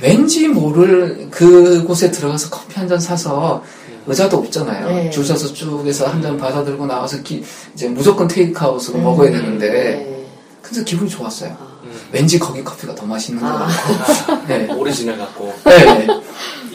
왠지 0.01 0.47
모를 0.47 1.27
그곳에 1.29 2.09
들어가서 2.09 2.49
커피 2.51 2.79
한 2.79 2.87
잔 2.87 2.97
사서 2.97 3.61
의자도 4.07 4.37
없잖아요. 4.37 4.87
네. 4.87 5.09
줄 5.09 5.25
서서 5.25 5.51
쭉 5.53 5.85
해서 5.85 6.07
한 6.07 6.21
잔 6.21 6.37
받아 6.37 6.63
들고 6.63 6.85
나와서 6.85 7.21
기- 7.21 7.43
이제 7.73 7.89
무조건 7.89 8.29
테이크아웃으로 8.29 8.97
음. 8.99 9.03
먹어야 9.03 9.29
되는데 9.29 9.67
예. 9.67 10.25
그래서 10.61 10.85
기분이 10.85 11.09
좋았어요. 11.09 11.49
음. 11.83 11.91
왠지 12.13 12.39
거기 12.39 12.63
커피가 12.63 12.95
더 12.95 13.05
맛있는 13.05 13.41
것 13.41 13.47
아. 13.49 13.67
같고. 13.67 14.47
네. 14.47 14.73
오리지널 14.73 15.17
갖고 15.17 15.53
네. 15.65 16.07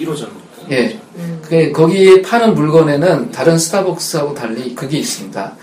1호점. 0.00 0.28
예. 0.70 1.00
음. 1.16 1.40
그 1.48 1.72
거기 1.72 2.20
파는 2.20 2.54
물건에는 2.54 3.30
다른 3.30 3.56
스타벅스하고 3.58 4.34
달리 4.34 4.74
그게 4.74 4.98
있습니다. 4.98 5.56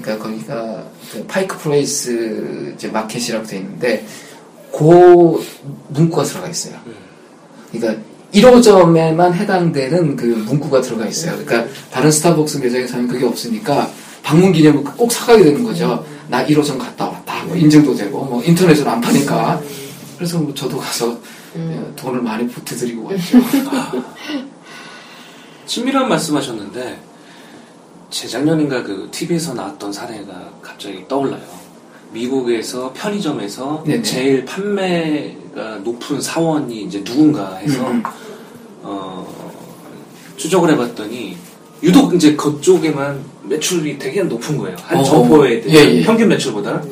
그러니까 0.00 0.18
거기가 0.18 0.84
그 1.12 1.24
Pike 1.26 1.58
Place 1.58 2.74
이제 2.74 2.88
마켓이라고 2.88 3.46
돼 3.46 3.58
있는데 3.58 4.06
그 4.72 5.44
문구가 5.88 6.24
들어가 6.24 6.48
있어요. 6.48 6.78
그러니까 7.72 8.02
1호점에만 8.32 9.32
해당되는 9.32 10.16
그 10.16 10.24
문구가 10.24 10.80
들어가 10.80 11.06
있어요. 11.06 11.36
그러니까 11.44 11.70
다른 11.90 12.10
스타벅스 12.10 12.58
매장에서는 12.58 13.08
그게 13.08 13.24
없으니까 13.24 13.90
방문 14.22 14.52
기념을 14.52 14.84
꼭 14.84 15.10
사가게 15.10 15.44
되는 15.44 15.64
거죠. 15.64 16.04
나 16.28 16.44
1호점 16.44 16.78
갔다 16.78 17.08
왔다. 17.08 17.44
뭐 17.44 17.56
인증도 17.56 17.94
되고 17.94 18.24
뭐 18.24 18.42
인터넷으로 18.44 18.90
안 18.90 19.00
파니까. 19.00 19.60
그래서 20.16 20.38
뭐 20.38 20.52
저도 20.52 20.76
가서 20.76 21.18
음. 21.56 21.92
돈을 21.96 22.20
많이 22.20 22.46
보태드리고 22.46 23.06
왔죠. 23.06 23.38
친밀한 25.66 26.08
말씀하셨는데 26.08 27.07
재작년인가 28.10 28.82
그 28.82 29.08
TV에서 29.10 29.54
나왔던 29.54 29.92
사례가 29.92 30.50
갑자기 30.62 31.04
떠올라요. 31.08 31.58
미국에서 32.12 32.92
편의점에서 32.94 33.84
네네. 33.86 34.02
제일 34.02 34.44
판매가 34.44 35.80
높은 35.84 36.20
사원이 36.20 36.82
이제 36.84 37.04
누군가 37.04 37.56
해서 37.56 37.90
음. 37.90 38.02
어, 38.82 39.52
추적을 40.36 40.70
해봤더니 40.70 41.36
유독 41.82 42.14
이제 42.14 42.34
그쪽에만 42.34 43.22
매출이 43.44 43.98
되게 43.98 44.22
높은 44.22 44.56
거예요. 44.56 44.76
한 44.82 44.98
어. 44.98 45.04
점포에 45.04 45.60
대한 45.60 45.76
예, 45.76 45.96
예. 45.96 46.02
평균 46.02 46.28
매출보다 46.28 46.82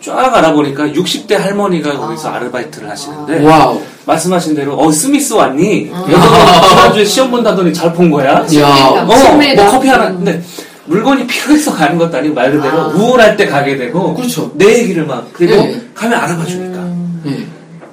쫙 0.00 0.34
알아보니까 0.34 0.88
60대 0.88 1.34
할머니가 1.34 1.98
거기서 1.98 2.30
아. 2.30 2.36
아르바이트를 2.36 2.88
하시는데 2.88 3.44
wow. 3.44 3.82
말씀하신 4.06 4.54
대로 4.54 4.78
어 4.78 4.90
스미스 4.90 5.32
왔니? 5.34 5.90
아. 5.92 6.04
지난주에 6.06 7.04
시험 7.04 7.30
본다더니 7.30 7.72
잘 7.74 7.92
본 7.92 8.10
거야? 8.10 8.46
야. 8.56 9.04
어, 9.06 9.16
친밀감. 9.16 9.64
뭐 9.66 9.70
커피 9.72 9.88
하나. 9.88 10.08
음. 10.08 10.16
근데 10.16 10.42
물건이 10.86 11.26
필요해서 11.26 11.72
가는 11.72 11.98
것도 11.98 12.16
아니고 12.16 12.34
말 12.34 12.52
그대로 12.52 12.78
아. 12.82 12.86
우울할 12.88 13.36
때 13.36 13.46
가게 13.46 13.76
되고 13.76 14.14
그렇죠. 14.14 14.50
내 14.54 14.78
얘기를 14.78 15.04
막 15.04 15.28
그리고 15.32 15.56
네. 15.56 15.80
가면 15.94 16.18
알아봐 16.18 16.44
주니까 16.46 16.78
음. 16.78 17.22
예. 17.26 17.46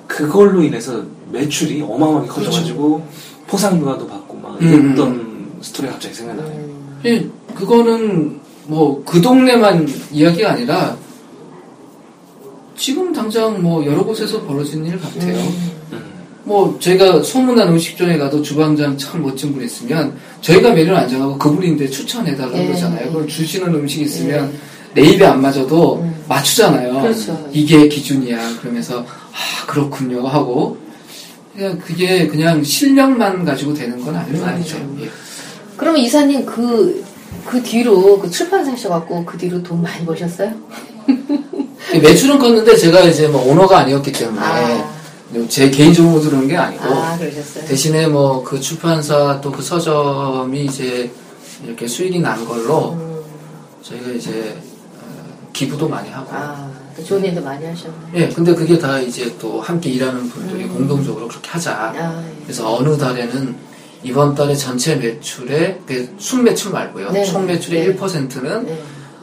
그걸로 0.08 0.62
인해서 0.64 1.02
매출이 1.32 1.82
어마어마하게 1.82 2.28
커져가지고 2.28 3.04
포상휴가도 3.48 4.08
받고 4.08 4.38
막 4.38 4.60
그렇죠. 4.60 4.76
음, 4.76 4.86
이랬던 4.86 5.48
스토리가 5.62 5.94
갑자기 5.94 6.14
생각나요. 6.14 6.48
음. 6.48 7.02
예, 7.06 7.28
그거는 7.56 8.40
뭐 8.66 9.04
그 9.06 9.20
동네만 9.20 9.88
이야기가 10.12 10.52
아니라 10.52 10.96
지금 12.78 13.12
당장 13.14 13.62
뭐 13.62 13.84
여러 13.86 14.04
곳에서 14.04 14.42
벌어지는 14.44 14.86
일 14.88 15.00
같아요. 15.00 15.34
음. 15.36 15.73
뭐 16.44 16.78
저희가 16.80 17.24
소문난 17.24 17.70
음식점에 17.70 18.18
가도 18.18 18.42
주방장 18.42 18.98
참 18.98 19.22
멋진 19.24 19.54
분 19.54 19.64
있으면 19.64 20.18
저희가 20.42 20.72
메뉴를 20.72 20.96
안 20.96 21.08
정하고 21.08 21.38
그분인데 21.38 21.90
추천해달라고 21.90 22.58
예. 22.58 22.66
그러잖아요. 22.68 23.08
그걸 23.08 23.28
주시는 23.28 23.74
음식이 23.74 24.04
있으면 24.04 24.54
내 24.94 25.02
입에 25.04 25.26
안 25.26 25.42
맞아도 25.42 26.02
음. 26.02 26.24
맞추잖아요. 26.28 27.02
그렇죠. 27.02 27.50
이게 27.52 27.88
기준이야. 27.88 28.60
그러면서 28.60 29.00
아 29.02 29.66
그렇군요 29.68 30.28
하고 30.28 30.78
그냥 31.56 31.80
그게 31.80 32.28
그냥 32.28 32.64
실력만 32.64 33.46
가지고 33.46 33.74
되는 33.74 34.04
건 34.04 34.16
아니죠. 34.16 34.46
아니죠. 34.46 34.78
예. 35.02 35.10
그러면 35.78 36.02
이사님 36.02 36.46
그, 36.46 37.04
그 37.46 37.64
뒤로 37.64 38.20
그 38.20 38.30
출판사 38.30 38.72
하셔갖고 38.72 39.24
그 39.26 39.38
뒤로 39.38 39.64
돈 39.64 39.82
많이 39.82 40.06
버셨어요? 40.06 40.52
매출은 42.02 42.40
컸는데 42.40 42.76
제가 42.76 43.02
이제 43.02 43.28
뭐 43.28 43.50
오너가 43.50 43.80
아니었기 43.80 44.12
때문에 44.12 44.40
아. 44.42 45.03
제 45.50 45.70
개인적으로 45.70 46.22
들은 46.22 46.48
게 46.48 46.56
아니고 46.58 46.84
아, 46.86 47.18
그러셨어요? 47.18 47.66
대신에 47.66 48.08
뭐 48.08 48.44
그 48.44 48.60
출판사 48.60 49.40
또 49.42 49.52
그 49.52 49.62
서점이 49.62 50.66
이제 50.66 51.12
이렇게 51.66 51.88
수익이 51.88 52.20
난 52.20 52.44
걸로 52.46 52.92
음. 52.94 53.22
저희가 53.82 54.10
이제 54.12 54.56
어, 55.02 55.48
기부도 55.54 55.88
많이 55.88 56.10
하고 56.10 56.28
아, 56.32 56.70
또 56.96 57.04
좋은 57.04 57.24
일도 57.24 57.42
많이 57.42 57.66
하셨네. 57.66 57.94
예 58.16 58.28
근데 58.30 58.54
그게 58.54 58.78
다 58.78 59.00
이제 59.00 59.34
또 59.40 59.62
함께 59.62 59.90
일하는 59.92 60.30
분들이 60.30 60.64
음. 60.66 60.74
공동적으로 60.76 61.28
그렇게 61.28 61.50
하자 61.50 61.72
아, 61.72 62.24
예. 62.28 62.44
그래서 62.44 62.76
어느 62.76 62.98
달에는 62.98 63.56
이번 64.04 64.36
달에 64.36 64.54
전체 64.56 64.96
매출의 64.98 65.80
그 65.88 66.14
순매출 66.20 66.72
말고요 66.72 67.12
네. 67.12 67.24
총 67.26 67.46
매출의 67.46 67.88
네. 67.88 67.96
1%는 67.96 68.66
네. 68.66 68.82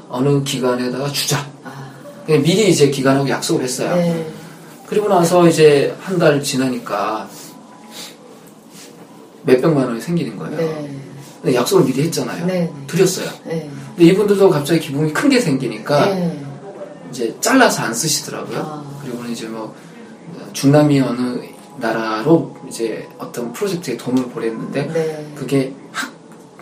어느 0.09 0.43
기관에다가 0.43 1.09
주자 1.13 1.47
아, 1.63 1.91
그냥 2.25 2.43
미리 2.43 2.71
이제 2.71 2.89
기관하고 2.89 3.29
약속을 3.29 3.63
했어요 3.65 3.95
네. 3.95 4.27
그리고 4.91 5.09
나서 5.09 5.49
이제 5.49 5.95
한 6.01 6.19
달 6.19 6.43
지나니까 6.43 7.29
몇백만 9.45 9.87
원이 9.87 10.01
생기는 10.01 10.37
거예요. 10.37 10.57
네. 10.57 10.97
근데 11.41 11.57
약속을 11.57 11.85
미리 11.87 12.03
했잖아요. 12.03 12.45
네. 12.47 12.71
드렸어요. 12.87 13.31
네. 13.47 13.71
근데 13.97 14.05
이분들도 14.11 14.51
갑자기 14.51 14.81
기분이 14.81 15.13
큰 15.13 15.31
게 15.31 15.41
생기니까 15.41 16.07
네. 16.07 16.45
이제 17.11 17.35
잘라서 17.41 17.83
안 17.85 17.95
쓰시더라고요. 17.95 18.59
아. 18.59 18.85
그리고는 19.03 19.31
이제 19.31 19.47
뭐 19.47 19.75
중남미 20.53 21.01
어느 21.01 21.41
나라로 21.79 22.55
이제 22.69 23.09
어떤 23.17 23.53
프로젝트에 23.53 23.97
돈을 23.97 24.25
보냈는데 24.25 24.87
네. 24.93 25.33
그게 25.35 25.73
학, 25.93 26.13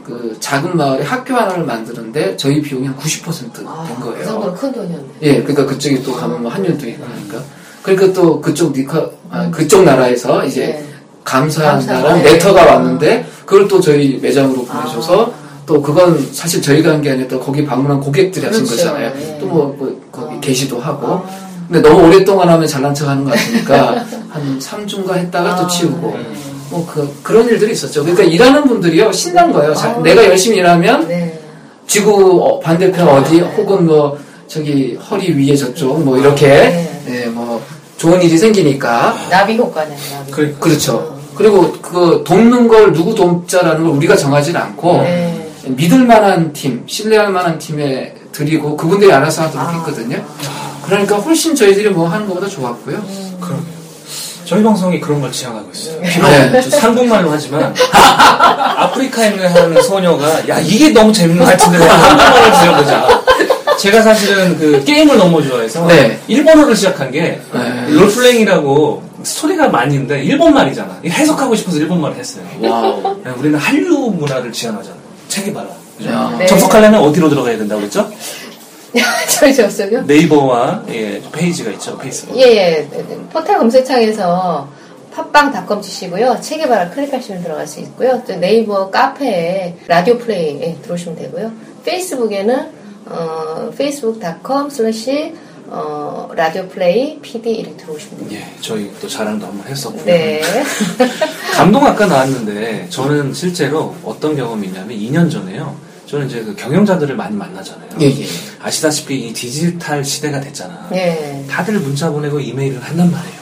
그 0.05 0.37
작은 0.39 0.77
마을에 0.77 1.03
학교 1.03 1.35
하나를 1.35 1.65
만드는데 1.65 2.37
저희 2.37 2.61
비용이 2.63 2.87
한 2.87 2.97
90%된 2.97 3.67
아, 3.67 3.85
거예요. 4.01 4.19
그 4.19 4.25
정도로 4.25 4.55
큰 4.55 4.73
돈이었네. 4.73 5.09
예, 5.23 5.43
그러니까 5.43 5.67
그쪽에 5.67 6.01
또 6.03 6.13
가면 6.15 6.43
뭐 6.43 6.53
한년도 6.53 6.87
있고 6.89 7.05
하니까. 7.05 7.43
그러니까 7.97 8.21
또 8.21 8.41
그쪽 8.41 8.73
니카, 8.77 9.09
아, 9.31 9.51
그쪽 9.51 9.85
나라에서 9.85 10.45
이제 10.45 10.67
네. 10.67 10.85
감사한다는. 11.25 12.23
레터가 12.23 12.65
왔는데 12.65 13.27
그걸 13.45 13.69
또 13.69 13.81
저희 13.81 14.19
매장으로 14.21 14.65
보내줘서 14.65 15.27
아. 15.27 15.31
또 15.67 15.83
그건 15.83 16.19
사실 16.33 16.63
저희가 16.63 16.91
한 16.91 17.03
게 17.03 17.11
아니라 17.11 17.29
또 17.29 17.39
거기 17.41 17.65
방문한 17.65 18.01
고객들이 18.01 18.47
하신 18.47 18.65
그렇죠. 18.65 18.85
거잖아요. 18.85 19.13
네. 19.15 19.39
또뭐 19.41 20.01
거기 20.11 20.37
아. 20.37 20.41
게시도 20.41 20.81
하고. 20.81 21.07
아. 21.07 21.25
근데 21.71 21.87
너무 21.87 22.07
오랫동안 22.07 22.49
하면 22.49 22.67
잘난 22.67 22.95
척 22.95 23.07
하는 23.09 23.25
것 23.25 23.35
같으니까 23.35 24.05
한 24.31 24.59
3주인가 24.59 25.15
했다가 25.15 25.57
또 25.57 25.65
아. 25.65 25.67
치우고. 25.67 26.09
음. 26.15 26.35
뭐 26.71 26.87
그, 26.91 27.11
그런 27.23 27.47
일들이 27.49 27.73
있었죠. 27.73 28.03
그러니까 28.03 28.25
일하는 28.25 28.65
분들이요, 28.67 29.11
신난 29.13 29.51
거예요. 29.53 29.75
자, 29.75 29.89
아. 29.91 29.99
내가 30.03 30.23
열심히 30.25 30.59
일하면 30.59 31.07
네. 31.09 31.39
지구 31.87 32.43
어, 32.45 32.61
반대편 32.61 33.09
어디 33.09 33.41
네. 33.41 33.55
혹은 33.57 33.87
뭐 33.87 34.19
저기 34.47 34.95
허리 35.11 35.33
위에 35.33 35.55
저쪽 35.57 36.03
뭐 36.05 36.19
이렇게 36.19 36.47
네. 36.47 37.03
네, 37.07 37.27
뭐 37.27 37.63
좋은 37.99 38.23
일이 38.23 38.39
생기니까 38.39 39.17
나비 39.29 39.57
효과네, 39.57 39.97
나비. 40.13 40.31
그래, 40.31 40.55
그렇죠. 40.59 41.19
그리고 41.35 41.73
그 41.83 42.25
돕는 42.27 42.69
걸 42.69 42.93
누구 42.93 43.15
돕자라는 43.15 43.85
걸 43.85 43.93
우리가 43.97 44.17
정하지 44.17 44.57
않고 44.57 45.03
네. 45.03 45.51
믿을 45.67 46.05
만한 46.05 46.53
팀, 46.53 46.85
신뢰할 46.87 47.31
만한 47.31 47.59
팀에 47.59 48.15
드리고 48.33 48.77
그분들이 48.77 49.13
알아서 49.13 49.43
하도록 49.43 49.67
아. 49.67 49.73
했거든요. 49.79 50.25
그러니까 50.87 51.17
훨씬 51.17 51.55
저희들이 51.55 51.91
뭐 51.91 52.09
하는 52.09 52.27
것보다 52.27 52.49
좋았고요. 52.49 53.05
그럼요. 53.41 53.63
저희 54.45 54.63
방송이 54.63 54.99
그런 54.99 55.21
걸 55.21 55.31
지향하고 55.31 55.69
있어요. 55.73 56.01
비록 56.01 56.29
네. 56.31 56.61
저 56.63 56.79
한국말로 56.79 57.31
하지만 57.31 57.75
아프리카에 58.77 59.31
있는 59.31 59.47
한 59.49 59.83
소녀가 59.83 60.49
야 60.49 60.59
이게 60.61 60.91
너무 60.91 61.13
재밌는 61.13 61.45
것 61.45 61.51
같은데 61.51 61.85
한국말을 61.85 62.53
들어보자. 62.61 63.25
제가 63.79 64.03
사실은 64.03 64.59
그 64.59 64.83
게임을 64.85 65.19
너무 65.19 65.43
좋아해서 65.43 65.87
네. 65.87 66.19
일본어를 66.27 66.75
시작한 66.75 67.11
게 67.11 67.41
네. 67.53 67.68
role 67.95 68.22
playing이라고 68.22 69.03
스토리가 69.23 69.69
많이 69.69 69.95
있는데 69.95 70.23
일본 70.23 70.55
말이잖아. 70.55 71.01
해석하고 71.05 71.55
싶어서 71.55 71.79
일본 71.79 72.01
말을 72.01 72.17
했어요. 72.17 72.45
wow. 72.61 73.21
네, 73.25 73.31
우리는 73.31 73.59
한류 73.59 74.11
문화를 74.11 74.53
지향하잖아. 74.53 74.97
책이 75.29 75.53
봐라. 75.53 75.69
네. 76.39 76.47
접속하려면 76.47 77.01
어디로 77.01 77.29
들어가야 77.29 77.59
된다고 77.59 77.81
그랬죠? 77.81 78.09
저희? 79.39 79.55
네이버와 80.07 80.85
예, 80.89 81.21
페이지가 81.33 81.71
있죠. 81.73 81.99
페이스북. 81.99 82.37
예, 82.37 82.43
예. 82.43 82.89
포털 83.31 83.59
검색창에서 83.59 84.69
팟빵닷컴 85.15 85.83
치시고요. 85.83 86.39
책에 86.41 86.69
바라 86.69 86.89
클릭하시면 86.91 87.43
들어갈 87.43 87.67
수 87.67 87.81
있고요. 87.81 88.23
또 88.27 88.37
네이버 88.37 88.89
카페에 88.91 89.77
라디오 89.87 90.17
플레이에 90.19 90.77
들어오시면 90.83 91.19
되고요. 91.19 91.53
페이스북에는 91.85 92.71
어, 93.07 93.71
facebook.com 93.73 94.69
slash 94.69 95.33
어, 95.71 96.31
라디오 96.35 96.67
플레이 96.69 97.19
PD 97.21 97.51
이렇게 97.51 97.77
들어오시면 97.77 98.19
됩니다. 98.19 98.41
예, 98.41 98.61
저희 98.61 98.91
또 99.01 99.09
자랑도 99.09 99.47
한번 99.47 99.67
했었고요. 99.67 100.05
네. 100.05 100.41
감동 101.55 101.85
아까 101.85 102.07
나왔는데 102.07 102.87
저는 102.89 103.35
실제로 103.35 103.95
어떤 104.03 104.35
경험이 104.37 104.69
있냐면 104.69 104.97
2년 104.99 105.31
전에요. 105.31 105.77
저는 106.07 106.27
이제 106.27 106.43
그 106.43 106.57
경영자들을 106.57 107.15
많이 107.17 107.37
만나잖아요. 107.37 107.91
예, 108.01 108.07
예. 108.07 108.27
아시다시피 108.63 109.29
이 109.29 109.33
디지털 109.35 110.03
시대가 110.03 110.41
됐잖아. 110.41 110.89
네. 110.91 111.45
다들 111.51 111.79
문자 111.81 112.11
보내고 112.11 112.41
이메일을 112.41 112.81
한단 112.83 113.11
말이에요. 113.11 113.39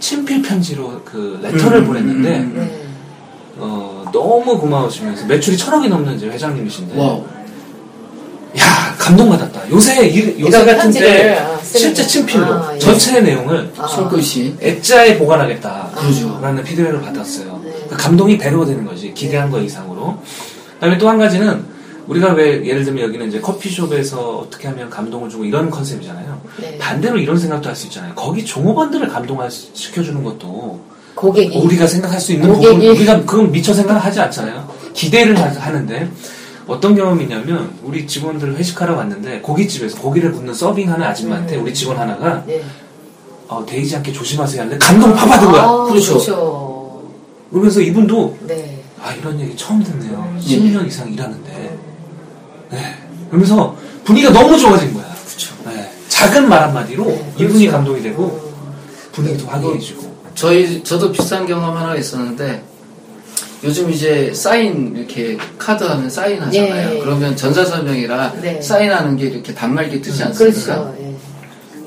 친필 0.00 0.42
편지로 0.42 1.02
그 1.04 1.38
레터를 1.40 1.78
음, 1.78 1.86
보냈는데 1.86 2.38
음, 2.38 2.42
음. 2.42 2.54
네. 2.56 2.82
어, 3.58 4.04
너무 4.12 4.58
고마우시면서 4.58 5.26
매출이 5.26 5.56
천억이 5.56 5.88
넘는 5.88 6.16
이제 6.16 6.26
회장님이신데 6.26 6.98
wow. 6.98 7.24
야 9.02 9.06
감동받았다. 9.06 9.70
요새 9.70 10.06
일- 10.06 10.36
요새 10.38 10.64
같은 10.64 10.90
때 10.92 11.36
아, 11.38 11.58
실제 11.64 12.02
거. 12.02 12.08
친필로 12.08 12.44
아, 12.54 12.70
예. 12.74 12.78
전체 12.78 13.20
내용을 13.20 13.72
아. 13.76 13.86
손글씨. 13.86 14.54
액자에 14.60 15.18
보관하겠다. 15.18 15.90
그러죠. 15.96 16.38
라는 16.40 16.62
피드백을 16.62 17.00
받았어요. 17.00 17.60
네. 17.64 17.72
그 17.90 17.96
감동이 17.96 18.38
배로가 18.38 18.66
되는 18.66 18.84
거지. 18.84 19.12
기대한 19.14 19.50
거 19.50 19.58
이상으로. 19.60 20.18
그다음에 20.74 20.98
또 20.98 21.08
한 21.08 21.18
가지는 21.18 21.64
우리가 22.06 22.32
왜 22.32 22.64
예를 22.64 22.84
들면 22.84 23.04
여기는 23.04 23.28
이제 23.28 23.40
커피숍에서 23.40 24.38
어떻게 24.38 24.68
하면 24.68 24.90
감동을 24.90 25.28
주고 25.30 25.44
이런 25.44 25.70
컨셉이잖아요. 25.70 26.40
네. 26.60 26.78
반대로 26.78 27.18
이런 27.18 27.38
생각도 27.38 27.68
할 27.68 27.76
수 27.76 27.86
있잖아요. 27.86 28.12
거기 28.14 28.44
종업원들을 28.44 29.08
감동시켜주는 29.08 30.22
것도 30.22 30.80
고객이. 31.14 31.58
우리가 31.58 31.86
생각할 31.86 32.20
수 32.20 32.32
있는 32.32 32.48
고객이- 32.52 32.74
부분, 32.74 32.86
우리가 32.88 33.20
그건 33.24 33.52
미처 33.52 33.72
생각하지 33.74 34.20
않잖아요. 34.20 34.68
기대를 34.94 35.38
하- 35.38 35.44
하는데 35.44 36.08
어떤 36.66 36.94
경험이 36.94 37.24
있냐면 37.24 37.72
우리 37.82 38.06
직원들 38.06 38.56
회식하러 38.56 38.96
왔는데 38.96 39.40
고깃집에서 39.40 39.98
고기를 39.98 40.32
굽는 40.32 40.54
서빙하는 40.54 41.04
아줌마한테 41.04 41.56
음. 41.56 41.62
우리 41.62 41.74
직원 41.74 41.98
하나가 41.98 42.44
네. 42.46 42.62
어, 43.48 43.64
데이지 43.66 43.96
않게 43.96 44.12
조심하세요 44.12 44.62
하는데 44.62 44.78
감동 44.78 45.12
팍 45.14 45.26
받은 45.26 45.50
거야. 45.50 45.62
아, 45.62 45.84
그렇죠. 45.84 46.12
그렇죠. 46.14 47.02
그러면서 47.50 47.80
이분도 47.80 48.38
네. 48.46 48.82
아 49.02 49.12
이런 49.12 49.38
얘기 49.40 49.56
처음 49.56 49.82
듣네요. 49.82 50.18
음. 50.18 50.40
10년 50.40 50.86
이상 50.86 51.12
일하는데. 51.12 51.78
네. 52.70 52.94
그러면서 53.28 53.76
분위기가 54.04 54.32
너무 54.32 54.56
좋아진 54.56 54.94
거야. 54.94 55.04
그렇죠. 55.26 55.54
네. 55.66 55.90
작은 56.08 56.48
말 56.48 56.62
한마디로 56.62 57.04
네, 57.04 57.32
이분이 57.36 57.66
그렇죠. 57.66 57.72
감동이 57.72 58.02
되고 58.02 58.52
분위기도 59.12 59.48
화기해지고. 59.48 60.12
저희 60.34 60.82
저도 60.82 61.12
비슷한 61.12 61.46
경험 61.46 61.76
하나 61.76 61.94
있었는데 61.94 62.62
요즘 63.64 63.90
이제 63.90 64.32
사인 64.34 64.94
이렇게 64.96 65.36
카드 65.56 65.84
하면 65.84 66.10
사인 66.10 66.40
하잖아요. 66.42 66.96
예. 66.96 66.98
그러면 67.00 67.36
전자설명이라 67.36 68.32
네. 68.40 68.60
사인하는 68.60 69.16
게 69.16 69.26
이렇게 69.26 69.54
단말기 69.54 70.02
뜨지 70.02 70.22
않습니까? 70.24 70.60
그렇죠. 70.60 70.94
예. 71.00 71.14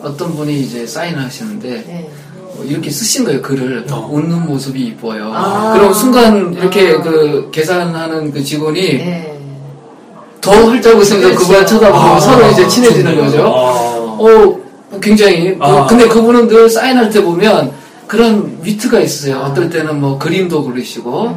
어떤 0.01 0.35
분이 0.35 0.61
이제 0.61 0.87
사인을 0.87 1.21
하시는데 1.21 1.69
네. 1.69 2.09
어, 2.39 2.63
이렇게 2.63 2.89
쓰신 2.89 3.25
거예요 3.25 3.41
글을 3.41 3.85
어. 3.91 4.09
웃는 4.11 4.45
모습이 4.45 4.79
이뻐요. 4.85 5.31
아. 5.33 5.73
그럼 5.73 5.93
순간 5.93 6.53
이렇게 6.53 6.93
아. 6.93 7.01
그 7.01 7.49
계산하는 7.51 8.31
그 8.31 8.41
직원이 8.41 8.81
네. 8.97 9.37
더 10.39 10.51
활짝 10.51 10.95
웃으면서. 10.95 11.35
그걸 11.39 11.65
쳐다보고 11.65 11.97
아, 11.99 12.19
서로 12.19 12.49
이제 12.51 12.67
친해지는. 12.67 13.17
거죠. 13.17 13.41
아. 13.47 14.17
어, 14.17 14.59
굉장히. 15.01 15.57
아. 15.59 15.67
어, 15.67 15.87
근데 15.87 16.07
그분은 16.07 16.47
늘 16.47 16.69
사인할 16.69 17.09
때 17.09 17.21
보면 17.21 17.71
그런 18.07 18.59
위트가 18.61 18.99
있어요. 18.99 19.39
어떨 19.39 19.69
때는 19.71 19.99
뭐 19.99 20.19
그림도 20.19 20.63
그리시고, 20.65 21.35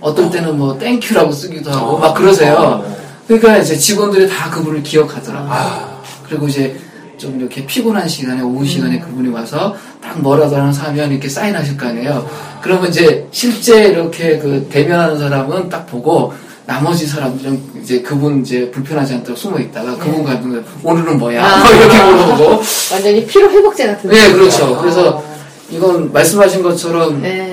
어떨 0.00 0.30
때는 0.30 0.56
뭐 0.58 0.78
thank 0.78 1.00
you라고 1.00 1.32
쓰기도 1.32 1.70
하고, 1.70 1.98
막 1.98 2.14
그러세요. 2.14 2.84
그러니까 3.26 3.58
이제 3.58 3.76
직원들이 3.76 4.28
다 4.28 4.50
그분을 4.50 4.82
기억하더라고요. 4.82 5.52
아. 5.52 6.00
그리고 6.28 6.48
이제 6.48 6.76
좀 7.16 7.38
이렇게 7.38 7.66
피곤한 7.66 8.08
시간에, 8.08 8.40
오후 8.42 8.64
시간에 8.64 8.98
그분이 8.98 9.28
와서 9.28 9.76
딱 10.02 10.20
뭐라도 10.20 10.56
하나 10.56 10.72
사면 10.72 11.10
이렇게 11.10 11.28
사인하실 11.28 11.76
거 11.76 11.86
아니에요. 11.86 12.28
그러면 12.62 12.88
이제 12.88 13.28
실제 13.30 13.88
이렇게 13.88 14.38
그 14.38 14.66
대면하는 14.70 15.18
사람은 15.18 15.68
딱 15.68 15.86
보고, 15.86 16.32
나머지 16.66 17.06
사람들은 17.06 17.80
이제 17.82 18.00
그분 18.00 18.42
이제 18.42 18.70
불편하지 18.70 19.14
않도록 19.14 19.36
숨어 19.36 19.58
있다가 19.58 19.96
그분 19.96 20.22
같은 20.24 20.50
거 20.52 20.62
오늘은 20.84 21.18
뭐야? 21.18 21.44
아. 21.44 21.58
뭐 21.58 21.70
이렇게 21.72 22.02
물어보고. 22.04 22.62
완전히 22.92 23.26
피로 23.26 23.50
회복제 23.50 23.86
같은. 23.88 24.10
네, 24.10 24.32
그렇죠. 24.32 24.76
아. 24.76 24.80
그래서 24.80 25.22
이건 25.68 26.12
말씀하신 26.12 26.62
것처럼 26.62 27.22
네. 27.22 27.49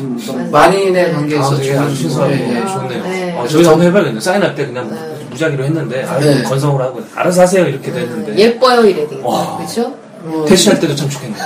음. 0.00 0.48
만인의 0.50 0.92
네. 0.92 1.12
관계에서 1.12 1.54
아, 1.54 1.56
되게 1.56 1.72
좋은 1.74 1.82
아주 1.84 1.94
신선하고 1.94 2.32
예, 2.32 2.36
예. 2.36 2.66
좋네요. 2.66 3.02
네. 3.04 3.36
어, 3.38 3.46
저희 3.46 3.64
한번 3.64 3.86
해봐야겠네요. 3.86 4.20
사인할 4.20 4.54
때 4.54 4.66
그냥 4.66 4.90
네. 4.90 5.26
무작위로 5.30 5.64
했는데, 5.64 6.04
아, 6.04 6.18
네. 6.18 6.42
건성으로 6.42 6.84
하고, 6.84 7.02
알아서 7.14 7.42
하세요. 7.42 7.66
이렇게 7.66 7.92
됐는데. 7.92 8.36
예뻐요 8.36 8.84
이래 8.84 9.06
되겠다. 9.06 9.26
와. 9.28 9.56
그렇죠? 9.58 9.94
뭐, 10.22 10.44
퇴시할 10.44 10.78
때도 10.80 10.94
참 10.94 11.08
좋겠네요. 11.08 11.44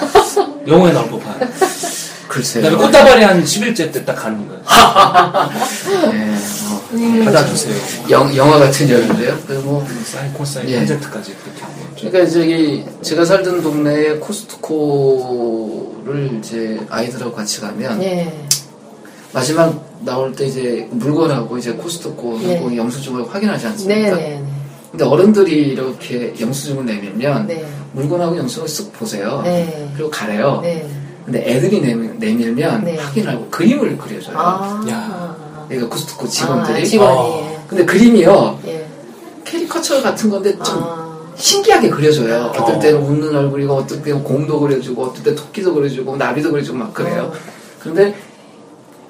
영어에 0.66 0.92
나올 0.92 1.08
법한. 1.08 1.34
글쎄요. 2.34 2.64
그다음에 2.64 2.84
꽃다발이 2.84 3.22
한 3.24 3.44
10일째 3.44 3.92
때 3.92 4.04
딱 4.04 4.14
가는 4.16 4.46
거예요. 4.48 4.60
예, 6.12 6.18
뭐, 6.68 6.82
음. 6.92 7.24
받아주세요. 7.24 7.74
영, 8.10 8.36
영화 8.36 8.58
같은 8.58 8.88
여인데요. 8.90 9.38
그 9.46 9.52
뭐, 9.64 9.86
사인, 10.04 10.32
코사인, 10.32 10.68
예. 10.68 10.74
프로젝트까지 10.84 11.32
그렇게 11.44 11.62
하고. 11.62 11.74
그러니까 11.96 12.26
저기 12.28 12.84
제가 13.02 13.24
살던 13.24 13.62
동네에 13.62 14.16
코스트코를 15.24 16.38
이제 16.38 16.80
아이들하고 16.90 17.32
같이 17.32 17.60
가면 17.60 18.02
예. 18.02 18.32
마지막 19.32 19.80
나올 20.00 20.32
때 20.34 20.46
이제 20.46 20.88
물건하고 20.90 21.56
이제 21.56 21.72
코스트코하고 21.72 22.70
네. 22.70 22.76
영수증을 22.76 23.32
확인하지 23.32 23.66
않습니까? 23.68 24.00
네네네. 24.16 24.42
근데 24.90 25.04
어른들이 25.04 25.68
이렇게 25.70 26.34
영수증을 26.40 26.84
내밀면 26.84 27.46
네. 27.46 27.64
물건하고 27.92 28.36
영수증을 28.38 28.66
쓱 28.68 28.92
보세요. 28.92 29.40
네. 29.44 29.88
그리고 29.94 30.10
가래요. 30.10 30.60
네. 31.26 31.42
근데 31.42 31.50
애들이 31.50 31.80
내밀, 31.80 32.18
내밀 32.18 32.52
면 32.52 32.84
네. 32.84 32.96
확인하고 32.96 33.48
그림을 33.48 33.96
그려줘요. 33.96 34.36
아. 34.38 34.84
야. 34.88 35.36
그러니까 35.68 35.88
코스트코 35.88 36.28
직원들이. 36.28 36.82
아, 36.82 36.84
직원이. 36.84 37.18
어. 37.18 37.64
근데 37.66 37.84
그림이요. 37.84 38.60
예. 38.66 38.86
캐리커처 39.44 40.02
같은 40.02 40.30
건데 40.30 40.52
좀 40.62 40.82
아. 40.82 41.04
신기하게 41.36 41.88
그려줘요. 41.90 42.44
어. 42.44 42.46
어떨 42.48 42.78
때는 42.78 43.00
웃는 43.00 43.34
얼굴이고, 43.34 43.74
어떨 43.74 44.02
때는 44.02 44.22
곰도 44.22 44.60
그려주고, 44.60 45.04
어떨 45.04 45.22
때 45.24 45.34
토끼도 45.34 45.74
그려주고, 45.74 46.16
나비도 46.16 46.50
그려주고 46.52 46.78
막 46.78 46.94
그래요. 46.94 47.32
그런데 47.80 48.14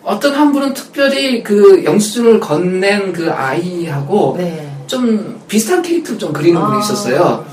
어떤 0.03 0.35
한 0.35 0.53
분은 0.53 0.75
특별히 0.75 1.43
그 1.43 1.83
영수증을 1.85 2.41
건넨 2.41 3.13
그 3.13 3.31
아이하고 3.31 4.35
네. 4.39 4.71
좀 4.87 5.41
비슷한 5.49 5.83
캐릭터를 5.83 6.19
좀 6.19 6.33
그리는 6.33 6.61
분이 6.61 6.77
아. 6.77 6.81
있었어요. 6.81 7.45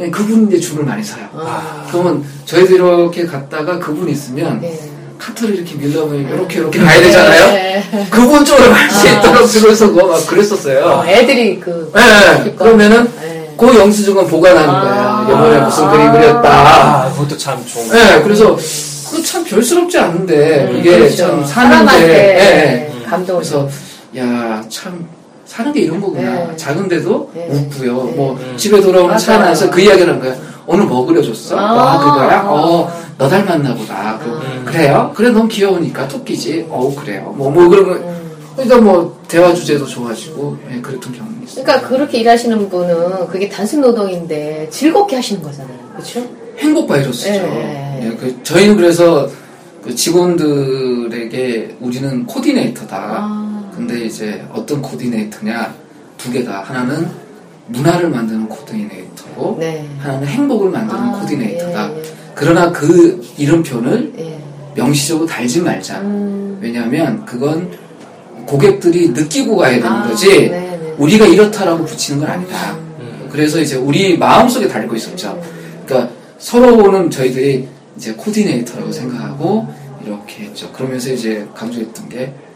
예, 0.00 0.10
그분 0.10 0.48
이제 0.48 0.58
줄을 0.58 0.84
많이 0.84 1.02
서요. 1.02 1.24
아. 1.34 1.86
그러면 1.90 2.24
저희도 2.46 2.74
이렇게 2.74 3.26
갔다가 3.26 3.78
그분 3.78 4.08
있으면 4.08 4.60
네. 4.60 4.78
카트를 5.18 5.56
이렇게 5.56 5.74
밀려면 5.74 6.26
이렇게 6.28 6.58
이렇게 6.60 6.78
가야 6.78 7.00
되잖아요. 7.00 7.46
네. 7.52 8.06
그분 8.10 8.44
쪽으로 8.44 8.70
갈수 8.70 9.08
아. 9.08 9.12
있도록 9.12 9.46
줄을 9.48 9.76
서고 9.76 10.06
막 10.08 10.26
그랬었어요. 10.26 10.84
어, 10.86 11.06
애들이 11.06 11.60
그. 11.60 11.92
예, 11.96 12.46
예. 12.46 12.52
그러면은 12.52 13.10
네. 13.20 13.54
그 13.58 13.78
영수증은 13.78 14.26
보관하는 14.28 14.68
아. 14.70 15.24
거예요. 15.26 15.38
영어에 15.38 15.60
무슨 15.60 15.90
그림 15.90 16.12
그렸다. 16.12 16.48
아, 16.50 17.12
그것도 17.12 17.36
참 17.36 17.62
좋은 17.66 17.88
거. 17.88 17.98
예, 17.98 18.22
그래서 18.22 18.56
그참 19.10 19.44
별스럽지 19.44 19.98
않은데 19.98 20.68
음, 20.70 20.78
이게 20.78 20.98
그렇죠. 20.98 21.16
참 21.16 21.44
사는데 21.44 22.08
예, 22.08 22.96
예. 23.02 23.04
감동을 23.06 23.42
그래서 23.42 23.68
야 24.16 24.62
참 24.70 25.06
사는 25.50 25.72
게 25.72 25.80
이런 25.80 26.00
거구나. 26.00 26.30
네. 26.30 26.56
작은데도 26.56 27.30
네. 27.34 27.48
웃고요. 27.50 28.04
네. 28.04 28.12
뭐 28.12 28.38
음. 28.40 28.56
집에 28.56 28.80
돌아오면 28.80 29.18
차. 29.18 29.34
안에서 29.34 29.68
그 29.68 29.80
이야기를 29.80 30.08
하는 30.08 30.20
거야. 30.20 30.36
오늘 30.64 30.84
뭐 30.84 31.04
그려줬어? 31.04 31.58
아. 31.58 31.72
와 31.72 31.98
그거야? 31.98 32.44
어, 32.46 32.88
너 33.18 33.28
닮았나 33.28 33.74
보다. 33.74 34.16
그, 34.22 34.30
음. 34.30 34.62
그래요? 34.64 35.10
그래 35.12 35.30
너무 35.30 35.48
귀여우니까 35.48 36.06
토끼지. 36.06 36.66
어 36.68 36.94
그래요. 36.94 37.34
뭐뭐 37.36 37.68
그러면 37.68 37.96
음. 37.96 38.30
그러니까 38.54 38.80
뭐 38.80 39.20
대화 39.26 39.52
주제도 39.52 39.84
좋아지고 39.84 40.56
예, 40.70 40.80
그랬던 40.80 41.14
경험이 41.14 41.44
있어요. 41.44 41.64
그러니까 41.64 41.88
그렇게 41.88 42.18
일하시는 42.18 42.68
분은 42.68 43.26
그게 43.26 43.48
단순 43.48 43.80
노동인데 43.80 44.68
즐겁게 44.70 45.16
하시는 45.16 45.42
거잖아요. 45.42 45.76
그렇죠? 45.94 46.24
행복 46.58 46.86
바이러스죠. 46.86 47.28
예, 47.28 48.00
예. 48.02 48.06
예, 48.06 48.16
그 48.16 48.40
저희는 48.44 48.76
그래서 48.76 49.28
그 49.82 49.92
직원들에게 49.92 51.76
우리는 51.80 52.24
코디네이터다. 52.26 52.96
아. 52.96 53.49
근데 53.80 54.04
이제 54.04 54.44
어떤 54.52 54.82
코디네이터냐 54.82 55.74
두 56.18 56.30
개다. 56.30 56.60
하나는 56.60 57.08
문화를 57.68 58.10
만드는 58.10 58.46
코디네이터고 58.46 59.56
네. 59.58 59.88
하나는 59.98 60.28
행복을 60.28 60.70
만드는 60.70 61.00
아, 61.00 61.12
코디네이터다. 61.18 61.96
예, 61.96 62.02
그러나 62.34 62.70
그 62.70 63.24
이름표를 63.38 64.12
예, 64.18 64.32
예. 64.32 64.38
명시적으로 64.74 65.26
달지 65.26 65.62
말자. 65.62 66.00
음. 66.02 66.58
왜냐하면 66.60 67.24
그건 67.24 67.70
고객들이 68.44 69.10
느끼고 69.10 69.56
가야 69.56 69.76
되는 69.76 69.88
아, 69.88 70.06
거지 70.06 70.28
네, 70.28 70.48
네. 70.50 70.94
우리가 70.98 71.24
이렇다라고 71.26 71.84
붙이는 71.86 72.20
건 72.20 72.28
아니다. 72.28 72.74
음. 72.98 73.28
그래서 73.32 73.60
이제 73.60 73.76
우리 73.76 74.18
마음속에 74.18 74.68
달고 74.68 74.94
있었죠. 74.96 75.40
그러니까 75.86 76.12
서로는 76.38 77.10
저희들이 77.10 77.66
이제 77.96 78.12
코디네이터라고 78.12 78.92
생각하고 78.92 79.68
이렇게 80.04 80.44
했죠. 80.44 80.70
그러면서 80.70 81.10
이제 81.12 81.46
강조했던 81.54 82.08
게 82.10 82.26
어, 82.26 82.49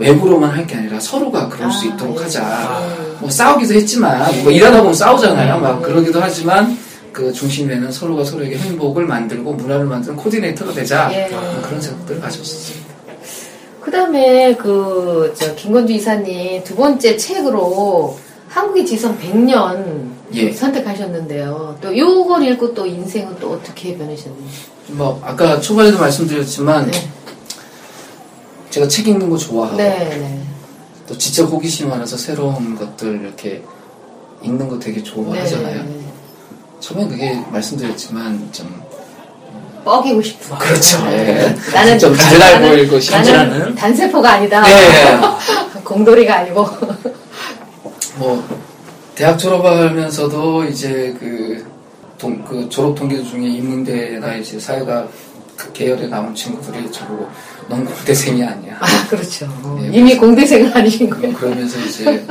외부로만 0.00 0.50
할 0.50 0.66
게 0.66 0.76
아니라 0.76 0.98
서로가 0.98 1.48
그럴 1.48 1.70
수 1.70 1.86
아, 1.90 1.94
있도록 1.94 2.18
예. 2.18 2.22
하자. 2.22 2.40
음. 2.42 3.16
뭐 3.20 3.30
싸우기도 3.30 3.74
했지만 3.74 4.42
뭐 4.42 4.50
일하다 4.50 4.78
보면 4.78 4.94
싸우잖아요. 4.94 5.58
막 5.60 5.82
그러기도 5.82 6.20
하지만 6.20 6.76
그 7.12 7.32
중심에는 7.32 7.92
서로가 7.92 8.24
서로에게 8.24 8.56
행복을 8.56 9.04
만들고 9.04 9.52
문화를 9.52 9.84
만드는 9.84 10.16
코디네이터가 10.16 10.72
되자 10.72 11.10
예. 11.12 11.28
뭐 11.30 11.40
그런 11.62 11.80
생각들을 11.80 12.20
가졌었습니다. 12.20 12.90
그 13.80 13.90
다음에 13.90 14.54
그, 14.56 15.34
저, 15.36 15.54
김건주 15.54 15.92
이사님 15.94 16.62
두 16.64 16.76
번째 16.76 17.16
책으로 17.16 18.16
한국의 18.48 18.86
지성 18.86 19.18
100년 19.18 20.10
예. 20.34 20.52
선택하셨는데요. 20.52 21.76
또 21.80 21.96
요걸 21.96 22.44
읽고 22.44 22.74
또 22.74 22.86
인생은 22.86 23.36
또 23.40 23.52
어떻게 23.52 23.96
변하셨는지. 23.96 24.70
뭐 24.88 25.20
아까 25.24 25.60
초반에도 25.60 25.98
말씀드렸지만 25.98 26.90
네. 26.90 27.10
제가 28.70 28.86
책 28.88 29.08
읽는 29.08 29.28
거 29.28 29.36
좋아하고 29.36 29.76
네, 29.76 29.88
네. 29.98 30.42
또 31.06 31.16
지적 31.18 31.50
호기심 31.50 31.88
많아서 31.88 32.16
새로운 32.16 32.76
것들 32.76 33.20
이렇게 33.22 33.62
읽는 34.42 34.68
거 34.68 34.78
되게 34.78 35.02
좋아하잖아요. 35.02 35.82
네. 35.84 36.00
처음에 36.78 37.06
그게 37.08 37.34
말씀드렸지만 37.50 38.48
좀 38.52 38.80
뻐기고 39.84 40.22
싶어. 40.22 40.56
그렇죠. 40.58 41.04
네. 41.06 41.54
예. 41.68 41.72
나는 41.72 41.98
좀 41.98 42.14
나는- 42.14 42.68
보이고 42.70 43.00
신진하는? 43.00 43.74
단세포가 43.74 44.32
아니다. 44.34 44.62
예. 44.70 45.20
공돌이가 45.84 46.38
아니고. 46.38 46.66
뭐 48.16 48.60
대학 49.14 49.36
졸업하면서도 49.38 50.64
이제 50.64 51.14
그, 51.18 51.66
동, 52.18 52.44
그 52.44 52.68
졸업 52.68 52.94
동기 52.94 53.24
중에 53.24 53.42
인문대나 53.48 54.36
이제 54.36 54.60
사회가 54.60 55.08
그 55.56 55.72
계열에 55.72 56.06
나온 56.06 56.34
친구들이 56.34 56.90
저보고 56.92 57.28
넌 57.70 57.84
공대생이 57.84 58.42
아니야. 58.42 58.76
아, 58.80 58.86
그렇죠. 59.08 59.48
예. 59.82 59.96
이미 59.96 60.16
공대생은 60.16 60.72
아니신 60.76 61.08
거예요. 61.08 61.32
그러면서 61.34 61.78
이제 61.78 62.26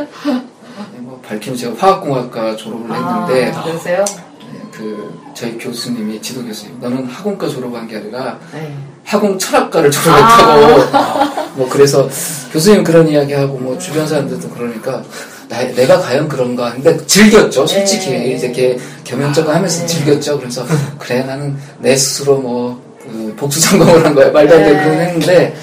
뭐 0.98 1.20
밝히면 1.26 1.58
제가 1.58 1.76
화학공학과 1.78 2.58
졸업을 2.58 2.94
했는데 2.94 3.52
아, 3.56 3.64
그러세요? 3.64 4.04
네, 4.06 4.60
그 4.70 5.18
저희 5.34 5.58
교수님이 5.58 6.22
지도 6.22 6.44
교수님 6.44 6.78
너는 6.82 7.06
학원과 7.06 7.48
졸업한 7.48 7.88
게 7.88 7.96
아니라 7.96 8.38
네. 8.54 8.76
학원 9.06 9.40
철학과를 9.40 9.90
졸업했다고 9.90 11.56
뭐 11.56 11.70
그래서 11.70 12.10
교수님 12.52 12.84
그런 12.84 13.08
이야기 13.08 13.32
하고 13.34 13.58
뭐 13.58 13.78
주변 13.78 14.06
사람들도 14.06 14.50
그러니까 14.50 15.02
나, 15.48 15.64
내가 15.64 16.00
과연 16.00 16.28
그런가 16.28 16.74
근데 16.74 16.98
즐겼죠 17.06 17.66
솔직히 17.66 18.10
네. 18.10 18.34
이제 18.34 18.48
이렇게 18.48 18.78
겸연쩍어 19.06 19.54
하면서 19.54 19.82
네. 19.82 19.88
즐겼죠 19.88 20.38
그래서 20.38 20.66
그래 21.00 21.24
나는 21.24 21.56
내 21.80 21.96
스스로 21.96 22.38
뭐 22.40 22.79
그 23.02 23.34
복수 23.38 23.60
성공을 23.60 24.06
한 24.06 24.16
거야 24.16 24.30
말도 24.32 24.56
안 24.56 24.60
되는 24.62 24.78
네. 24.78 24.84
그런 24.84 25.00
했는데 25.00 25.56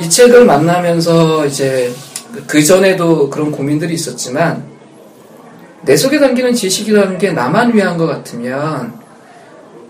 이 0.00 0.08
책을 0.08 0.44
만나면서 0.44 1.46
이제 1.46 1.92
그 2.46 2.62
전에도 2.62 3.30
그런 3.30 3.50
고민들이 3.50 3.94
있었지만 3.94 4.64
내 5.82 5.96
속에 5.96 6.18
담기는 6.18 6.52
지식이라는 6.54 7.18
게 7.18 7.32
나만 7.32 7.74
위한 7.74 7.96
것 7.96 8.06
같으면 8.06 8.98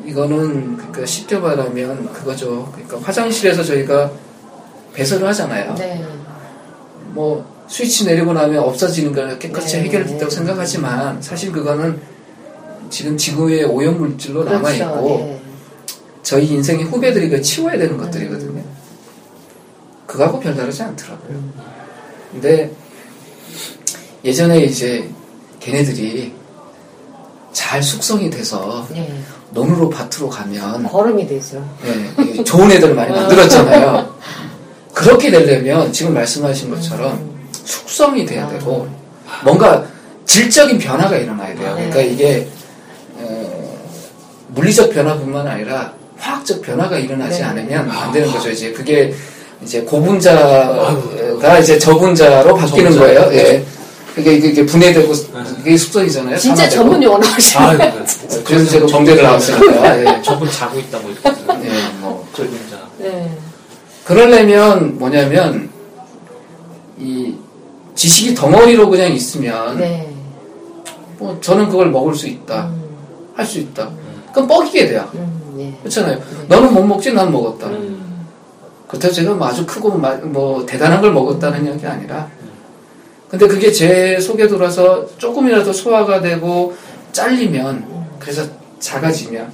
이거는 0.04 0.76
그러니까 0.76 1.04
쉽게 1.04 1.38
말하면 1.38 2.12
그거죠. 2.12 2.70
그러니까 2.72 2.98
화장실에서 3.00 3.62
저희가 3.62 4.10
배설을 4.94 5.26
하잖아요. 5.28 5.74
네. 5.74 6.04
뭐 7.10 7.44
스위치 7.68 8.06
내리고 8.06 8.32
나면 8.32 8.62
없어지는 8.62 9.12
거는 9.12 9.38
깨끗이 9.38 9.76
네. 9.76 9.84
해결됐다고 9.84 10.30
생각하지만 10.30 11.20
사실 11.20 11.52
그거는 11.52 12.00
지금 12.88 13.16
지구의 13.16 13.64
오염 13.64 13.98
물질로 13.98 14.44
남아 14.44 14.72
있고 14.72 15.02
그렇죠. 15.02 15.20
예. 15.20 15.37
저희 16.22 16.46
인생의 16.46 16.84
후배들이 16.86 17.28
그 17.28 17.40
치워야 17.40 17.78
되는 17.78 17.96
것들이거든요. 17.96 18.62
그거하고 20.06 20.40
별다르지 20.40 20.82
않더라고요. 20.82 21.42
근데 22.32 22.70
예전에 24.24 24.60
이제 24.60 25.08
걔네들이 25.60 26.32
잘 27.52 27.82
숙성이 27.82 28.30
돼서 28.30 28.86
네. 28.90 29.22
논으로 29.50 29.88
밭으로 29.88 30.28
가면 30.28 30.84
걸음이 30.84 31.26
되죠. 31.26 31.66
네, 31.82 32.44
좋은 32.44 32.70
애들을 32.70 32.94
많이 32.94 33.10
만들었잖아요. 33.10 34.14
그렇게 34.92 35.30
되려면 35.30 35.92
지금 35.92 36.14
말씀하신 36.14 36.70
것처럼 36.70 37.38
숙성이 37.52 38.24
돼야 38.26 38.48
되고 38.48 38.88
뭔가 39.44 39.86
질적인 40.26 40.78
변화가 40.78 41.16
일어나야 41.16 41.54
돼요. 41.54 41.74
그러니까 41.74 41.96
네. 41.96 42.06
이게 42.08 42.48
어, 43.14 43.78
물리적 44.48 44.92
변화뿐만 44.92 45.46
아니라 45.46 45.97
화학적 46.18 46.62
변화가 46.62 46.98
일어나지 46.98 47.38
네. 47.40 47.44
않으면 47.44 47.90
안 47.90 48.12
되는 48.12 48.30
거죠. 48.30 48.50
이제 48.50 48.72
그게 48.72 49.14
이제 49.62 49.82
고분자가 49.82 51.58
이제 51.60 51.78
저분자로 51.78 52.54
바뀌는 52.54 52.92
저분자. 52.92 53.00
거예요. 53.00 53.30
예. 53.34 53.64
그게 54.14 54.34
이게 54.34 54.48
이게 54.48 54.66
분해되고 54.66 55.12
그게 55.58 55.76
숙성이잖아요. 55.76 56.36
진짜 56.38 56.56
산화되고. 56.68 56.74
전문 56.82 57.02
용어 57.02 57.18
나오시네요. 57.18 57.68
아, 57.68 57.76
네. 57.76 57.94
그래서 58.44 58.70
제가 58.70 58.86
정대를 58.86 59.22
나왔으니까. 59.22 60.00
예. 60.18 60.22
저분 60.22 60.50
자고 60.50 60.78
있다고 60.78 61.08
이렇게. 61.08 61.30
예, 61.64 61.70
뭐 62.00 62.26
저분자. 62.34 62.78
네. 62.98 63.32
그러려면 64.04 64.98
뭐냐면 64.98 65.68
이 66.98 67.34
지식이 67.94 68.34
덩어리로 68.34 68.88
그냥 68.88 69.12
있으면 69.12 69.76
네. 69.78 70.08
뭐 71.18 71.38
저는 71.40 71.68
그걸 71.68 71.90
먹을 71.90 72.14
수 72.14 72.26
있다 72.26 72.66
음, 72.68 72.82
할수 73.34 73.58
있다 73.58 73.90
그럼 74.32 74.48
뻐기게 74.48 74.86
돼요 74.88 75.08
음, 75.14 75.37
네. 75.58 75.76
그렇잖아요 75.80 76.20
너는 76.48 76.72
못 76.72 76.84
먹지 76.84 77.12
난 77.12 77.32
먹었다 77.32 77.66
음. 77.66 78.24
그렇다고 78.86 79.12
제가 79.12 79.34
뭐 79.34 79.48
아주 79.48 79.66
크고 79.66 79.98
마- 79.98 80.14
뭐 80.14 80.64
대단한 80.64 81.00
걸 81.00 81.12
먹었다는 81.12 81.66
이야기 81.66 81.84
아니라 81.84 82.28
근데 83.28 83.46
그게 83.48 83.72
제 83.72 84.18
속에 84.20 84.46
들어서 84.46 85.04
조금이라도 85.18 85.72
소화가 85.72 86.20
되고 86.20 86.74
잘리면 87.12 87.84
그래서 88.20 88.42
작아지면 88.78 89.50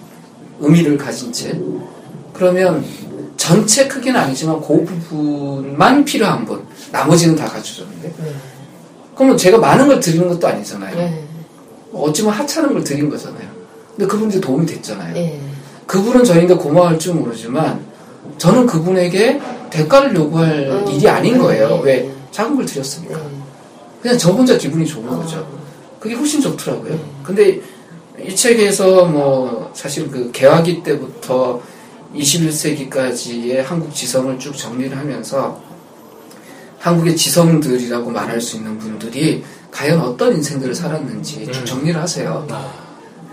의미를 0.60 0.98
가진 0.98 1.32
채 1.32 1.58
그러면 2.34 2.84
전체 3.38 3.88
크기는 3.88 4.18
아니지만 4.20 4.60
그 4.60 4.84
부분만 4.84 6.04
필요한 6.04 6.44
분 6.44 6.62
나머지는 6.92 7.34
다 7.34 7.46
갖춰졌는데 7.46 8.08
네. 8.22 8.30
그러면 9.14 9.36
제가 9.36 9.56
많은 9.58 9.88
걸 9.88 9.98
드리는 10.00 10.28
것도 10.28 10.46
아니잖아요 10.46 10.96
네. 10.96 11.24
어찌면 11.92 12.32
하찮은 12.32 12.72
걸 12.74 12.84
드린 12.84 13.08
거잖아요 13.08 13.48
근데 13.96 14.06
그분한테 14.06 14.40
도움이 14.40 14.66
됐잖아요 14.66 15.14
네. 15.14 15.40
그분은 15.86 16.24
저희한테 16.24 16.54
고마울 16.54 16.98
줄 16.98 17.14
모르지만 17.14 17.84
저는 18.38 18.66
그분에게 18.66 19.40
대가를 19.70 20.14
요구할 20.14 20.68
음, 20.70 20.88
일이 20.88 21.08
아닌 21.08 21.38
거예요. 21.38 21.68
네, 21.68 21.80
왜? 21.82 22.00
네. 22.00 22.14
작은 22.30 22.56
걸 22.56 22.64
드렸으니까. 22.64 23.16
네. 23.16 23.24
그냥 24.00 24.18
저 24.18 24.30
혼자 24.30 24.56
기분이 24.56 24.86
좋은 24.86 25.06
거죠. 25.06 25.46
그게 25.98 26.14
훨씬 26.14 26.40
좋더라고요. 26.40 26.98
근데 27.22 27.60
이 28.22 28.34
책에서 28.34 29.06
뭐 29.06 29.70
사실 29.74 30.10
그 30.10 30.30
개화기 30.30 30.82
때부터 30.82 31.60
21세기까지의 32.14 33.56
한국 33.62 33.92
지성을 33.94 34.38
쭉 34.38 34.56
정리를 34.56 34.96
하면서 34.96 35.60
한국의 36.78 37.16
지성들이라고 37.16 38.10
말할 38.10 38.40
수 38.40 38.56
있는 38.56 38.78
분들이 38.78 39.42
과연 39.70 40.00
어떤 40.00 40.34
인생들을 40.34 40.74
살았는지 40.74 41.46
쭉 41.50 41.60
음. 41.60 41.64
정리를 41.64 42.00
하세요. 42.00 42.46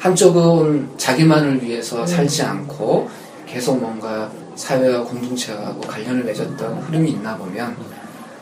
아, 0.02 0.06
한쪽은 0.06 0.98
자기만을 0.98 1.64
위해서 1.64 2.06
살지 2.06 2.42
않고 2.42 3.10
계속 3.46 3.80
뭔가 3.80 4.32
사회와 4.56 5.04
공동체하고 5.04 5.82
관련을 5.82 6.24
맺었던 6.24 6.82
흐름이 6.84 7.12
있나 7.12 7.38
보면 7.38 7.76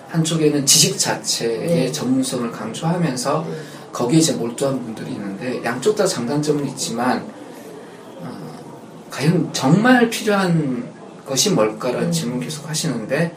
한쪽에는 0.07 0.66
지식 0.66 0.97
자체의 0.97 1.68
네. 1.68 1.91
전문성을 1.91 2.49
강조하면서 2.51 3.45
거기에 3.91 4.20
이제 4.20 4.34
몰두한 4.34 4.80
분들이 4.84 5.12
있는데 5.12 5.64
양쪽 5.64 5.95
다 5.95 6.05
장단점은 6.05 6.68
있지만 6.70 7.26
어, 8.18 8.60
과연 9.12 9.51
정말 9.53 10.10
필요한 10.10 10.89
것이 11.26 11.51
뭘까라는 11.51 12.12
질문 12.12 12.39
계속 12.39 12.68
하시는데 12.68 13.36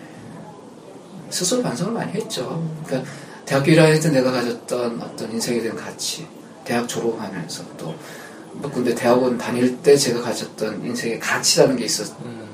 스스로 1.28 1.62
반성을 1.62 1.92
많이 1.92 2.12
했죠. 2.12 2.62
그러니까 2.86 3.10
대학교 3.44 3.72
1학년 3.72 4.00
때 4.00 4.10
내가 4.10 4.30
가졌던 4.30 5.00
어떤 5.00 5.32
인생에 5.32 5.60
대한 5.60 5.76
가치, 5.76 6.26
대학 6.64 6.88
졸업하면서 6.88 7.76
또몇 7.76 8.72
군데 8.72 8.94
대학원 8.94 9.36
다닐 9.38 9.76
때 9.82 9.96
제가 9.96 10.20
가졌던 10.20 10.84
인생의 10.84 11.18
가치라는 11.18 11.76
게 11.76 11.84
있었지 11.84 12.14
음. 12.24 12.48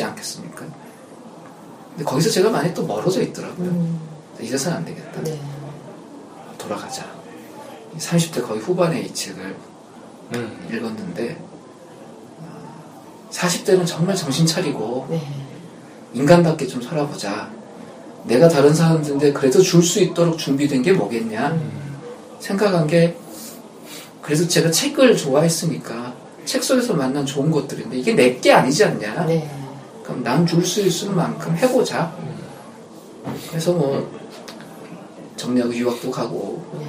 않겠습니까? 0.00 0.66
근데 1.90 2.04
거기서 2.04 2.30
제가 2.30 2.50
많이 2.50 2.72
또 2.74 2.86
멀어져 2.86 3.22
있더라고요. 3.22 3.68
음, 3.70 4.00
이래서는 4.38 4.78
안 4.78 4.84
되겠다. 4.84 5.22
네. 5.22 5.40
돌아가자. 6.58 7.06
30대 7.96 8.46
거의 8.46 8.60
후반에 8.60 9.00
이 9.00 9.14
책을 9.14 9.56
음. 10.34 10.68
읽었는데 10.70 11.38
어, 12.40 13.28
40대는 13.30 13.86
정말 13.86 14.14
정신 14.14 14.44
차리고 14.46 15.06
네. 15.08 15.26
인간답게 16.12 16.66
좀 16.66 16.82
살아보자. 16.82 17.50
내가 18.24 18.48
다른 18.48 18.74
사람들인데 18.74 19.32
그래도 19.32 19.62
줄 19.62 19.82
수 19.82 20.00
있도록 20.00 20.36
준비된 20.36 20.82
게 20.82 20.92
뭐겠냐 20.92 21.58
생각한 22.46 22.86
게 22.86 23.16
그래도 24.22 24.46
제가 24.46 24.70
책을 24.70 25.16
좋아했으니까 25.16 26.14
책 26.44 26.62
속에서 26.62 26.94
만난 26.94 27.26
좋은 27.26 27.50
것들인데 27.50 27.96
이게 27.98 28.14
내 28.14 28.40
게 28.40 28.52
아니지 28.52 28.84
않냐. 28.84 29.26
네. 29.26 29.50
그럼 30.04 30.22
난줄수 30.22 30.82
있을 30.82 31.10
만큼 31.10 31.56
해보자. 31.56 32.12
그래서 33.50 33.72
뭐 33.72 34.08
정리하고 35.36 35.74
유학도 35.74 36.10
가고 36.10 36.62
네. 36.78 36.86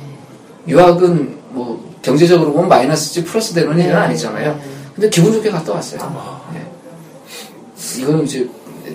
유학은 0.74 1.38
뭐 1.50 1.92
경제적으로 2.04 2.54
보면 2.54 2.70
마이너스지 2.70 3.24
플러스 3.24 3.54
되는 3.54 3.76
네. 3.76 3.86
일은 3.86 3.96
아니잖아요. 3.96 4.60
근데 4.94 5.10
기분 5.10 5.34
좋게 5.34 5.50
갔다 5.50 5.74
왔어요. 5.74 6.44
예. 6.56 8.02
이거는 8.02 8.26
이제 8.26 8.48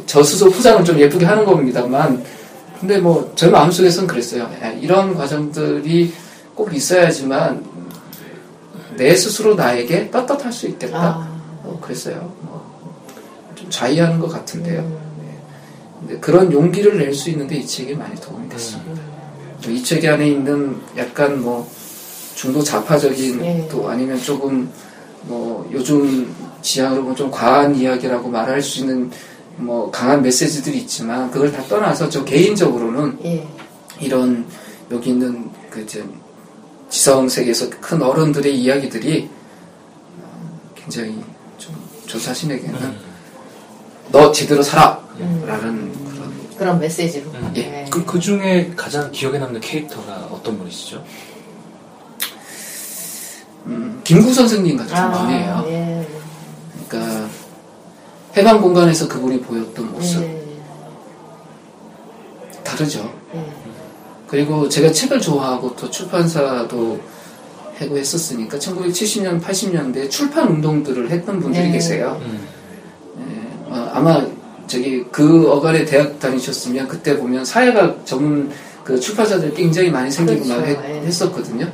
저 0.06 0.22
스스로 0.22 0.50
포장을 0.50 0.84
좀 0.84 0.98
예쁘게 0.98 1.24
하는 1.24 1.44
겁니다만, 1.44 2.24
근데 2.78 2.98
뭐 2.98 3.32
제 3.34 3.48
마음속에서는 3.48 4.06
그랬어요. 4.08 4.44
야, 4.62 4.70
이런 4.72 5.14
과정들이 5.16 6.12
꼭 6.54 6.72
있어야지만 6.74 7.64
내 8.96 9.14
스스로 9.14 9.54
나에게 9.54 10.10
떳떳할 10.10 10.52
수 10.52 10.66
있겠다. 10.68 10.98
아, 10.98 11.42
어, 11.64 11.78
그랬어요. 11.80 12.32
뭐, 12.42 12.62
좀 13.54 13.68
자의하는 13.70 14.18
것 14.20 14.28
같은데요. 14.28 14.82
네. 14.82 15.38
근데 16.00 16.18
그런 16.20 16.52
용기를 16.52 16.98
낼 16.98 17.14
수 17.14 17.30
있는데 17.30 17.56
이 17.56 17.66
책이 17.66 17.94
많이 17.94 18.14
도움이 18.16 18.48
됐습니다. 18.48 19.00
이 19.68 19.82
책 19.82 20.04
안에 20.04 20.26
있는 20.28 20.76
약간 20.96 21.40
뭐 21.40 21.68
중도 22.34 22.62
좌파적인 22.62 23.38
네. 23.38 23.68
또 23.70 23.88
아니면 23.88 24.20
조금 24.20 24.68
뭐 25.22 25.68
요즘 25.72 26.34
지향으로 26.62 27.02
보면 27.02 27.16
좀 27.16 27.30
과한 27.30 27.74
이야기라고 27.76 28.28
말할 28.28 28.60
수 28.60 28.80
있는 28.80 29.10
뭐 29.56 29.90
강한 29.90 30.20
메시지들이 30.22 30.78
있지만 30.78 31.30
그걸 31.30 31.52
다 31.52 31.62
떠나서 31.68 32.08
저 32.08 32.24
개인적으로는 32.24 33.18
예. 33.24 33.46
이런 34.00 34.44
여기 34.90 35.10
있는 35.10 35.48
그 35.70 35.80
이제 35.82 36.04
지성 36.92 37.26
세계에서 37.26 37.70
큰 37.80 38.02
어른들의 38.02 38.54
이야기들이 38.54 39.30
어, 40.20 40.70
굉장히 40.74 41.24
좀 41.56 41.74
저 42.06 42.18
자신에게는 42.18 42.94
너 44.10 44.30
제대로 44.30 44.62
살아라는 44.62 45.40
그런 46.04 46.32
그런 46.58 46.78
메시지로. 46.78 47.30
예. 47.56 47.62
네. 47.62 47.86
그, 47.90 48.04
그 48.04 48.20
중에 48.20 48.70
가장 48.76 49.10
기억에 49.10 49.38
남는 49.38 49.62
캐릭터가 49.62 50.28
어떤 50.30 50.58
분이시죠? 50.58 51.02
음, 53.64 53.98
김구 54.04 54.34
선생님 54.34 54.76
같은 54.76 55.10
분이에요. 55.10 55.64
예. 55.68 56.08
그러니까 56.86 57.30
해방 58.36 58.60
공간에서 58.60 59.08
그분이 59.08 59.40
보였던 59.40 59.92
모습 59.92 60.22
예. 60.22 60.42
다르죠. 62.62 63.10
예. 63.34 63.61
그리고 64.32 64.66
제가 64.66 64.90
책을 64.90 65.20
좋아하고 65.20 65.76
또 65.76 65.90
출판사도 65.90 66.98
하고 67.78 67.98
했었으니까 67.98 68.56
1970년, 68.56 69.42
80년대 69.42 70.08
출판 70.08 70.48
운동들을 70.48 71.10
했던 71.10 71.38
분들이 71.38 71.66
네. 71.66 71.72
계세요. 71.72 72.18
음. 72.24 72.40
예, 73.18 73.74
어, 73.74 73.90
아마 73.92 74.26
저기 74.66 75.04
그 75.12 75.50
어간에 75.50 75.84
대학 75.84 76.18
다니셨으면 76.18 76.88
그때 76.88 77.18
보면 77.18 77.44
사회학 77.44 78.06
전문 78.06 78.50
그 78.82 78.98
출판사들 78.98 79.52
굉장히 79.52 79.90
많이 79.90 80.10
생기고 80.10 80.44
그렇죠. 80.44 80.60
막 80.60 80.66
했, 80.66 80.78
예. 80.82 81.06
했었거든요. 81.06 81.70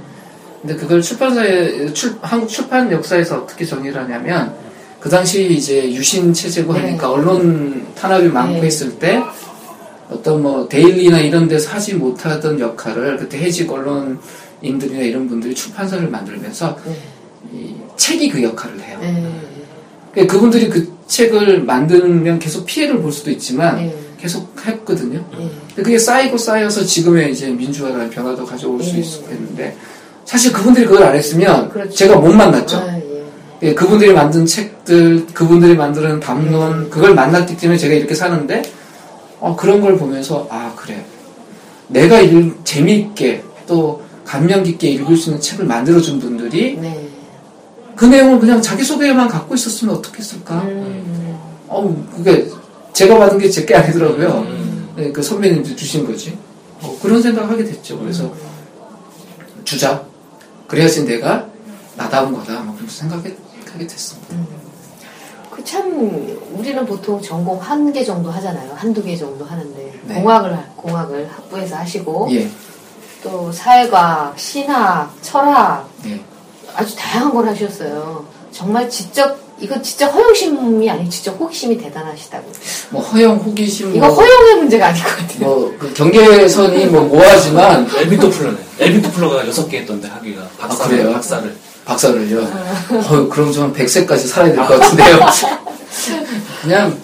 근데 0.61 0.75
그걸 0.75 1.01
출판사에 1.01 1.93
출, 1.93 2.17
한국 2.21 2.49
출판 2.49 2.91
역사에서 2.91 3.43
어떻게 3.43 3.65
정의를 3.65 4.03
하냐면 4.03 4.53
그 4.99 5.09
당시 5.09 5.49
이제 5.53 5.93
유신 5.93 6.33
체제고 6.33 6.73
네. 6.73 6.81
하니까 6.81 7.09
언론 7.09 7.87
탄압이 7.95 8.27
많고 8.27 8.55
네. 8.55 8.67
했을 8.67 8.99
때 8.99 9.23
어떤 10.11 10.43
뭐 10.43 10.69
데일리나 10.69 11.21
이런 11.21 11.49
데서 11.49 11.71
하지 11.71 11.95
못하던 11.95 12.59
역할을 12.59 13.19
그때 13.19 13.39
해직 13.39 13.71
언론인들이나 13.71 15.01
이런 15.03 15.29
분들이 15.29 15.55
출판사를 15.55 16.09
만들면서 16.09 16.79
네. 16.85 16.97
이 17.53 17.75
책이 17.97 18.31
그 18.31 18.43
역할을 18.43 18.81
해요. 18.81 18.99
예. 19.03 19.25
그러니까 20.13 20.35
그분들이 20.35 20.69
그 20.69 20.93
책을 21.07 21.63
만들면 21.63 22.39
계속 22.39 22.65
피해를 22.65 23.01
볼 23.01 23.13
수도 23.13 23.31
있지만 23.31 23.81
예. 23.81 23.95
계속 24.19 24.55
했거든요. 24.67 25.25
예. 25.35 25.37
근데 25.69 25.83
그게 25.83 25.99
쌓이고 25.99 26.39
쌓여서 26.39 26.85
지금의 26.85 27.33
이제 27.33 27.49
민주화라는 27.49 28.11
변화도 28.11 28.45
가져올 28.45 28.83
수 28.83 28.97
예. 28.97 29.01
있었겠는데 29.01 29.77
사실 30.25 30.53
그분들이 30.53 30.87
그걸 30.87 31.05
안 31.05 31.15
했으면 31.15 31.69
그렇죠. 31.71 31.95
제가 31.95 32.17
못 32.17 32.33
만났죠. 32.33 32.77
아, 32.79 32.97
예. 32.97 33.09
예, 33.63 33.75
그분들이 33.75 34.13
만든 34.13 34.47
책들, 34.47 35.27
그분들이 35.35 35.75
만드는 35.75 36.21
담론, 36.21 36.89
그걸 36.91 37.15
만났기 37.15 37.57
때문에 37.57 37.77
제가 37.77 37.95
이렇게 37.95 38.15
사는데, 38.15 38.63
어, 39.41 39.55
그런 39.57 39.81
걸 39.81 39.97
보면서, 39.97 40.47
아, 40.51 40.73
그래. 40.77 41.05
내가 41.89 42.21
읽, 42.21 42.65
재미있게, 42.65 43.45
또, 43.67 44.03
감명 44.25 44.63
깊게 44.63 44.89
읽을 44.91 45.17
수 45.17 45.31
있는 45.31 45.41
책을 45.41 45.65
만들어준 45.65 46.19
분들이, 46.21 46.77
네. 46.77 47.09
그 47.97 48.05
내용을 48.05 48.39
그냥 48.41 48.61
자기소개만 48.61 49.29
갖고 49.29 49.55
있었으면 49.55 49.97
어떻겠을까? 49.97 50.63
음. 50.63 51.39
어우, 51.69 51.97
그게, 52.17 52.49
제가 52.93 53.19
받은 53.19 53.39
게 53.39 53.49
제 53.51 53.65
게 53.65 53.75
아니더라고요. 53.75 54.45
음. 54.49 54.89
네, 54.97 55.13
그 55.13 55.23
선배님들 55.23 55.77
주신 55.77 56.07
거지. 56.07 56.37
어, 56.83 56.99
그런 57.03 57.23
생각을 57.23 57.51
하게 57.51 57.65
됐죠. 57.65 57.99
그래서, 57.99 58.33
주자. 59.65 60.03
그래야지 60.67 61.05
내가 61.05 61.47
나다운 61.97 62.33
거다. 62.33 62.61
뭐, 62.61 62.75
그렇게 62.75 62.93
생각하게 62.93 63.87
됐습니다. 63.87 64.35
그 65.59 65.65
참 65.65 66.39
우리는 66.57 66.87
보통 66.87 67.21
전공 67.21 67.59
한 67.61 67.93
개 67.93 68.05
정도 68.05 68.31
하잖아요. 68.31 68.73
한두 68.77 69.03
개 69.03 69.17
정도 69.17 69.45
하는데 69.45 69.93
네. 70.05 70.15
공학을 70.15 70.55
하- 70.57 70.65
공학을 70.77 71.29
학부에서 71.35 71.77
하시고 71.77 72.29
예, 72.33 72.49
또 73.23 73.51
사회과학, 73.51 74.39
신학, 74.39 75.11
철학 75.23 75.89
예. 76.07 76.21
아주 76.75 76.95
다양한 76.97 77.35
걸 77.35 77.49
하셨어요. 77.49 78.25
정말 78.53 78.89
지적 78.89 79.37
이거 79.61 79.81
진짜 79.83 80.07
허영심이 80.07 80.89
아니고 80.89 81.11
진짜 81.11 81.33
호기심이 81.33 81.79
대단하시다고. 81.79 82.47
뭐 82.91 83.03
허영 83.03 83.37
호기심 83.39 83.97
이거 83.97 84.07
뭐, 84.07 84.15
허영의 84.15 84.55
문제가 84.57 84.87
아닐 84.87 85.03
것 85.03 85.11
같아요. 85.17 85.39
뭐, 85.41 85.75
그 85.79 85.93
경계선이 85.95 86.87
뭐 86.87 87.03
모호하지만 87.03 87.89
엘빈 87.97 88.21
도플러네. 88.21 88.59
엘빈 88.79 89.03
도플러가 89.03 89.47
여섯 89.49 89.69
개 89.69 89.79
했던데 89.79 90.07
하기가 90.07 90.43
박사 90.59 90.85
아, 90.85 90.89
그래요? 90.89 91.13
박사를. 91.13 91.57
박사를요. 91.89 92.43
아. 92.43 92.95
어, 93.15 93.29
그럼 93.31 93.51
저는 93.51 93.73
100세까지 93.73 94.27
살아야 94.29 94.53
될 94.53 94.67
것 94.67 94.79
같은데요. 94.79 95.21
그냥 96.61 96.99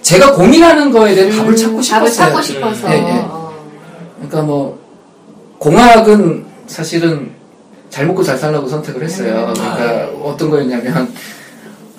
제가 0.00 0.32
고민하는 0.34 0.92
거에 0.92 1.14
대해 1.16 1.28
답을 1.30 1.56
찾고 1.56 1.82
싶었어요. 1.82 1.98
음, 2.00 2.04
답을 2.04 2.12
찾고 2.12 2.42
싶어서. 2.42 2.88
예, 2.92 2.98
예. 2.98 3.10
어. 3.28 3.52
그러니까 4.16 4.42
뭐 4.42 4.78
공학은 5.58 6.46
사실은 6.68 7.32
잘 7.90 8.06
먹고 8.06 8.22
잘 8.22 8.38
살라고 8.38 8.68
선택을 8.68 9.02
했어요. 9.02 9.48
음. 9.48 9.54
그러니까 9.54 10.06
어떤 10.22 10.50
거였냐면 10.50 11.12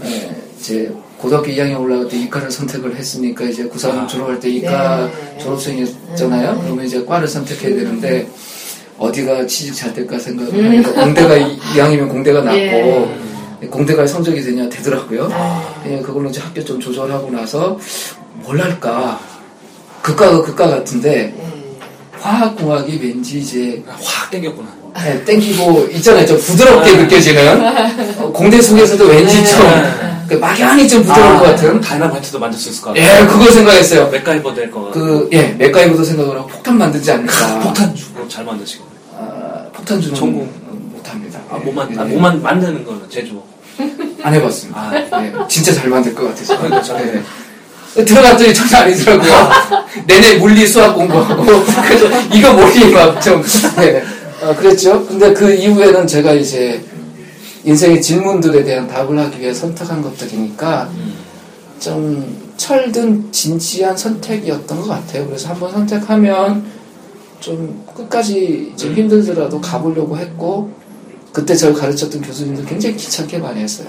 예, 0.05 0.33
이제 0.57 0.93
고등학교 1.17 1.47
2학년 1.47 1.81
올라갈 1.81 2.07
때 2.07 2.17
이과를 2.17 2.49
선택을 2.51 2.95
했으니까 2.95 3.43
이제 3.45 3.63
고3 3.65 3.89
아. 3.97 4.07
졸업할 4.07 4.39
때 4.39 4.49
이과 4.49 5.07
네. 5.07 5.37
졸업생이었잖아요. 5.39 6.51
음. 6.51 6.61
그러면 6.63 6.85
이제 6.85 7.03
과를 7.03 7.27
선택해야 7.27 7.75
되는데 7.75 8.29
어디가 8.97 9.45
취직 9.45 9.75
잘 9.75 9.93
될까 9.93 10.17
생각을 10.17 10.53
음. 10.53 10.65
하니까 10.69 10.91
공대가 10.93 11.35
이- 11.37 11.59
이왕이면 11.75 12.09
공대가 12.09 12.41
낫고 12.41 12.57
예. 13.61 13.67
공대가 13.67 14.05
성적이 14.05 14.41
되냐 14.41 14.69
되더라고요. 14.69 15.29
아. 15.31 15.73
예, 15.87 15.99
그걸로 15.99 16.29
이제 16.29 16.39
학교 16.39 16.63
좀 16.63 16.79
조절하고 16.79 17.29
나서 17.31 17.77
뭘 18.35 18.61
할까 18.61 19.19
극과가 20.01 20.41
극과 20.43 20.67
같은데 20.69 21.33
예. 21.37 21.45
화학공학이 22.19 22.99
왠지 23.01 23.39
이제 23.39 23.83
확 23.87 24.31
땡겼구나. 24.31 24.67
네, 25.03 25.23
땡기고 25.25 25.87
있잖아요. 25.95 26.25
좀 26.25 26.39
부드럽게 26.39 26.91
네. 26.93 27.03
느껴지는 27.03 27.61
어, 28.19 28.31
공대 28.31 28.61
속에서도 28.61 29.03
왠지 29.05 29.45
좀 29.45 29.59
네. 29.67 30.14
그 30.27 30.33
막연히 30.35 30.87
좀 30.87 31.03
부드러울 31.03 31.37
것 31.37 31.43
같은 31.45 31.79
다이나마이트도 31.81 32.39
만들 32.39 32.57
수 32.59 32.69
있을 32.69 32.81
것예 32.81 33.01
같아요. 33.01 33.27
그거 33.27 33.51
생각했어요. 33.51 34.09
맥가이버 34.09 34.53
될 34.53 34.71
것 34.71 34.85
같고. 34.85 35.29
그예 35.29 35.49
맥가이버도 35.57 36.03
생각을 36.03 36.37
하고 36.37 36.47
폭탄 36.47 36.77
만들지 36.77 37.11
않을까. 37.11 37.59
폭탄 37.59 37.93
주고 37.95 38.27
잘 38.27 38.43
만드시고. 38.45 38.85
아, 39.17 39.65
폭탄 39.73 40.01
주는 40.01 40.15
전공. 40.15 40.49
못합니다. 40.93 41.39
아, 41.49 41.57
예, 41.59 41.63
뭐만, 41.63 41.91
예, 41.95 41.99
아, 41.99 42.05
예. 42.05 42.09
뭐만 42.09 42.41
만드는 42.41 42.83
거는 42.85 43.01
제조. 43.09 43.43
안 44.23 44.33
해봤습니다. 44.33 44.79
아, 44.79 45.23
예, 45.23 45.33
진짜 45.47 45.73
잘 45.73 45.89
만들 45.89 46.15
것 46.15 46.27
같아서. 46.29 46.57
그러니까 46.57 46.81
저는 46.81 47.23
예. 47.97 48.03
들어갔더니 48.05 48.53
전혀 48.53 48.77
아니더라고요. 48.77 49.49
내내 50.07 50.37
물리 50.37 50.65
수학 50.65 50.93
공부하고 50.95 51.43
그래서 51.87 52.07
이거 52.33 52.53
뭐니 52.53 52.91
막좀 52.91 53.43
예. 53.79 54.03
어, 54.41 54.55
그랬죠. 54.55 55.05
근데 55.05 55.31
그 55.33 55.53
이후에는 55.53 56.05
제가 56.07 56.33
이제 56.33 56.83
인생의 57.65 58.01
질문들에 58.01 58.63
대한 58.63 58.87
답을 58.87 59.17
하기 59.17 59.41
위해 59.41 59.53
선택한 59.53 60.01
것들이니까 60.01 60.89
좀 61.79 62.53
철든 62.57 63.31
진지한 63.31 63.97
선택이었던 63.97 64.81
것 64.81 64.87
같아요. 64.87 65.25
그래서 65.25 65.49
한번 65.49 65.71
선택하면 65.71 66.63
좀 67.39 67.83
끝까지 67.95 68.73
좀 68.77 68.93
힘들더라도 68.93 69.59
가보려고 69.59 70.17
했고 70.17 70.71
그때 71.33 71.53
저를 71.55 71.75
가르쳤던 71.75 72.21
교수님들 72.21 72.65
굉장히 72.65 72.95
귀찮게 72.95 73.39
많이 73.39 73.59
했어요. 73.61 73.87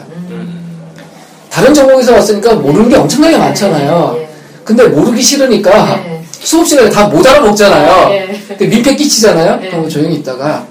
다른 1.51 1.73
전공에서 1.73 2.15
왔으니까 2.15 2.55
모르는 2.55 2.89
게 2.89 2.97
엄청나게 2.97 3.39
많잖아요. 3.39 4.17
예. 4.19 4.29
근데 4.65 4.89
모르기 4.89 5.23
싫으니까 5.23 6.05
예. 6.05 6.23
수업 6.31 6.67
시간에 6.67 6.91
다 6.91 7.09
못 7.09 7.25
알아먹잖아요. 7.27 8.11
예. 8.13 8.41
근데 8.49 8.67
민폐 8.67 8.97
끼치잖아요. 8.97 9.61
예. 9.65 9.71
그럼 9.71 9.89
조용히 9.89 10.17
있다가 10.17 10.67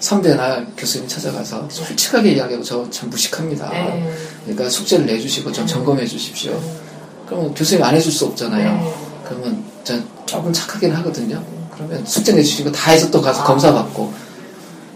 선배나 0.00 0.64
교수님 0.76 1.08
찾아가서 1.08 1.68
솔직하게 1.70 2.32
이야기하고 2.32 2.64
저 2.64 2.88
참 2.90 3.10
무식합니다. 3.10 3.70
예. 3.74 4.12
그러니까 4.44 4.68
숙제를 4.70 5.06
내주시고 5.06 5.50
좀 5.52 5.66
점검해 5.66 6.06
주십시오. 6.06 6.60
그러면 7.26 7.52
교수님 7.54 7.82
안 7.84 7.94
해줄 7.94 8.12
수 8.12 8.24
없잖아요. 8.26 8.72
네. 8.72 8.94
그러면 9.24 9.62
전 9.84 10.04
조금 10.24 10.52
착하긴 10.52 10.92
하거든요. 10.96 11.42
그러면 11.74 12.04
숙제 12.06 12.32
내주시고 12.32 12.72
다 12.72 12.92
해서 12.92 13.10
또 13.10 13.20
가서 13.20 13.42
아. 13.42 13.44
검사 13.44 13.72
받고 13.72 14.12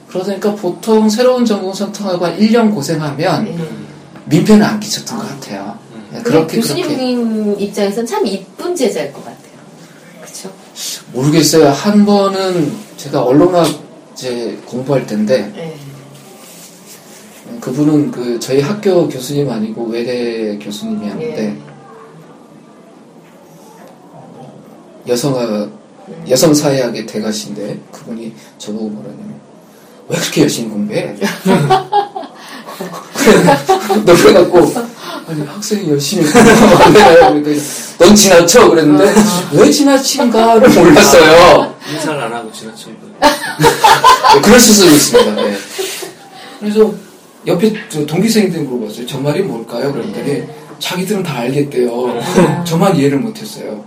그러니까 0.09 0.55
보통 0.55 1.09
새로운 1.09 1.45
전공 1.45 1.73
선택하고 1.73 2.27
한 2.27 2.39
1년 2.39 2.73
고생하면 2.75 3.49
예. 3.49 3.69
민폐는 4.27 4.65
안 4.65 4.79
끼쳤던 4.79 5.19
것 5.19 5.29
같아요. 5.29 5.77
그렇게 6.11 6.23
그렇게 6.23 6.57
교수님 6.59 7.57
입장에선 7.59 8.07
참 8.07 8.27
이쁜 8.27 8.77
제자일 8.77 9.13
것 9.13 9.25
같아요. 9.25 9.41
그렇죠? 10.21 10.53
모르겠어요. 11.13 11.71
한 11.71 12.05
번은 12.05 12.73
제가 12.99 13.23
언론학 13.23 13.67
이제 14.13 14.59
공부할 14.67 15.07
때인데 15.07 15.53
예. 15.57 15.77
그분은 17.61 18.11
그 18.11 18.39
저희 18.41 18.61
학교 18.61 19.09
교수님 19.09 19.49
아니고 19.51 19.87
외대 19.87 20.59
교수님이었는데 20.59 21.45
예. 21.45 21.57
여성학 25.11 25.71
여성 26.29 26.53
사회학의 26.53 27.07
대가신데 27.07 27.81
그분이 27.91 28.35
저보고 28.59 28.89
뭐라냐면 28.89 29.41
왜 30.09 30.19
그렇게 30.19 30.43
열심히 30.43 30.69
공부해? 30.71 31.15
놀래갖고 34.05 34.73
아니 35.29 35.47
학생이 35.47 35.89
열심히 35.91 36.25
공부하면 36.25 36.83
안 36.83 36.93
되나요? 36.93 37.21
그러니까 37.35 37.51
넌 37.99 38.15
지나쳐 38.15 38.69
그랬는데 38.69 39.15
왜 39.55 39.71
지나친가를 39.71 40.69
몰랐어요. 40.69 41.75
인사를 41.91 42.21
안 42.21 42.33
하고 42.33 42.51
지나친 42.53 42.97
거. 43.01 43.07
네, 44.35 44.41
그럴 44.41 44.61
수도 44.61 44.87
있습니다. 44.91 45.35
네. 45.35 45.57
그래서 46.61 46.95
옆에 47.47 47.73
저 47.89 48.07
동기생들 48.07 48.63
물어봤어요. 48.63 49.07
저 49.07 49.19
말이 49.19 49.43
뭘까요? 49.43 49.93
그랬더니 49.93 50.45
자기들은 50.79 51.23
다 51.23 51.39
알겠대요. 51.39 52.21
저만 52.65 52.97
이해를 52.97 53.19
못했어요. 53.19 53.85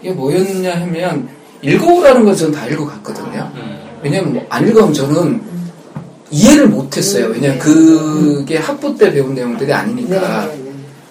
이게 0.00 0.12
뭐였냐 0.12 0.80
하면 0.80 1.28
읽어보라는 1.62 2.24
건 2.24 2.36
저는 2.36 2.52
다 2.52 2.66
읽어갔거든요. 2.66 3.52
왜냐면 4.02 4.32
뭐 4.34 4.46
안 4.48 4.66
읽으면 4.66 4.92
저는 4.92 5.42
이해를 6.30 6.68
못했어요. 6.68 7.26
왜냐면 7.26 7.58
그게 7.58 8.56
학부 8.56 8.96
때 8.96 9.12
배운 9.12 9.34
내용들이 9.34 9.66
네. 9.66 9.72
아니니까. 9.72 10.50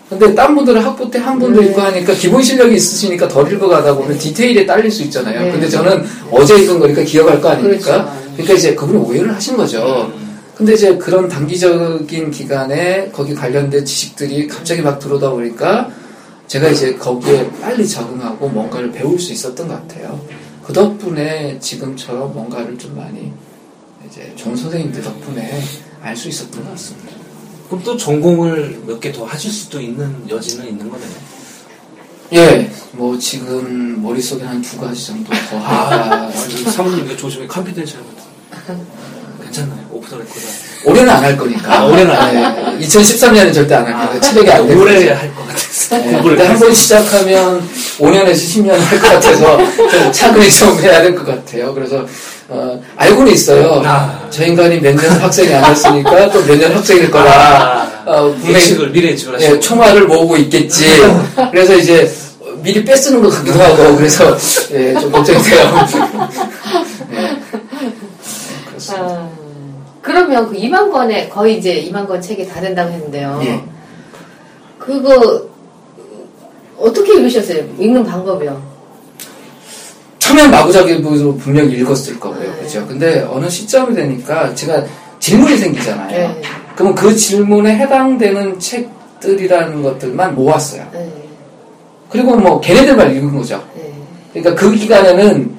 네, 0.09 0.17
네. 0.17 0.19
근데 0.19 0.35
딴 0.35 0.55
분들은 0.55 0.81
학부 0.81 1.09
때 1.11 1.19
한 1.19 1.37
분도 1.39 1.61
읽고 1.61 1.79
하니까 1.81 2.13
기본 2.13 2.41
실력이 2.41 2.75
있으시니까 2.75 3.27
덜 3.27 3.51
읽어가다 3.51 3.95
보면 3.95 4.17
디테일에 4.17 4.65
딸릴 4.65 4.89
수 4.89 5.03
있잖아요. 5.03 5.43
네. 5.45 5.51
근데 5.51 5.69
저는 5.69 6.03
어제 6.31 6.57
읽은 6.57 6.79
거니까 6.79 7.03
기억할 7.03 7.39
거 7.41 7.49
아닙니까? 7.49 8.03
그렇죠. 8.05 8.31
그러니까 8.33 8.53
이제 8.55 8.75
그분이 8.75 8.97
오해를 8.99 9.33
하신 9.35 9.57
거죠. 9.57 10.11
근데 10.55 10.73
이제 10.73 10.97
그런 10.97 11.29
단기적인 11.29 12.31
기간에 12.31 13.09
거기 13.13 13.33
관련된 13.33 13.85
지식들이 13.85 14.47
갑자기 14.47 14.81
막 14.81 14.99
들어오다 14.99 15.29
보니까 15.29 15.89
제가 16.47 16.67
이제 16.69 16.95
거기에 16.95 17.49
빨리 17.61 17.87
적응하고 17.87 18.49
뭔가를 18.49 18.91
배울 18.91 19.17
수 19.19 19.31
있었던 19.31 19.67
것 19.67 19.75
같아요. 19.87 20.19
그 20.65 20.73
덕분에 20.73 21.57
지금처럼 21.59 22.33
뭔가를 22.33 22.77
좀 22.77 22.95
많이 22.97 23.31
이제 24.09 24.31
좋은 24.35 24.55
선생님들 24.55 25.01
덕분에 25.03 25.61
알 26.01 26.15
수 26.15 26.27
있었던 26.29 26.63
것 26.63 26.71
같습니다. 26.71 27.11
그럼 27.69 27.83
또 27.83 27.95
전공을 27.95 28.81
몇 28.87 28.99
개 28.99 29.11
더 29.11 29.25
하실 29.25 29.51
수도 29.51 29.79
있는 29.79 30.25
여지는 30.29 30.67
있는 30.67 30.89
거네요. 30.89 31.09
예, 32.33 32.69
뭐 32.91 33.17
지금 33.17 34.01
머릿속에 34.01 34.43
한 34.43 34.61
두 34.61 34.77
가지 34.77 35.05
정도 35.07 35.31
더 35.49 35.57
아, 35.57 35.89
하가 35.89 36.31
사모님 36.71 37.05
이거 37.05 37.15
조심히 37.15 37.47
confidential 37.47 37.99
괜찮나요? 39.43 39.79
off 39.91 40.09
the 40.09 40.17
record. 40.17 40.39
올해는 40.85 41.09
안 41.09 41.23
할 41.23 41.37
거니까. 41.37 41.73
아, 41.79 41.85
올해는 41.85 42.11
안 42.15 42.77
네, 42.79 42.85
2013년은 42.87 43.53
절대 43.53 43.75
안 43.75 43.85
할 43.85 43.93
거니까 44.07 44.19
체력이 44.21 44.51
안 44.51 44.67
되고. 44.67 44.81
올해 44.81 45.11
할 45.11 45.33
것 45.35 45.47
같았어. 45.47 45.97
네, 45.97 46.03
공부를 46.11 46.37
근데 46.37 46.49
한번 46.51 46.73
시작하면 46.73 47.69
5년에서 47.97 48.33
10년 48.33 48.69
할 48.71 48.99
것 48.99 49.07
같아서 49.09 49.57
좀 49.89 50.11
차근히 50.11 50.51
좀 50.51 50.79
해야 50.79 51.01
될 51.01 51.15
것 51.15 51.25
같아요. 51.25 51.73
그래서 51.73 52.05
어, 52.49 52.81
알고는 52.97 53.31
있어요. 53.31 53.81
아. 53.85 54.27
저 54.29 54.43
인간이 54.45 54.79
몇 54.79 54.95
년 54.95 55.11
학생이 55.21 55.53
아니었으니까 55.53 56.31
또 56.31 56.39
몇 56.45 56.57
년 56.59 56.73
학생일 56.75 57.11
거라. 57.11 57.31
아, 57.31 58.01
어, 58.05 58.31
분명히 58.31 58.55
예측을 58.55 58.89
미래 58.89 59.09
예측을 59.11 59.35
하시고. 59.35 59.55
예, 59.55 59.59
총알을 59.59 60.07
모으고 60.07 60.35
있겠지. 60.37 60.85
그래서 61.51 61.75
이제 61.75 62.11
미리 62.63 62.83
뺏쓰는 62.83 63.21
것 63.21 63.29
같기도 63.29 63.59
하고 63.61 63.95
그래서 63.95 64.35
예, 64.71 64.93
좀 64.99 65.11
걱정이 65.11 65.41
돼요. 65.43 65.59
예. 67.11 67.37
그렇습니다. 68.67 69.05
아, 69.05 69.29
그러면 70.01 70.47
그 70.49 70.55
2만 70.55 70.91
권에 70.91 71.29
거의 71.29 71.57
이제 71.59 71.87
2만 71.91 72.07
권 72.07 72.19
책이 72.21 72.47
다 72.47 72.59
된다고 72.61 72.91
했는데요. 72.91 73.41
예. 73.43 73.61
그거 74.79 75.43
어떻게 76.77 77.13
읽으셨어요? 77.15 77.63
읽는 77.77 78.03
방법이요. 78.05 78.68
처음엔 80.29 80.51
마구잡이로 80.51 81.35
분명히 81.37 81.73
읽었을 81.73 82.19
거고요. 82.19 82.39
네. 82.39 82.61
그죠? 82.61 82.85
근데 82.85 83.25
어느 83.31 83.49
시점이 83.49 83.95
되니까 83.95 84.53
제가 84.53 84.85
질문이 85.19 85.57
생기잖아요. 85.57 86.09
네. 86.09 86.41
그러면 86.75 86.93
그 86.95 87.15
질문에 87.15 87.75
해당되는 87.77 88.59
책들이라는 88.59 89.81
것들만 89.81 90.35
모았어요. 90.35 90.85
네. 90.93 91.11
그리고 92.09 92.35
뭐 92.35 92.61
걔네들만 92.61 93.15
읽은 93.15 93.35
거죠. 93.35 93.63
네. 93.75 93.91
그러니까 94.33 94.61
그 94.61 94.75
기간에는 94.75 95.57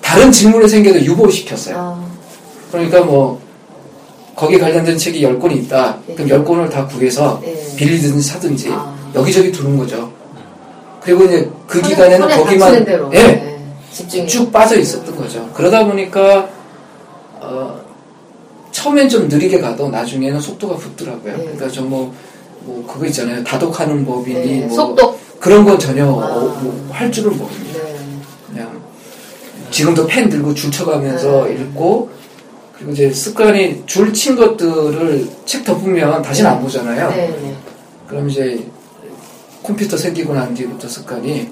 다른 0.00 0.32
질문이 0.32 0.68
생겨도 0.68 1.00
유보시켰어요. 1.00 1.76
아, 1.76 2.04
그러니까 2.70 3.02
뭐 3.02 3.40
거기에 4.34 4.58
관련된 4.58 4.96
책이 4.96 5.22
10권이 5.22 5.64
있다. 5.64 5.98
그럼 6.16 6.28
10권을 6.28 6.70
다 6.70 6.86
구해서 6.86 7.38
네. 7.44 7.54
빌리든지 7.76 8.22
사든지 8.26 8.70
아. 8.72 8.92
여기저기 9.14 9.52
두는 9.52 9.76
거죠. 9.76 10.10
그리고 11.02 11.24
이제 11.24 11.50
그 11.66 11.82
기간에는 11.82 12.28
거기만. 12.28 12.86
예, 13.12 13.22
네. 13.22 13.51
집중이. 13.92 14.26
쭉 14.26 14.50
빠져 14.52 14.78
있었던 14.78 15.14
거죠. 15.16 15.48
그러다 15.54 15.84
보니까 15.86 16.48
어, 17.40 17.80
처음엔 18.70 19.08
좀 19.08 19.28
느리게 19.28 19.60
가도 19.60 19.88
나중에는 19.88 20.40
속도가 20.40 20.76
붙더라고요. 20.76 21.36
네. 21.36 21.42
그러니까 21.42 21.68
좀 21.68 21.90
뭐, 21.90 22.14
뭐 22.60 22.86
그거 22.86 23.04
있잖아요. 23.06 23.42
다독하는 23.44 24.04
법이니 24.06 24.60
네. 24.60 24.66
뭐 24.66 24.76
속독. 24.76 25.20
그런 25.40 25.64
건 25.64 25.78
전혀 25.78 26.04
아. 26.04 26.08
어, 26.08 26.60
뭐할 26.86 27.10
줄은 27.10 27.36
모릅니다. 27.36 27.80
네. 27.84 27.96
그냥 28.48 28.80
지금도 29.70 30.06
펜 30.06 30.28
들고 30.28 30.54
줄 30.54 30.70
쳐가면서 30.70 31.44
네. 31.46 31.54
읽고 31.54 32.10
그리고 32.76 32.92
이제 32.92 33.12
습관이 33.12 33.82
줄 33.86 34.12
친 34.12 34.36
것들을 34.36 35.28
책 35.44 35.64
덮으면 35.64 36.22
다시는 36.22 36.50
안 36.50 36.60
보잖아요. 36.62 37.10
네. 37.10 37.28
네. 37.28 37.56
그럼 38.08 38.30
이제 38.30 38.64
컴퓨터 39.62 39.96
생기고 39.96 40.34
난 40.34 40.54
뒤부터 40.54 40.88
습관이 40.88 41.48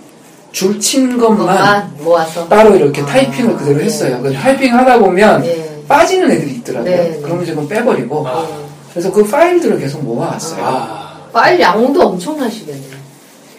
줄친 0.52 1.18
것만 1.18 1.96
모아서. 1.98 2.48
따로 2.48 2.74
이렇게 2.74 3.02
아, 3.02 3.06
타이핑을 3.06 3.56
그대로 3.56 3.78
네. 3.78 3.84
했어요. 3.84 4.18
그래서 4.20 4.38
타이핑 4.38 4.74
하다 4.74 4.98
보면 4.98 5.42
네. 5.42 5.82
빠지는 5.86 6.30
애들이 6.30 6.52
있더라고요. 6.56 6.90
네, 6.90 6.96
네. 7.10 7.42
이제 7.42 7.52
그건 7.52 7.68
빼버리고 7.68 8.26
아. 8.26 8.46
그래서 8.90 9.12
그 9.12 9.24
파일들을 9.24 9.78
계속 9.78 10.02
모아왔어요. 10.02 10.64
아, 10.64 11.20
파일 11.32 11.60
양도 11.60 12.02
엄청나시겠네요. 12.02 13.00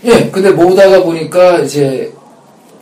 예, 0.03 0.29
근데 0.29 0.51
모으다가 0.51 1.03
보니까 1.03 1.59
이제 1.59 2.11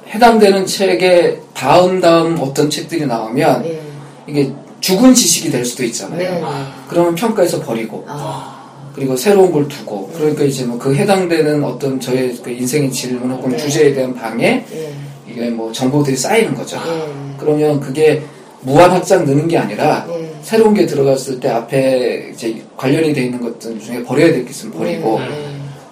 해당되는 0.08 0.66
책에 0.66 1.40
다음 1.54 2.00
다음 2.02 2.38
어떤 2.40 2.70
책들이 2.70 3.06
나오면 3.06 3.62
네. 3.62 3.82
이게 4.26 4.52
죽은 4.80 5.14
지식이 5.14 5.52
될 5.52 5.66
수도 5.66 5.84
있잖아요. 5.84 6.18
네. 6.18 6.44
그러면 6.88 7.14
평가해서 7.16 7.60
버리고 7.62 8.06
아. 8.08 8.59
그리고 9.00 9.16
새로운 9.16 9.50
걸 9.52 9.66
두고 9.70 10.10
그러니까 10.14 10.44
이제 10.44 10.66
뭐 10.66 10.78
그 10.78 10.94
해당되는 10.94 11.64
어떤 11.64 12.00
저의 12.02 12.36
그 12.44 12.50
인생의 12.52 12.92
질문 12.92 13.32
혹은 13.32 13.52
네. 13.52 13.58
주제에 13.58 13.94
대한 13.94 14.14
방에 14.14 14.66
예. 14.74 14.94
이게 15.30 15.50
뭐 15.50 15.72
정보들이 15.72 16.18
쌓이는 16.18 16.54
거죠. 16.54 16.78
예. 16.86 17.36
그러면 17.38 17.80
그게 17.80 18.22
무한 18.62 18.92
확장 18.92 19.24
느는 19.24 19.48
게 19.48 19.58
아니라 19.58 20.06
예. 20.10 20.30
새로운 20.42 20.74
게 20.74 20.86
들어갔을 20.86 21.40
때 21.40 21.48
앞에 21.50 22.32
이제 22.34 22.62
관련이 22.76 23.14
돼 23.14 23.24
있는 23.24 23.40
것들 23.40 23.80
중에 23.80 24.04
버려야 24.04 24.32
될 24.34 24.44
게 24.44 24.50
있으면 24.50 24.74
버리고 24.78 25.18
예. 25.22 25.28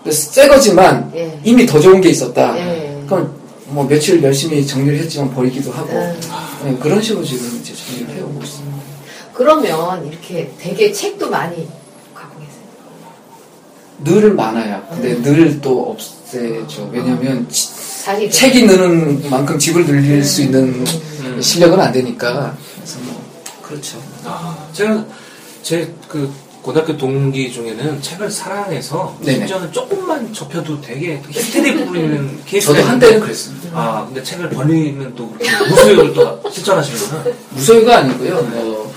근데 0.04 0.12
새 0.12 0.48
거지만 0.50 1.10
예. 1.16 1.40
이미 1.46 1.66
더 1.66 1.80
좋은 1.80 2.02
게 2.02 2.10
있었다. 2.10 2.58
예. 2.60 3.04
그럼 3.08 3.34
뭐 3.68 3.86
며칠 3.88 4.22
열심히 4.22 4.66
정리를 4.68 5.00
했지만 5.00 5.34
버리기도 5.34 5.72
하고 5.72 5.94
예. 5.94 6.14
네, 6.70 6.78
그런 6.82 7.02
식으로 7.02 7.24
지금 7.24 7.58
이제 7.62 7.74
정리를 7.74 8.16
해오고 8.22 8.42
있습니다. 8.44 8.78
그러면 9.34 10.06
이렇게 10.08 10.50
되게 10.60 10.92
책도 10.92 11.30
많이. 11.30 11.68
늘 14.04 14.34
많아요. 14.34 14.82
근데 14.90 15.14
음. 15.14 15.22
늘또 15.24 15.92
없애죠. 15.92 16.90
왜냐하면 16.94 17.48
치- 17.50 17.70
자기 18.04 18.30
책이 18.30 18.66
느는 18.66 19.30
만큼 19.30 19.58
집을 19.60 19.86
늘릴 19.86 20.24
수 20.24 20.42
있는 20.44 20.86
음. 21.24 21.42
실력은 21.42 21.80
안 21.80 21.92
되니까 21.92 22.56
그래서 22.76 23.00
뭐 23.02 23.22
그렇죠. 23.64 24.02
아, 24.24 24.56
제가 24.74 25.04
제 25.64 25.92
그 26.08 26.32
고등학교 26.62 26.98
동기 26.98 27.50
중에는 27.52 28.02
책을 28.02 28.30
사랑해서. 28.30 29.18
심지어는 29.24 29.72
조금만 29.72 30.34
접혀도 30.34 30.82
되게 30.82 31.22
히스테리 31.30 31.86
부리는 31.86 32.40
케이스가 32.46 32.76
저도 32.76 32.88
한때는 32.90 33.20
그랬습니다. 33.22 33.70
아, 33.74 34.06
근데 34.06 34.22
책을 34.22 34.50
버리면 34.50 35.16
또 35.16 35.30
그렇게 35.32 35.50
무수욕을 35.66 36.14
또 36.14 36.42
실천하시는구나. 36.52 37.24
무소유가 37.52 37.98
아니고요. 38.00 38.42
뭐 38.42 38.94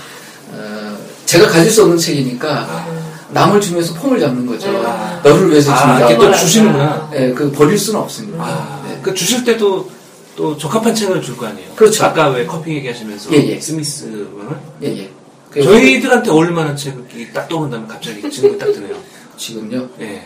어, 0.51 0.97
제가 1.25 1.47
가질 1.47 1.71
수 1.71 1.83
없는 1.83 1.97
책이니까 1.97 2.85
남을 3.33 3.61
주면서 3.61 3.93
폼을 3.95 4.19
잡는 4.19 4.45
거죠. 4.45 4.69
아. 4.85 5.21
너를 5.23 5.49
위해서 5.51 5.71
아, 5.71 5.77
준다. 5.77 5.97
이렇게 5.99 6.17
또 6.17 6.33
주시는구나. 6.33 7.09
네, 7.11 7.33
그 7.33 7.51
버릴 7.51 7.77
수는 7.77 7.99
없습니다. 7.99 8.43
아, 8.43 8.83
네. 8.87 8.99
그 9.01 9.13
주실 9.13 9.43
때도 9.43 9.89
또 10.35 10.57
적합한 10.57 10.93
책을 10.95 11.21
줄 11.21 11.35
거 11.37 11.45
아니에요. 11.47 11.73
그렇죠. 11.75 12.05
아까 12.05 12.29
왜 12.29 12.45
커피 12.45 12.71
얘기하시면서 12.75 13.31
예, 13.33 13.37
예. 13.47 13.59
스미스 13.59 14.05
분을 14.05 14.57
예, 14.83 14.97
예. 15.03 15.09
그 15.49 15.61
저희들한테 15.63 16.29
어울릴 16.31 16.51
만한 16.53 16.75
책이 16.75 17.33
딱 17.33 17.47
떠오른다면 17.49 17.87
갑자기 17.87 18.29
지금이 18.29 18.57
딱 18.57 18.71
드네요. 18.71 18.95
지금요. 19.37 19.87
예. 19.99 20.21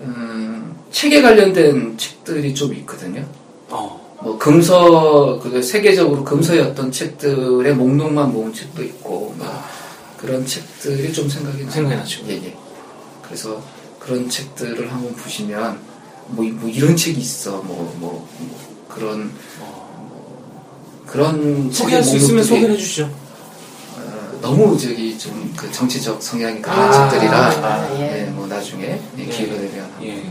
음, 0.00 0.74
책에 0.90 1.22
관련된 1.22 1.96
책들이 1.96 2.54
좀 2.54 2.74
있거든요. 2.74 3.24
어. 3.70 4.02
뭐 4.22 4.38
금서 4.38 5.38
그 5.42 5.62
세계적으로 5.62 6.24
금서였던 6.24 6.90
책들의 6.90 7.74
목록만 7.74 8.32
모은 8.32 8.52
책도 8.54 8.82
있고 8.82 9.34
뭐 9.36 9.64
그런 10.24 10.46
책들이 10.46 11.12
좀 11.12 11.28
생각이 11.28 11.58
나요. 11.62 11.70
생각이 11.70 11.96
나죠. 11.96 12.20
예, 12.28 12.32
예. 12.34 12.56
그래서 13.22 13.62
그런 13.98 14.28
책들을 14.28 14.90
한번 14.92 15.14
보시면 15.16 15.78
뭐, 16.28 16.44
이- 16.44 16.50
뭐 16.50 16.68
이런 16.70 16.96
책이 16.96 17.20
있어 17.20 17.58
뭐, 17.62 17.94
뭐, 17.98 18.26
뭐 18.38 18.86
그런 18.88 19.30
뭐 19.58 21.02
그런 21.06 21.70
소개할 21.70 22.02
수 22.02 22.16
있으면 22.16 22.42
소개해 22.44 22.76
주시죠. 22.76 23.04
어, 23.96 24.38
너무 24.40 24.76
저기 24.78 25.18
좀 25.18 25.44
그 25.56 25.70
정치적 25.70 26.20
성향이 26.22 26.60
강한 26.60 26.88
아, 26.92 27.08
책들이라 27.10 27.38
아, 27.38 27.94
예. 28.00 28.22
예, 28.22 28.30
뭐 28.30 28.46
나중에 28.46 29.00
예, 29.18 29.24
기회가 29.26 29.54
되면 29.54 29.90
예. 30.02 30.22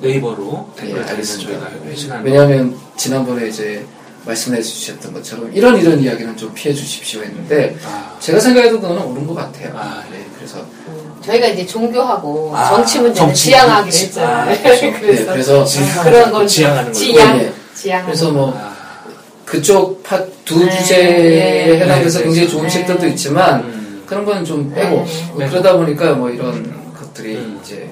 네이버로 0.00 0.72
댓글 0.76 0.90
예, 0.90 0.94
달리면 0.94 1.08
알겠습니다. 1.10 1.60
저희가 1.70 1.86
회신하는 1.86 2.24
왜냐하면 2.24 2.78
지난번에 2.96 3.48
이제 3.48 3.86
말씀해 4.24 4.60
주셨던 4.60 5.12
것처럼 5.14 5.50
이런 5.54 5.78
이런 5.80 5.98
이야기는 6.00 6.36
좀 6.36 6.52
피해 6.54 6.74
주십시오 6.74 7.22
했는데 7.22 7.76
아. 7.86 8.16
제가 8.20 8.38
생각해도 8.38 8.80
그거는 8.80 9.02
옳은 9.02 9.26
것 9.26 9.34
같아요. 9.34 9.72
아, 9.74 10.02
네, 10.12 10.24
그래서 10.36 10.58
음, 10.88 11.14
저희가 11.24 11.46
이제 11.48 11.66
종교하고 11.66 12.52
아, 12.54 12.68
정치 12.68 12.98
문제는 12.98 13.28
정치. 13.28 13.44
지향하기로 13.44 13.90
지- 13.90 14.04
했잖아요. 14.06 14.36
아, 14.36 14.44
그렇죠. 14.62 14.86
네, 14.86 15.00
그래서, 15.00 15.32
그래서 15.32 15.64
지향- 15.64 16.04
그런 16.04 16.32
걸 16.32 16.46
지향하는 16.46 16.82
걸로. 16.84 16.92
지향, 16.94 17.38
예, 17.38 17.42
예. 17.44 17.52
지향. 17.74 18.04
그래서 18.06 18.30
뭐 18.30 18.54
아. 18.56 18.76
그쪽 19.46 20.02
파두 20.02 20.64
네, 20.64 20.78
주제에 20.78 21.66
네, 21.76 21.80
해당돼서 21.80 22.18
네, 22.20 22.24
굉장히 22.26 22.46
네. 22.46 22.52
좋은 22.52 22.62
네. 22.64 22.68
책들도 22.68 23.06
있지만 23.08 23.60
음. 23.64 24.02
그런 24.06 24.24
건좀 24.24 24.72
빼고 24.74 24.96
네. 25.06 25.26
뭐 25.32 25.48
그러다 25.48 25.76
보니까 25.76 26.12
뭐 26.12 26.30
이런 26.30 26.92
것들이 26.94 27.36
음. 27.36 27.58
이제 27.64 27.88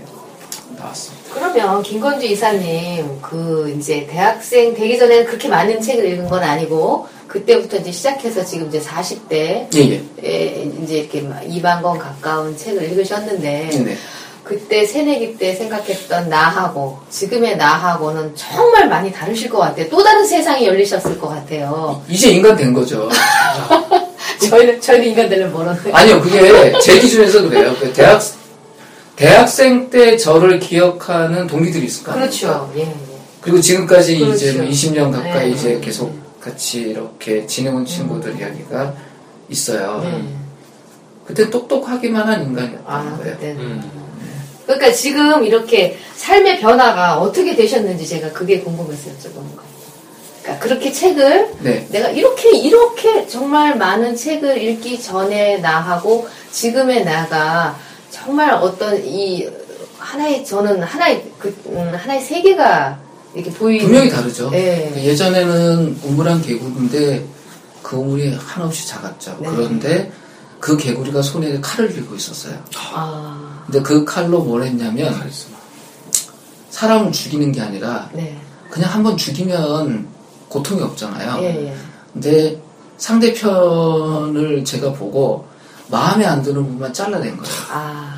나왔습니다. 0.79 1.35
그러면 1.35 1.83
김건주 1.83 2.27
이사님 2.27 3.21
그 3.21 3.75
이제 3.77 4.07
대학생 4.11 4.75
되기 4.75 4.99
전에는 4.99 5.27
그렇게 5.27 5.49
많은 5.49 5.81
책을 5.81 6.05
읽은 6.13 6.29
건 6.29 6.43
아니고 6.43 7.07
그때부터 7.27 7.77
이제 7.79 7.93
시작해서 7.93 8.45
지금 8.45 8.69
이제 8.69 8.81
40대 8.81 9.33
예, 9.33 9.69
예. 9.75 10.03
에 10.23 10.73
이제 10.83 10.99
이렇게 10.99 11.23
2만 11.23 11.83
권 11.83 11.99
가까운 11.99 12.57
책을 12.57 12.83
읽으셨는데 12.91 13.69
네, 13.71 13.79
네. 13.79 13.97
그때 14.43 14.87
새내기 14.87 15.37
때 15.37 15.55
생각했던 15.55 16.31
나하고 16.31 16.99
지금의 17.11 17.59
나하고는 17.59 18.35
정말 18.35 18.89
많이 18.89 19.13
다르실 19.13 19.51
것 19.51 19.59
같아요. 19.59 19.87
또 19.91 20.03
다른 20.03 20.27
세상이 20.27 20.67
열리셨을 20.67 21.19
것 21.19 21.29
같아요. 21.29 22.03
이제 22.09 22.31
인간 22.31 22.57
된 22.57 22.73
거죠. 22.73 23.11
저희는 24.49 24.81
저희는 24.81 25.09
인간들은 25.09 25.53
멀었는데. 25.53 25.93
아니요, 25.93 26.21
그게 26.23 26.73
제 26.81 26.99
기준에서 26.99 27.43
그래요. 27.43 27.75
그 27.79 27.93
대학 27.93 28.23
대학생 29.19 29.91
때 29.91 30.17
저를 30.17 30.61
기억하는 30.61 31.49
동기들이 31.49 31.87
있을 31.87 32.05
거 32.05 32.13
아닙니까? 32.13 32.39
그렇죠. 32.39 32.73
예. 32.77 32.83
예. 32.83 32.95
그리고 33.41 33.61
지금까지 33.61 34.19
그렇죠. 34.19 34.35
이제 34.35 34.53
뭐 34.53 34.67
20년 34.67 35.13
가까이 35.13 35.51
네. 35.51 35.51
이제 35.51 35.81
계속 35.81 36.17
같이 36.41 36.83
이렇게 36.83 37.45
지내온 37.45 37.85
친구들 37.85 38.39
이야기가 38.39 38.95
있어요. 39.49 40.01
네. 40.05 40.25
그때 41.27 41.51
똑똑하기만 41.51 42.29
한 42.29 42.43
인간이었던 42.45 42.85
아 42.87 43.17
거예요. 43.19 43.35
그때는. 43.35 43.61
음. 43.61 43.91
그러니까 44.65 44.93
지금 44.93 45.45
이렇게 45.45 45.99
삶의 46.15 46.61
변화가 46.61 47.19
어떻게 47.19 47.57
되셨는지 47.57 48.07
제가 48.07 48.33
그게 48.33 48.61
궁금해서 48.61 49.11
여쭤보는 49.11 49.57
거예요. 49.57 49.69
그러니까 50.43 50.65
그렇게 50.65 50.93
책을 50.93 51.55
네. 51.61 51.89
내가 51.91 52.11
이렇게 52.11 52.57
이렇게 52.57 53.27
정말 53.27 53.77
많은 53.77 54.15
책을 54.15 54.63
읽기 54.63 55.03
전에 55.03 55.59
나하고 55.59 56.29
지금의 56.53 57.05
나가 57.05 57.77
정말 58.11 58.53
어떤 58.53 59.05
이 59.05 59.49
하나의 59.99 60.45
저는 60.45 60.83
하나의 60.83 61.31
그 61.39 61.55
음, 61.67 61.93
하나의 61.95 62.21
세계가 62.21 62.99
이렇게 63.35 63.51
보이는 63.53 63.85
분명히 63.85 64.11
다르죠. 64.11 64.51
네. 64.51 64.91
그 64.95 65.01
예전에는 65.01 66.01
우물한 66.03 66.43
개구리인데 66.43 67.27
그 67.83 67.97
우물이 67.97 68.35
한없이 68.35 68.87
작았죠. 68.89 69.39
네. 69.41 69.49
그런데 69.49 70.13
그 70.61 70.77
개구리가 70.77 71.23
손에 71.23 71.61
칼을 71.61 71.93
들고 71.93 72.15
있었어요. 72.15 72.59
아, 72.77 73.63
근데 73.67 73.83
그 73.83 74.05
칼로 74.05 74.41
뭘 74.41 74.63
했냐면. 74.63 75.15
사람을 76.79 77.11
죽이는 77.11 77.51
게 77.51 77.61
아니라 77.61 78.09
네, 78.13 78.39
그냥 78.71 78.95
한번 78.95 79.17
죽이면 79.17 80.07
고통이 80.49 80.81
없잖아요. 80.81 81.43
예, 81.43 81.67
예. 81.67 81.75
근데 82.13 82.61
상대편을 82.99 84.65
제가 84.65 84.93
보고 84.93 85.45
마음에 85.91 86.25
안 86.27 86.43
드는 86.43 86.63
부분만 86.63 86.93
잘라낸 86.93 87.37
거예요. 87.37 87.53
아, 87.73 88.15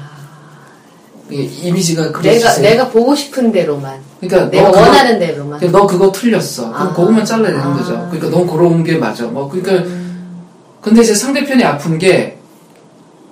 이미지가 1.31 2.03
내가 2.07 2.19
그려지세요. 2.19 2.63
내가 2.63 2.89
보고 2.89 3.15
싶은 3.15 3.53
대로만, 3.53 4.01
그러니까 4.21 4.51
내가 4.51 4.69
너 4.69 4.73
그거- 4.73 4.85
원하는 4.87 5.19
대로만. 5.19 5.61
너 5.71 5.87
그거 5.87 6.11
틀렸어. 6.11 6.73
그럼 6.73 6.89
아. 6.89 6.93
그것만 6.93 7.25
잘라내는 7.25 7.61
아. 7.61 7.73
거죠. 7.77 8.09
그러니까 8.11 8.37
넌 8.37 8.47
그런 8.47 8.83
게 8.83 8.97
맞아. 8.97 9.25
뭐 9.25 9.49
그러니까 9.49 9.85
음, 9.87 10.43
근데 10.81 11.03
이제 11.03 11.15
상대편이 11.15 11.63
아픈 11.65 11.99
게 11.99 12.37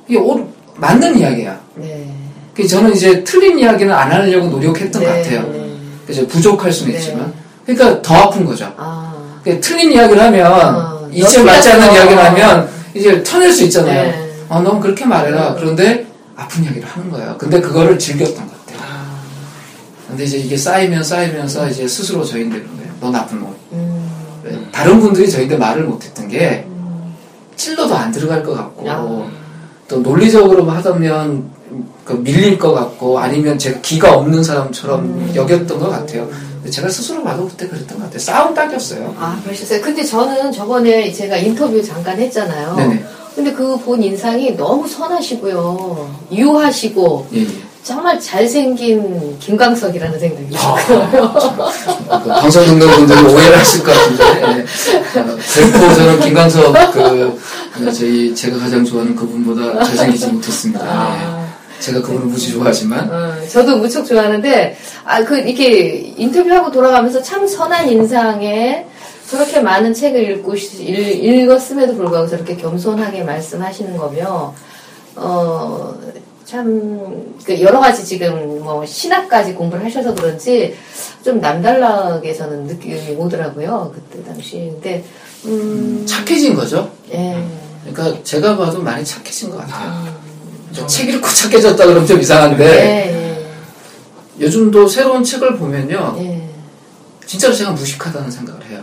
이게 0.07 0.19
옳- 0.19 0.47
맞는 0.77 1.19
이야기야. 1.19 1.59
네, 1.75 2.15
그래서 2.55 2.77
저는 2.77 2.95
이제 2.95 3.25
틀린 3.25 3.59
이야기는 3.59 3.93
안 3.93 4.13
하려고 4.13 4.47
노력했던 4.47 5.03
것 5.03 5.09
네, 5.13 5.23
같아요. 5.23 5.43
네. 5.53 5.69
그래서 6.07 6.25
부족할 6.29 6.71
수는 6.73 6.93
네. 6.93 6.99
있지만. 6.99 7.33
그러니까 7.67 8.01
더 8.01 8.15
아픈 8.15 8.45
거죠. 8.45 8.73
아, 8.77 9.13
그러니까 9.43 9.67
틀린 9.67 9.91
이야기를 9.93 10.23
하면 10.23 10.53
어, 10.77 11.09
이제 11.13 11.39
너 11.39 11.45
맞지 11.45 11.69
않는. 11.71 11.93
이야기를 11.95 12.25
하면 12.27 12.69
이제 12.95 13.23
터낼 13.25 13.53
수 13.53 13.65
있잖아요. 13.65 14.28
네. 14.49 14.55
어, 14.55 14.61
넌 14.61 14.81
그렇게 14.81 15.05
말해라. 15.05 15.55
그런데 15.55 16.07
아픈 16.37 16.65
이야기를 16.65 16.89
하는 16.89 17.11
거예요. 17.11 17.37
근데 17.39 17.61
그거를 17.61 17.99
즐겼던 17.99 18.47
것 18.47 18.67
같아요. 18.67 18.79
아, 18.83 19.21
근데 20.09 20.25
이제 20.25 20.39
이게 20.39 20.57
쌓이면 20.57 21.03
쌓이면서 21.03 21.69
이제 21.69 21.87
스스로 21.87 22.25
저인되는 22.25 22.67
거예요. 22.77 22.93
너 23.01 23.11
나쁜 23.11 23.41
놈. 23.41 23.55
음, 23.73 24.11
네. 24.45 24.59
다른 24.73 25.01
분들이 25.01 25.31
저희한테 25.31 25.57
말을 25.57 25.85
못했던 25.85 26.29
게 26.29 26.67
찔러도 27.57 27.95
안 27.95 28.11
들어갈 28.13 28.43
것 28.43 28.55
같고 28.55 28.87
야. 28.89 29.05
또 29.89 29.99
논리적으로 29.99 30.65
하다면 30.71 31.51
그 32.05 32.13
밀릴 32.15 32.59
것 32.59 32.73
같고 32.73 33.19
아니면 33.19 33.59
제가 33.59 33.81
기가 33.81 34.15
없는 34.17 34.43
사람처럼 34.43 35.01
음. 35.01 35.33
여겼던 35.35 35.79
것 35.79 35.91
같아요. 35.91 36.29
제가 36.71 36.89
스스로 36.89 37.23
봐도 37.23 37.49
그때 37.49 37.67
그랬던 37.69 37.99
것 37.99 38.05
같아요. 38.05 38.19
싸움 38.19 38.55
딱이었어요. 38.55 39.15
아, 39.19 39.41
그러셨어요. 39.45 39.81
근데 39.81 40.05
저는 40.05 40.53
저번에 40.53 41.13
제가 41.13 41.37
인터뷰 41.37 41.83
잠깐 41.83 42.19
했잖아요. 42.19 42.77
네네. 42.77 43.05
근데 43.39 43.53
그 43.53 43.77
본 43.79 44.03
인상이 44.03 44.57
너무 44.57 44.89
선하시고요. 44.89 46.11
유하시고, 46.33 47.29
예, 47.35 47.43
예. 47.43 47.47
정말 47.85 48.19
잘생긴 48.21 49.39
김광석이라는 49.39 50.19
생각이 50.19 50.57
아. 50.57 50.75
들어요. 50.75 51.23
어, 52.09 52.21
그 52.21 52.29
방송 52.31 52.65
듣는 52.67 52.87
분들이 52.89 53.21
오해를 53.21 53.57
하실 53.57 53.85
것 53.85 53.93
같은데 53.93 54.25
예. 54.25 55.21
어, 55.21 55.25
결코 55.55 55.95
저는 55.95 56.21
김광석 56.21 56.93
그 56.93 57.41
어, 57.87 57.91
저희 57.93 58.35
제가 58.35 58.59
가장 58.59 58.85
좋아하는 58.85 59.15
그분보다 59.15 59.85
잘생기지 59.85 60.27
못했습니다. 60.33 60.85
아. 60.85 61.45
예. 61.45 61.81
제가 61.81 62.01
그분을 62.03 62.27
무지 62.27 62.51
좋아하지만 62.51 63.09
어, 63.09 63.35
저도 63.49 63.77
무척 63.77 64.05
좋아하는데, 64.05 64.77
아, 65.05 65.23
그, 65.23 65.39
이렇게 65.39 66.13
인터뷰하고 66.17 66.73
돌아가면서 66.73 67.23
참 67.23 67.47
선한 67.47 67.89
인상에 67.89 68.85
저렇게 69.31 69.61
많은 69.61 69.93
책을 69.93 70.31
읽고, 70.39 70.57
시- 70.57 70.85
읽, 70.85 70.99
읽었음에도 71.25 71.95
불구하고 71.95 72.27
저렇게 72.29 72.57
겸손하게 72.57 73.25
말씀하시는 73.25 73.97
거며, 73.97 74.55
어, 75.17 75.95
참, 76.45 77.35
그 77.45 77.61
여러 77.61 77.79
가지 77.79 78.05
지금 78.05 78.63
뭐 78.65 78.85
신학까지 78.87 79.53
공부를 79.55 79.85
하셔서 79.85 80.15
그런지 80.15 80.75
좀 81.23 81.41
남달라게 81.41 82.33
저는 82.33 82.65
느낌이 82.65 83.17
오더라고요. 83.17 83.93
그때 83.95 84.25
당시. 84.25 84.71
근데, 84.73 85.05
음, 85.45 86.05
착해진 86.07 86.55
거죠. 86.55 86.91
예. 87.13 87.45
그러니까 87.85 88.23
제가 88.23 88.57
봐도 88.57 88.81
많이 88.83 89.05
착해진 89.05 89.51
것 89.51 89.59
같아요. 89.59 89.91
음, 90.07 90.69
저책 90.73 91.09
읽고 91.11 91.29
착해졌다 91.29 91.85
그러면 91.87 92.07
좀 92.07 92.21
이상한데 92.21 92.65
예, 92.67 93.47
요즘도 94.45 94.87
새로운 94.89 95.25
책을 95.25 95.57
보면요 95.57 96.17
예, 96.19 96.25
예. 96.25 96.49
진짜로 97.25 97.55
제가 97.55 97.71
무식하다는 97.73 98.31
생각을 98.31 98.65
해요. 98.67 98.83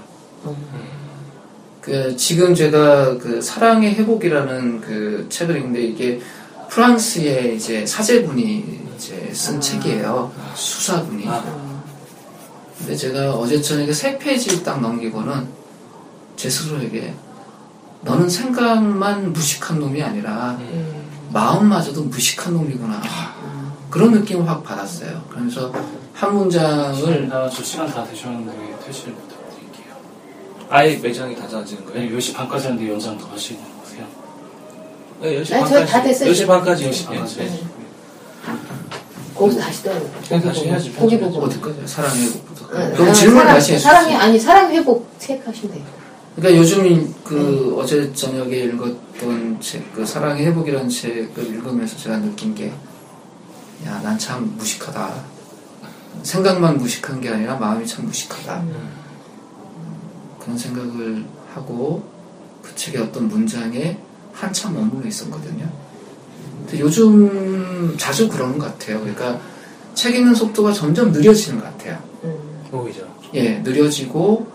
음. 1.88 2.08
그 2.08 2.16
지금 2.16 2.56
제가 2.56 3.18
그 3.18 3.42
사랑의 3.42 3.96
회복이라는 3.96 4.82
그 4.82 5.28
책을 5.30 5.58
읽는데 5.58 5.84
이게 5.84 6.22
프랑스의 6.70 7.56
이제 7.56 7.86
사제분이 7.86 8.82
이제 8.96 9.30
쓴 9.34 9.58
아. 9.58 9.60
책이에요. 9.60 10.32
수사분이. 10.56 11.28
아. 11.28 11.44
근데 12.78 12.96
제가 12.96 13.34
어제 13.34 13.62
저녁에 13.62 13.94
세 13.94 14.18
페이지 14.18 14.64
딱 14.64 14.82
넘기고는 14.82 15.48
제 16.36 16.50
스스로에게 16.50 17.14
너는 18.02 18.30
생각만 18.30 19.32
무식한 19.32 19.80
놈이 19.80 20.02
아니라 20.02 20.58
음. 20.60 21.06
마음마저도 21.32 22.04
무식한 22.04 22.54
놈이구나. 22.54 23.02
그런 23.90 24.12
느낌을 24.12 24.48
확 24.48 24.64
받았어요. 24.64 25.24
그러면서 25.30 25.72
한 26.14 26.36
문장을 26.36 27.30
나저 27.30 27.64
시간 27.64 27.88
다 27.88 28.04
되셨는데 28.04 28.78
퇴실 28.86 29.14
부탁드릴게요. 29.14 29.35
아예 30.70 30.96
매장이 30.98 31.36
닫아지는 31.36 31.86
거예요? 31.86 32.10
네, 32.10 32.16
10시 32.18 32.34
반까지 32.34 32.68
하는데 32.68 32.92
연장 32.92 33.18
더 33.18 33.28
하시는 33.28 33.60
거세요? 33.82 34.06
네, 35.22 35.42
10시 35.42 35.54
아니, 35.54 35.62
반까지. 35.62 35.70
저희 35.74 35.86
다 35.86 36.02
됐어요. 36.04 36.32
10시 36.32 36.48
반까지. 36.48 36.90
10시 36.90 37.06
반까지. 37.08 37.38
네. 37.40 37.60
거기서 39.36 39.60
다시 39.60 39.84
또 39.84 39.92
그냥 40.28 40.44
다시 40.44 40.66
해야지, 40.66 40.92
고기. 40.94 41.20
보고. 41.20 41.40
어디까지 41.42 41.82
사랑의 41.86 42.22
회복부터. 42.26 42.70
응, 42.74 42.94
그럼 42.94 43.08
응, 43.10 43.14
질문 43.14 43.40
사랑, 43.42 43.54
다시 43.56 43.74
해주세요. 43.74 43.92
사랑이 43.94 44.16
아니 44.16 44.40
사랑 44.40 44.72
회복 44.72 45.12
체크하시면 45.20 45.76
돼요. 45.76 45.84
그러니까 46.38 46.60
요즘 46.62 47.14
그 47.24 47.76
어제 47.78 48.12
저녁에 48.14 48.56
읽었던 48.58 49.58
책, 49.62 49.94
그 49.94 50.06
사랑의 50.06 50.46
회복이라는 50.48 50.90
책을 50.90 51.48
읽으면서 51.48 51.98
제가 51.98 52.18
느낀 52.18 52.56
게, 52.56 52.68
야, 53.86 54.00
난 54.04 54.18
참 54.18 54.56
무식하다. 54.58 55.36
생각만 56.24 56.78
무식한 56.78 57.20
게 57.22 57.30
아니라 57.30 57.56
마음이 57.58 57.86
참 57.86 58.06
무식하다. 58.06 58.64
그런 60.46 60.58
생각을 60.58 61.26
하고 61.54 62.04
그 62.62 62.74
책의 62.76 63.02
어떤 63.02 63.28
문장에 63.28 63.98
한참 64.32 64.76
머물러 64.76 65.08
있었거든요. 65.08 65.68
근데 66.66 66.80
요즘 66.80 67.96
자주 67.98 68.30
그러는 68.30 68.58
것 68.60 68.66
같아요. 68.68 69.00
그러니까 69.00 69.40
책 69.96 70.16
읽는 70.16 70.36
속도가 70.36 70.72
점점 70.72 71.12
느려지는 71.12 71.60
것 71.60 71.66
같아요. 71.66 71.98
음. 72.24 72.36
오히려. 72.72 73.04
예, 73.34 73.58
느려지고 73.60 74.48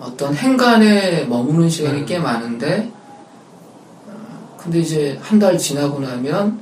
어떤 0.00 0.34
행간에 0.34 1.24
머무는 1.24 1.68
시간이 1.68 2.00
음. 2.00 2.06
꽤 2.06 2.18
많은데 2.18 2.92
어, 4.06 4.56
근데 4.62 4.78
이제 4.80 5.18
한 5.20 5.38
달 5.40 5.58
지나고 5.58 5.98
나면 5.98 6.60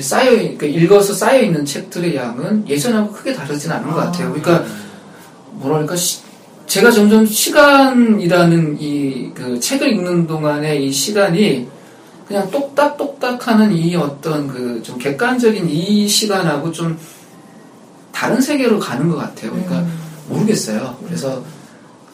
쌓여 0.00 0.30
그러니까 0.30 0.66
읽어서 0.66 1.12
쌓여 1.14 1.40
있는 1.42 1.64
책들의 1.64 2.16
양은 2.16 2.68
예전하고 2.68 3.12
크게 3.12 3.32
다르진 3.34 3.70
않은 3.70 3.90
것 3.90 3.96
같아요. 3.96 4.32
그러니까 4.32 4.64
뭐랄까 5.52 5.94
시- 5.94 6.23
제가 6.66 6.90
점점 6.90 7.24
시간이라는 7.26 8.78
이 8.80 9.32
그 9.34 9.58
책을 9.58 9.88
읽는 9.92 10.26
동안에 10.26 10.76
이 10.78 10.92
시간이 10.92 11.66
그냥 12.26 12.50
똑딱똑딱 12.50 13.46
하는 13.48 13.72
이 13.72 13.94
어떤 13.96 14.46
그 14.48 14.80
좀 14.82 14.98
객관적인 14.98 15.68
이 15.68 16.06
시간하고 16.08 16.70
좀 16.72 16.96
다른 18.12 18.40
세계로 18.40 18.78
가는 18.78 19.08
것 19.08 19.16
같아요. 19.16 19.50
그러니까 19.50 19.80
음. 19.80 19.98
모르겠어요. 20.28 20.96
그래서 21.04 21.42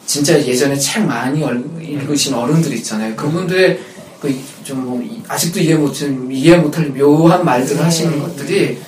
진짜 0.05 0.33
예전에 0.45 0.75
책 0.77 1.05
많이 1.05 1.43
얼- 1.43 1.63
읽으신 1.81 2.33
어른들 2.33 2.73
있잖아요. 2.77 3.15
그분들의 3.15 3.79
그좀 4.19 5.23
아직도 5.27 5.59
이해 5.59 5.75
못 5.75 5.95
이해 6.01 6.57
못할 6.57 6.87
묘한 6.89 7.45
말들을 7.45 7.77
네. 7.77 7.83
하시는 7.83 8.19
것들이 8.19 8.79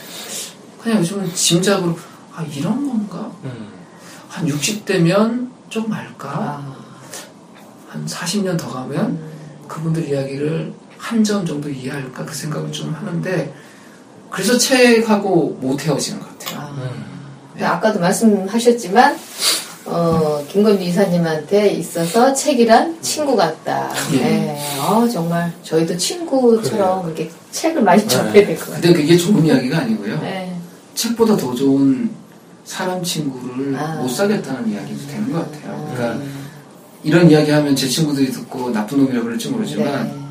그냥 0.82 1.00
요즘은 1.00 1.34
짐작으로 1.34 1.98
아 2.36 2.44
이런 2.56 2.88
건가? 2.88 3.32
음. 3.44 3.68
한 4.28 4.48
60대면 4.48 5.43
좀 5.74 5.90
말까? 5.90 6.30
아. 6.30 6.76
한 7.90 8.06
40년 8.06 8.56
더 8.60 8.70
가면 8.70 9.18
그분들 9.68 10.08
이야기를 10.08 10.72
한 11.00 11.24
점 11.24 11.44
정도 11.46 11.68
이해할까 11.70 12.24
그 12.26 12.34
생각을 12.36 12.72
좀 12.72 12.94
하는데 12.94 13.54
그래서 14.30 14.56
책하고 14.58 15.58
못 15.60 15.84
헤어지는 15.84 16.20
것 16.20 16.38
같아요. 16.40 16.60
아. 16.60 16.70
음. 16.78 17.06
근데 17.54 17.66
아까도 17.66 18.00
말씀하셨지만 18.00 19.18
어, 19.86 20.46
김건주 20.48 20.84
이사님한테 20.84 21.70
있어서 21.72 22.32
책이란 22.34 23.02
친구 23.02 23.36
같다. 23.36 23.92
예. 24.14 24.18
예. 24.56 24.80
어, 24.80 25.08
정말 25.10 25.52
저희도 25.64 25.98
친구처럼 25.98 27.04
그렇게 27.04 27.30
책을 27.52 27.82
많이 27.82 28.08
접해야 28.08 28.46
될 28.46 28.56
것 28.56 28.66
같아요. 28.68 28.82
근데 28.82 28.94
그게 28.94 29.18
좋은 29.18 29.44
이야기가 29.44 29.80
아니고요. 29.80 30.20
예. 30.24 30.56
책보다 30.94 31.36
더 31.36 31.54
좋은 31.56 32.10
사람 32.64 33.04
친구를 33.04 33.76
아. 33.76 33.96
못 33.96 34.08
사겠다는 34.08 34.70
이야기도 34.70 35.08
되는 35.08 35.32
것 35.32 35.52
같아요. 35.52 35.74
아. 35.74 35.94
그러니까 35.94 36.26
이런 37.04 37.30
이야기 37.30 37.52
하면 37.52 37.76
제 37.76 37.88
친구들이 37.88 38.32
듣고 38.32 38.72
나쁜 38.72 39.00
놈이라고 39.00 39.26
그럴지 39.26 39.50
모르지만 39.50 40.08
네. 40.08 40.24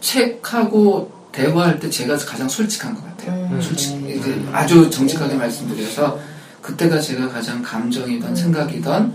책하고 0.00 1.10
대화할 1.32 1.78
때 1.78 1.88
제가 1.88 2.16
가장 2.16 2.48
솔직한 2.48 2.94
것 2.94 3.04
같아요. 3.04 3.48
음. 3.50 3.60
솔직, 3.60 3.96
네. 4.02 4.18
그 4.18 4.48
아주 4.52 4.90
정직하게 4.90 5.34
말씀드려서 5.36 6.18
그때가 6.60 7.00
제가 7.00 7.28
가장 7.28 7.62
감정이던 7.62 8.30
음. 8.30 8.36
생각이던 8.36 9.14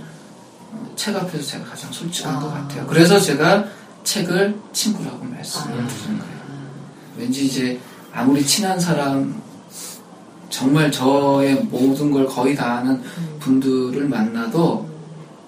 어, 0.72 0.94
책 0.96 1.16
앞에서 1.16 1.44
제가 1.44 1.66
가장 1.66 1.92
솔직한 1.92 2.36
아. 2.36 2.40
것 2.40 2.50
같아요. 2.50 2.88
그래서 2.88 3.20
제가 3.20 3.66
책을 4.04 4.56
친구라고 4.72 5.24
말씀을 5.24 5.68
아. 5.80 5.88
드리는 5.88 6.20
거예요. 6.20 6.34
왠지 7.18 7.46
이제 7.46 7.80
아무리 8.12 8.44
친한 8.46 8.80
사람 8.80 9.42
정말 10.54 10.92
저의 10.92 11.56
모든 11.64 12.12
걸 12.12 12.28
거의 12.28 12.56
다 12.56 12.78
아는 12.78 12.92
음. 12.92 13.38
분들을 13.40 14.08
만나도 14.08 14.88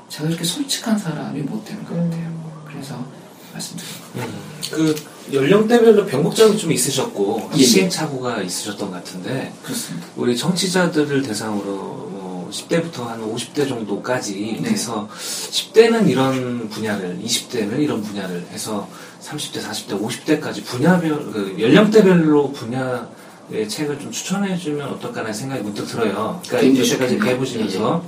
제가 0.10 0.30
이렇게 0.30 0.44
솔직한 0.44 0.98
사람이 0.98 1.42
못 1.42 1.64
되는 1.64 1.86
것 1.86 1.94
같아요. 1.94 2.64
그래서 2.68 3.06
말씀드린 3.54 3.92
거예요. 4.16 4.28
그 4.72 4.96
연령대별로 5.32 6.08
변곡점이 6.08 6.58
좀 6.58 6.72
있으셨고 6.72 7.52
예, 7.54 7.60
예. 7.60 7.64
시행착오가 7.64 8.42
있으셨던 8.42 8.90
것 8.90 8.96
같은데 8.96 9.54
그렇습니다. 9.62 10.08
우리 10.16 10.36
청취자들을 10.36 11.22
대상으로 11.22 11.66
뭐 11.76 12.50
10대부터 12.52 13.04
한 13.04 13.22
50대 13.32 13.70
정도까지 13.70 14.60
네. 14.64 14.72
해서 14.72 15.08
10대는 15.12 16.10
이런 16.10 16.68
분야를 16.70 17.20
20대는 17.24 17.80
이런 17.80 18.02
분야를 18.02 18.48
해서 18.52 18.90
30대, 19.22 19.62
40대, 19.62 20.02
50대까지 20.02 20.66
분야별 20.66 21.32
그 21.32 21.56
연령대별로 21.60 22.52
분야 22.54 23.08
의 23.52 23.70
책을 23.70 24.00
좀 24.00 24.12
추천해주면 24.12 24.88
어떨까라는 24.94 25.34
생각이 25.34 25.62
문득 25.62 25.86
들어요. 25.86 26.42
그러니까 26.48 26.80
여태까지 26.82 27.14
좋겠네요. 27.14 27.26
해보시면서 27.36 28.04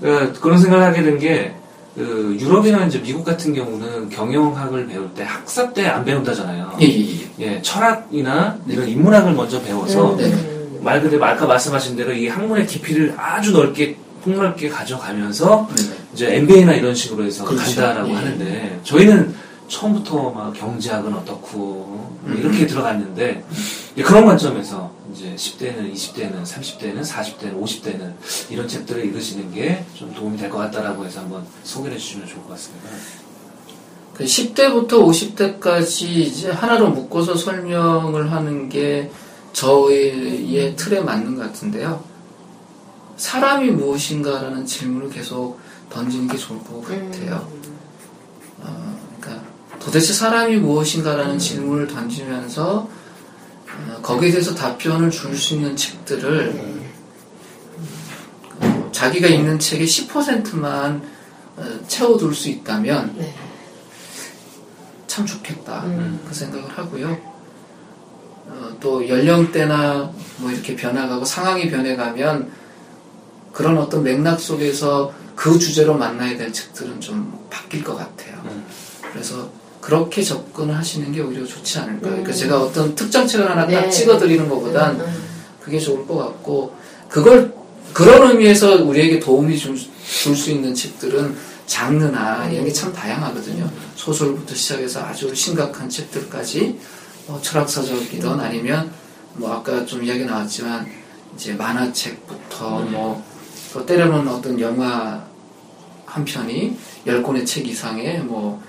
그러니까 0.00 0.40
그런 0.40 0.58
생각을 0.58 0.84
하게 0.86 1.02
된 1.02 1.18
게 1.18 1.60
그 1.94 2.36
유럽이나 2.38 2.86
이제 2.86 3.02
미국 3.02 3.24
같은 3.24 3.52
경우는 3.52 4.08
경영학을 4.10 4.86
배울 4.86 5.12
때 5.12 5.24
학사 5.24 5.72
때 5.72 5.86
안 5.88 6.04
배운다잖아요. 6.04 6.78
예, 6.80 6.86
예, 6.86 7.00
예. 7.00 7.26
예, 7.40 7.62
철학이나 7.62 8.58
이런 8.68 8.88
인문학을 8.88 9.32
먼저 9.32 9.60
배워서 9.60 10.14
네. 10.16 10.26
음. 10.26 10.78
말 10.82 11.02
그대로 11.02 11.24
아까 11.24 11.46
말씀하신 11.46 11.96
대로 11.96 12.12
이 12.12 12.28
학문의 12.28 12.66
깊이를 12.66 13.14
아주 13.18 13.52
넓게 13.52 13.96
폭넓게 14.22 14.68
가져가면서 14.68 15.68
네, 15.74 15.82
네. 15.82 15.96
이제 16.14 16.36
MBA나 16.36 16.74
이런 16.74 16.94
식으로 16.94 17.24
해서 17.24 17.44
그렇죠. 17.44 17.64
간다라고 17.64 18.10
예. 18.10 18.14
하는데 18.14 18.80
저희는 18.84 19.34
처음부터 19.68 20.30
막 20.30 20.52
경제학은 20.52 21.12
어떻고. 21.14 22.09
이렇게 22.38 22.66
들어갔는데 22.66 23.44
이제 23.94 24.02
그런 24.02 24.24
관점에서 24.24 24.92
이제 25.12 25.34
10대는 25.34 25.92
20대는 25.92 26.42
30대는 26.44 27.02
40대는 27.04 27.60
50대는 27.62 28.14
이런 28.50 28.68
책들을 28.68 29.04
읽으시는 29.06 29.52
게 29.52 29.84
좀 29.94 30.12
도움이 30.14 30.38
될 30.38 30.48
것 30.50 30.58
같다라고 30.58 31.04
해서 31.04 31.20
한번 31.20 31.44
소개를 31.64 31.96
해주시면 31.96 32.26
좋을 32.26 32.42
것 32.42 32.50
같습니다. 32.50 32.88
그 34.14 34.24
10대부터 34.24 34.90
50대까지 35.60 36.02
이제 36.02 36.50
하나로 36.50 36.90
묶어서 36.90 37.34
설명을 37.34 38.30
하는 38.30 38.68
게 38.68 39.10
저의 39.52 40.74
틀에 40.76 41.00
맞는 41.00 41.36
것 41.36 41.42
같은데요. 41.42 42.02
사람이 43.16 43.70
무엇인가라는 43.72 44.64
질문을 44.64 45.10
계속 45.10 45.58
던지는 45.90 46.28
게 46.28 46.36
좋을 46.38 46.58
것 46.60 46.80
같아요. 46.82 47.00
어, 47.04 47.10
그러니까 47.10 47.48
도대체 49.80 50.12
사람이 50.12 50.56
무엇인가라는 50.56 51.38
질문을 51.38 51.88
던지면서 51.88 52.88
어, 53.88 53.98
거기에 54.02 54.30
대해서 54.30 54.54
답변을 54.54 55.10
줄 55.10 55.34
수 55.36 55.54
있는 55.54 55.74
책들을 55.74 56.80
어, 58.60 58.90
자기가 58.92 59.26
읽는 59.26 59.58
책의 59.58 59.86
10%만 59.86 61.02
어, 61.56 61.64
채워둘 61.88 62.34
수 62.34 62.50
있다면 62.50 63.14
네. 63.16 63.34
참 65.06 65.24
좋겠다 65.26 65.82
음. 65.84 66.20
그 66.28 66.34
생각을 66.34 66.68
하고요. 66.68 67.18
어, 68.46 68.76
또 68.80 69.08
연령대나 69.08 70.12
뭐 70.38 70.50
이렇게 70.50 70.76
변화가고 70.76 71.24
상황이 71.24 71.70
변해가면 71.70 72.50
그런 73.52 73.78
어떤 73.78 74.02
맥락 74.02 74.38
속에서 74.40 75.12
그 75.34 75.58
주제로 75.58 75.94
만나야 75.94 76.36
될 76.36 76.52
책들은 76.52 77.00
좀 77.00 77.46
바뀔 77.48 77.82
것 77.82 77.96
같아요. 77.96 78.40
음. 78.44 78.66
그래서 79.12 79.50
그렇게 79.90 80.22
접근을 80.22 80.76
하시는 80.76 81.10
게 81.10 81.20
오히려 81.20 81.44
좋지 81.44 81.80
않을까. 81.80 82.02
그러니까 82.02 82.30
음. 82.30 82.32
제가 82.32 82.62
어떤 82.62 82.94
특정 82.94 83.26
책을 83.26 83.50
하나 83.50 83.66
딱 83.66 83.80
네. 83.80 83.90
찍어드리는 83.90 84.48
것보단 84.48 84.94
음, 84.94 85.00
음. 85.00 85.22
그게 85.60 85.80
좋을 85.80 86.06
것 86.06 86.16
같고 86.16 86.76
그걸 87.08 87.52
그런 87.92 88.30
의미에서 88.30 88.84
우리에게 88.84 89.18
도움이 89.18 89.58
줄 89.58 89.76
수 89.76 90.50
있는 90.50 90.72
책들은 90.74 91.36
장르나 91.66 92.48
이런 92.48 92.64
게 92.64 92.72
참 92.72 92.92
다양하거든요. 92.92 93.68
소설부터 93.96 94.54
시작해서 94.54 95.00
아주 95.00 95.32
심각한 95.34 95.88
책들까지 95.88 96.78
뭐 97.26 97.40
철학사적이든 97.40 98.28
아니면 98.40 98.90
뭐 99.34 99.52
아까 99.52 99.84
좀 99.86 100.02
이야기 100.04 100.24
나왔지만 100.24 100.86
이제 101.34 101.52
만화책부터 101.54 102.80
뭐 102.90 103.22
또 103.72 103.86
때로는 103.86 104.26
어떤 104.26 104.58
영화 104.60 105.24
한 106.04 106.24
편이 106.24 106.76
열 107.06 107.22
권의 107.22 107.46
책 107.46 107.68
이상의 107.68 108.18
뭐 108.18 108.60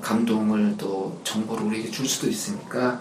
감동을 0.00 0.74
또 0.78 1.18
정보를 1.24 1.66
우리에게 1.66 1.90
줄 1.90 2.06
수도 2.06 2.28
있으니까 2.28 3.00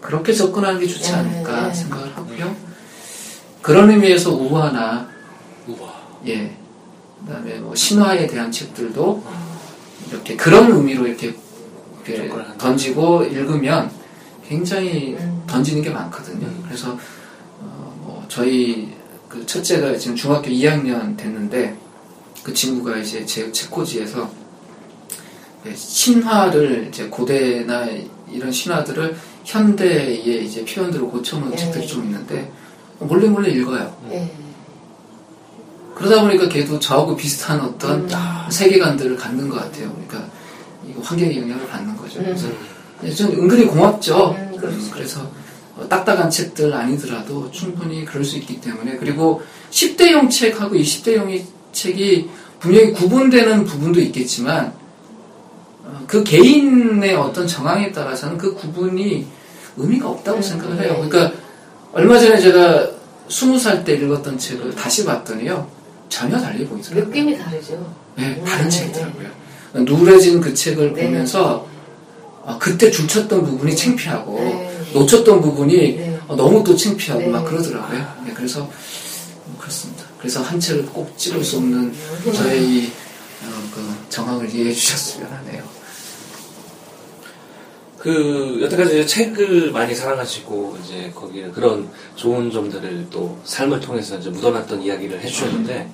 그렇게 0.00 0.32
접근하는 0.32 0.78
게 0.80 0.86
좋지 0.86 1.10
네, 1.10 1.16
않을까 1.16 1.68
네. 1.68 1.74
생각을 1.74 2.16
하고요. 2.16 2.56
그런 3.62 3.90
의미에서 3.90 4.32
우화나 4.32 5.08
우와. 5.66 5.94
예 6.26 6.56
그다음에 7.20 7.58
뭐 7.58 7.74
신화에 7.74 8.26
대한 8.26 8.50
책들도 8.50 9.24
이렇게 10.08 10.36
그런 10.36 10.70
의미로 10.70 11.06
이렇게, 11.06 11.34
이렇게 12.06 12.32
던지고 12.58 13.24
읽으면 13.24 13.90
굉장히 14.48 15.16
음. 15.18 15.42
던지는 15.46 15.82
게 15.82 15.90
많거든요. 15.90 16.48
그래서 16.64 16.96
어, 17.60 17.98
뭐 18.00 18.24
저희 18.28 18.94
그 19.28 19.44
첫째가 19.44 19.96
지금 19.98 20.14
중학교 20.14 20.48
2학년 20.48 21.16
됐는데 21.16 21.76
그 22.44 22.54
친구가 22.54 22.98
이제 22.98 23.26
제 23.26 23.50
책꽂이에서 23.50 24.22
예, 24.22 24.45
신화를 25.74 26.88
이제 26.88 27.08
고대나 27.08 27.86
이런 28.30 28.52
신화들을 28.52 29.16
현대의 29.44 30.44
이제 30.44 30.64
표현들을 30.64 31.06
고쳐놓은 31.06 31.50
네. 31.50 31.56
책들이 31.56 31.86
좀 31.86 32.04
있는데 32.04 32.50
몰래 32.98 33.28
몰래 33.28 33.50
읽어요. 33.50 33.96
예. 34.10 34.30
그러다 35.94 36.22
보니까 36.22 36.48
걔도 36.48 36.78
저하고 36.78 37.16
비슷한 37.16 37.60
어떤 37.60 38.00
음. 38.10 38.50
세계관들을 38.50 39.16
갖는 39.16 39.48
것 39.48 39.56
같아요. 39.56 39.90
그러니까 40.06 40.30
환경의 41.00 41.38
영향을 41.38 41.66
받는 41.68 41.96
거죠. 41.96 42.20
음. 42.20 42.36
그래서 43.00 43.16
좀 43.16 43.32
은근히 43.32 43.64
고맙죠. 43.66 44.36
음, 44.38 44.56
그렇죠. 44.56 44.76
음, 44.76 44.90
그래서 44.92 45.30
어, 45.76 45.86
딱딱한 45.88 46.30
책들 46.30 46.72
아니더라도 46.72 47.50
충분히 47.50 48.04
그럴 48.04 48.24
수 48.24 48.36
있기 48.38 48.60
때문에 48.60 48.96
그리고 48.96 49.42
10대용 49.70 50.30
책하고 50.30 50.74
20대용 50.74 51.42
책이 51.72 52.28
분명히 52.60 52.92
구분되는 52.92 53.64
부분도 53.64 54.00
있겠지만 54.00 54.66
어, 54.66 54.85
그 56.06 56.22
개인의 56.22 57.14
어떤 57.14 57.46
정황에 57.46 57.92
따라서는 57.92 58.38
그 58.38 58.54
구분이 58.54 59.26
의미가 59.76 60.08
없다고 60.08 60.38
음, 60.38 60.42
생각을 60.42 60.76
네. 60.76 60.84
해요. 60.84 61.06
그러니까 61.08 61.36
얼마 61.92 62.18
전에 62.18 62.38
제가 62.40 62.90
20살 63.28 63.84
때 63.84 63.94
읽었던 63.94 64.38
책을 64.38 64.74
다시 64.74 65.04
봤더니요. 65.04 65.68
전혀 66.08 66.38
달리 66.38 66.64
보이더라고요. 66.66 67.06
느낌이 67.06 67.38
다르죠. 67.38 67.94
네, 68.16 68.36
음, 68.38 68.44
다른 68.44 68.64
네, 68.64 68.70
책이더라고요. 68.70 69.28
누래진 69.74 70.40
그 70.40 70.54
책을 70.54 70.94
네. 70.94 71.04
보면서 71.04 71.66
아, 72.44 72.56
그때 72.58 72.90
줄쳤던 72.90 73.44
부분이 73.44 73.74
창피하고 73.74 74.38
네. 74.38 74.90
놓쳤던 74.94 75.40
부분이 75.40 75.96
네. 75.96 76.20
어, 76.28 76.36
너무 76.36 76.62
또 76.62 76.76
창피하고 76.76 77.22
네. 77.22 77.28
막 77.28 77.44
그러더라고요. 77.44 77.98
네, 78.24 78.32
그래서 78.32 78.62
음, 78.62 79.56
그렇습니다. 79.58 80.04
그래서 80.18 80.42
한 80.42 80.58
책을 80.58 80.86
꼭 80.86 81.16
찍을 81.18 81.42
수 81.44 81.58
없는 81.58 81.92
저의 82.32 82.62
이 82.64 82.92
어, 83.42 83.70
그 83.74 83.82
정황을 84.08 84.52
이해해 84.54 84.72
주셨으면 84.72 85.30
하네요. 85.30 85.75
그 88.06 88.60
여태까지 88.62 89.04
책을 89.04 89.72
많이 89.72 89.92
사랑하시고 89.92 90.78
이제 90.84 91.10
거기에 91.12 91.48
그런 91.52 91.88
좋은 92.14 92.52
점들을 92.52 93.08
또 93.10 93.36
삶을 93.42 93.80
통해서 93.80 94.16
이제 94.16 94.30
묻어놨던 94.30 94.80
이야기를 94.80 95.20
해주셨는데 95.22 95.88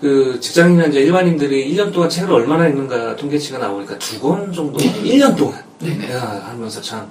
그 0.00 0.40
직장인이나 0.40 0.86
이제 0.86 0.98
일반인들이 0.98 1.72
1년 1.72 1.92
동안 1.92 2.10
책을 2.10 2.32
얼마나 2.34 2.66
읽는가 2.66 3.14
통계치가 3.14 3.58
나오니까 3.58 3.96
두 4.00 4.18
권 4.18 4.52
정도 4.52 4.80
1년 4.80 5.36
동안 5.36 5.62
네네. 5.78 6.12
야, 6.12 6.42
하면서 6.48 6.80
참 6.82 7.08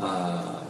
아, 0.00 0.62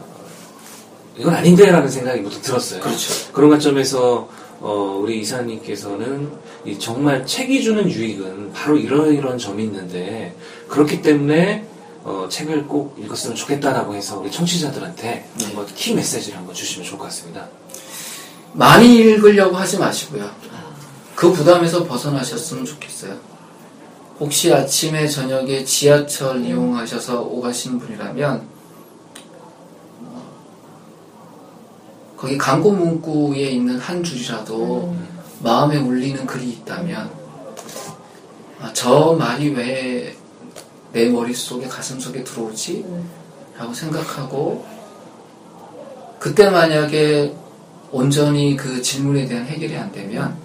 이건 1.17 1.33
아닌데라는 1.35 1.87
생각이 1.87 2.19
문득 2.19 2.41
들었어요. 2.41 2.81
그렇죠. 2.81 3.31
그런 3.31 3.51
관점에서 3.51 4.27
어, 4.59 4.99
우리 5.01 5.21
이사님께서는 5.21 6.29
이 6.65 6.77
정말 6.77 7.25
책이 7.25 7.63
주는 7.63 7.89
유익은 7.89 8.51
바로 8.51 8.75
이런 8.75 9.13
이런 9.13 9.37
점이 9.37 9.63
있는데 9.63 10.35
그렇기 10.67 11.01
때문에 11.01 11.68
어, 12.09 12.27
책을 12.27 12.65
꼭 12.65 12.97
읽었으면 12.97 13.35
좋겠다라고 13.35 13.93
해서 13.93 14.17
우리 14.17 14.31
청취자들한테 14.31 15.29
한번 15.43 15.67
키 15.67 15.93
메시지를 15.93 16.39
한번 16.39 16.55
주시면 16.55 16.83
좋을 16.83 16.97
것 16.97 17.05
같습니다. 17.05 17.47
많이 18.53 18.95
읽으려고 18.95 19.55
하지 19.55 19.77
마시고요. 19.77 20.27
그 21.13 21.31
부담에서 21.31 21.83
벗어나셨으면 21.83 22.65
좋겠어요. 22.65 23.15
혹시 24.19 24.51
아침에 24.51 25.07
저녁에 25.07 25.63
지하철 25.63 26.43
이용하셔서 26.43 27.21
오가신 27.21 27.77
분이라면 27.77 28.47
어, 30.05 30.23
거기 32.17 32.39
광고 32.39 32.71
문구에 32.71 33.51
있는 33.51 33.77
한 33.77 34.03
줄이라도 34.03 34.95
마음에 35.43 35.77
울리는 35.77 36.25
글이 36.25 36.49
있다면 36.49 37.11
아, 38.61 38.73
저 38.73 39.13
말이 39.13 39.49
왜 39.49 40.18
내 40.91 41.09
머릿속에 41.09 41.67
가슴속에 41.67 42.23
들어오지? 42.23 42.85
라고 43.57 43.73
생각하고 43.73 44.65
그때 46.19 46.49
만약에 46.49 47.35
온전히 47.91 48.55
그 48.55 48.81
질문에 48.81 49.25
대한 49.25 49.45
해결이 49.45 49.75
안 49.77 49.91
되면 49.91 50.37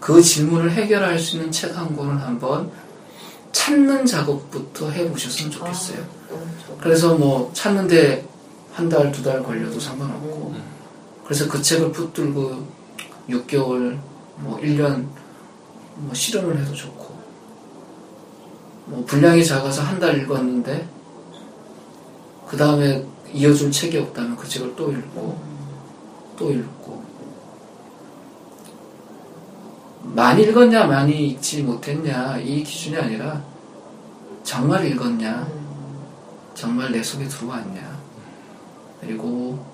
그 0.00 0.20
질문을 0.20 0.72
해결할 0.72 1.18
수 1.18 1.36
있는 1.36 1.50
책 1.50 1.76
한 1.76 1.94
권을 1.96 2.20
한번 2.20 2.70
찾는 3.52 4.04
작업부터 4.06 4.90
해보셨으면 4.90 5.50
좋겠어요. 5.50 5.98
그래서 6.80 7.14
뭐 7.14 7.50
찾는데 7.54 8.26
한 8.72 8.88
달, 8.88 9.12
두 9.12 9.22
달 9.22 9.42
걸려도 9.42 9.78
상관없고 9.78 10.54
그래서 11.24 11.48
그 11.48 11.60
책을 11.62 11.92
붙들고 11.92 12.66
6개월, 13.28 13.98
뭐 14.36 14.58
1년 14.60 15.06
뭐 15.94 16.12
실험을 16.14 16.58
해도 16.58 16.74
좋고 16.74 17.11
뭐 18.86 19.04
분량이 19.04 19.44
작아서 19.44 19.82
한 19.82 19.98
달 20.00 20.18
읽었는데 20.20 20.88
그 22.48 22.56
다음에 22.56 23.04
이어줄 23.32 23.70
책이 23.70 23.96
없다면 23.98 24.36
그 24.36 24.46
책을 24.48 24.74
또 24.76 24.92
읽고 24.92 25.40
또 26.36 26.50
읽고. 26.52 27.02
많이 30.02 30.42
읽었냐 30.42 30.86
많이 30.86 31.28
읽지 31.28 31.62
못했냐 31.62 32.36
이 32.38 32.62
기준이 32.62 32.96
아니라 32.96 33.40
정말 34.42 34.84
읽었냐 34.86 35.46
정말 36.54 36.90
내 36.92 37.02
속에 37.02 37.26
들어왔냐 37.26 37.98
그리고 39.00 39.64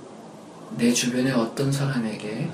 내 0.77 0.93
주변에 0.93 1.33
어떤 1.33 1.73
사람에게 1.73 2.51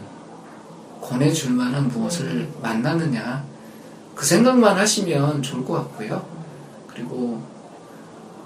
권해줄 1.02 1.52
만한 1.52 1.88
무엇을 1.88 2.48
만나느냐 2.62 3.44
그 4.14 4.24
생각만 4.24 4.78
하시면 4.78 5.42
좋을 5.42 5.64
것 5.64 5.74
같고요 5.74 6.33
그리고 6.94 7.42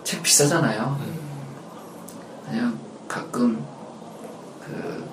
책 0.05 0.23
비싸잖아요 0.23 0.99
그냥 2.49 2.79
가끔 3.07 3.63
그 4.65 5.05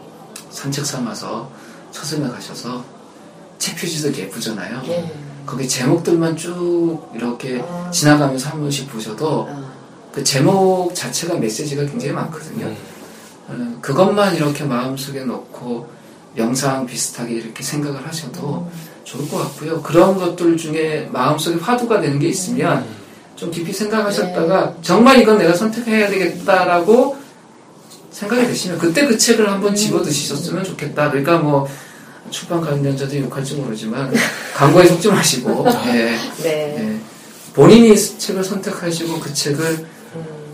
산책 0.49 0.85
삼아서 0.85 1.49
서점에 1.91 2.29
가셔서 2.29 2.83
책 3.57 3.77
표지도 3.77 4.13
예쁘잖아요. 4.13 4.81
예. 4.87 5.11
거기 5.45 5.67
제목들만 5.67 6.35
쭉 6.35 6.99
이렇게 7.13 7.61
아. 7.61 7.89
지나가면서 7.91 8.49
한 8.49 8.59
번씩 8.59 8.89
보셔도 8.91 9.47
아, 9.49 9.71
그 10.11 10.23
제목 10.23 10.93
자체가 10.93 11.35
메시지가 11.35 11.85
굉장히 11.85 12.13
많거든요. 12.13 12.73
어, 13.47 13.77
그것만 13.81 14.35
이렇게 14.35 14.63
마음속에 14.63 15.23
넣고 15.23 15.89
명상 16.35 16.85
비슷하게 16.85 17.35
이렇게 17.35 17.63
생각을 17.63 18.05
하셔도 18.07 18.69
좋을 19.03 19.29
것 19.29 19.37
같고요. 19.37 19.81
그런 19.81 20.17
것들 20.17 20.57
중에 20.57 21.09
마음속에 21.11 21.57
화두가 21.57 22.01
되는 22.01 22.19
게 22.19 22.27
있으면 22.27 22.85
좀 23.35 23.51
깊이 23.51 23.73
생각하셨다가 23.73 24.75
정말 24.81 25.19
이건 25.19 25.37
내가 25.37 25.53
선택해야 25.53 26.09
되겠다라고 26.09 27.17
생각이 28.11 28.47
드시면 28.47 28.77
그때 28.77 29.05
그 29.05 29.17
책을 29.17 29.49
한번 29.49 29.75
집어 29.75 30.01
드셨으면 30.01 30.63
좋겠다. 30.63 31.09
그러니까 31.09 31.37
뭐 31.37 31.67
출판 32.31 32.61
관련자들이 32.61 33.23
욕할지 33.23 33.55
모르지만 33.55 34.11
광고에 34.55 34.85
속지 34.87 35.09
마시고 35.09 35.65
예, 35.87 36.17
네. 36.41 36.75
예. 36.79 36.99
본인이 37.53 37.95
책을 37.97 38.43
선택하시고 38.43 39.19
그 39.19 39.33
책을 39.33 39.85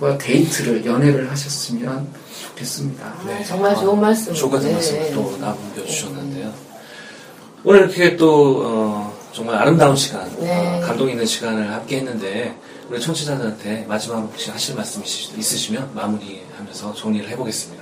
과 0.02 0.18
데이트를 0.18 0.84
연애를 0.84 1.30
하셨으면 1.30 2.08
좋겠습니다. 2.48 3.06
아, 3.06 3.44
정말 3.48 3.76
좋은 3.76 4.02
말씀. 4.02 4.34
좋은 4.34 4.60
네. 4.60 4.74
말씀 4.74 5.14
또 5.14 5.38
남겨주셨는데요. 5.40 6.52
오늘 7.64 7.82
이렇게 7.82 8.18
또 8.18 8.64
어, 8.66 9.18
정말 9.32 9.58
아름다운 9.58 9.96
시간, 9.96 10.28
네. 10.40 10.80
어, 10.82 10.82
감동 10.84 11.08
있는 11.08 11.24
시간을 11.24 11.72
함께 11.72 11.98
했는데 11.98 12.56
우리 12.92 13.00
청취자들한테 13.00 13.86
마지막 13.88 14.18
혹시 14.18 14.52
하실 14.52 14.76
말씀 14.76 15.02
있으시- 15.02 15.38
있으시면 15.38 15.92
마무리하면서 15.96 16.94
정리를 16.94 17.30
해보겠습니다. 17.30 17.82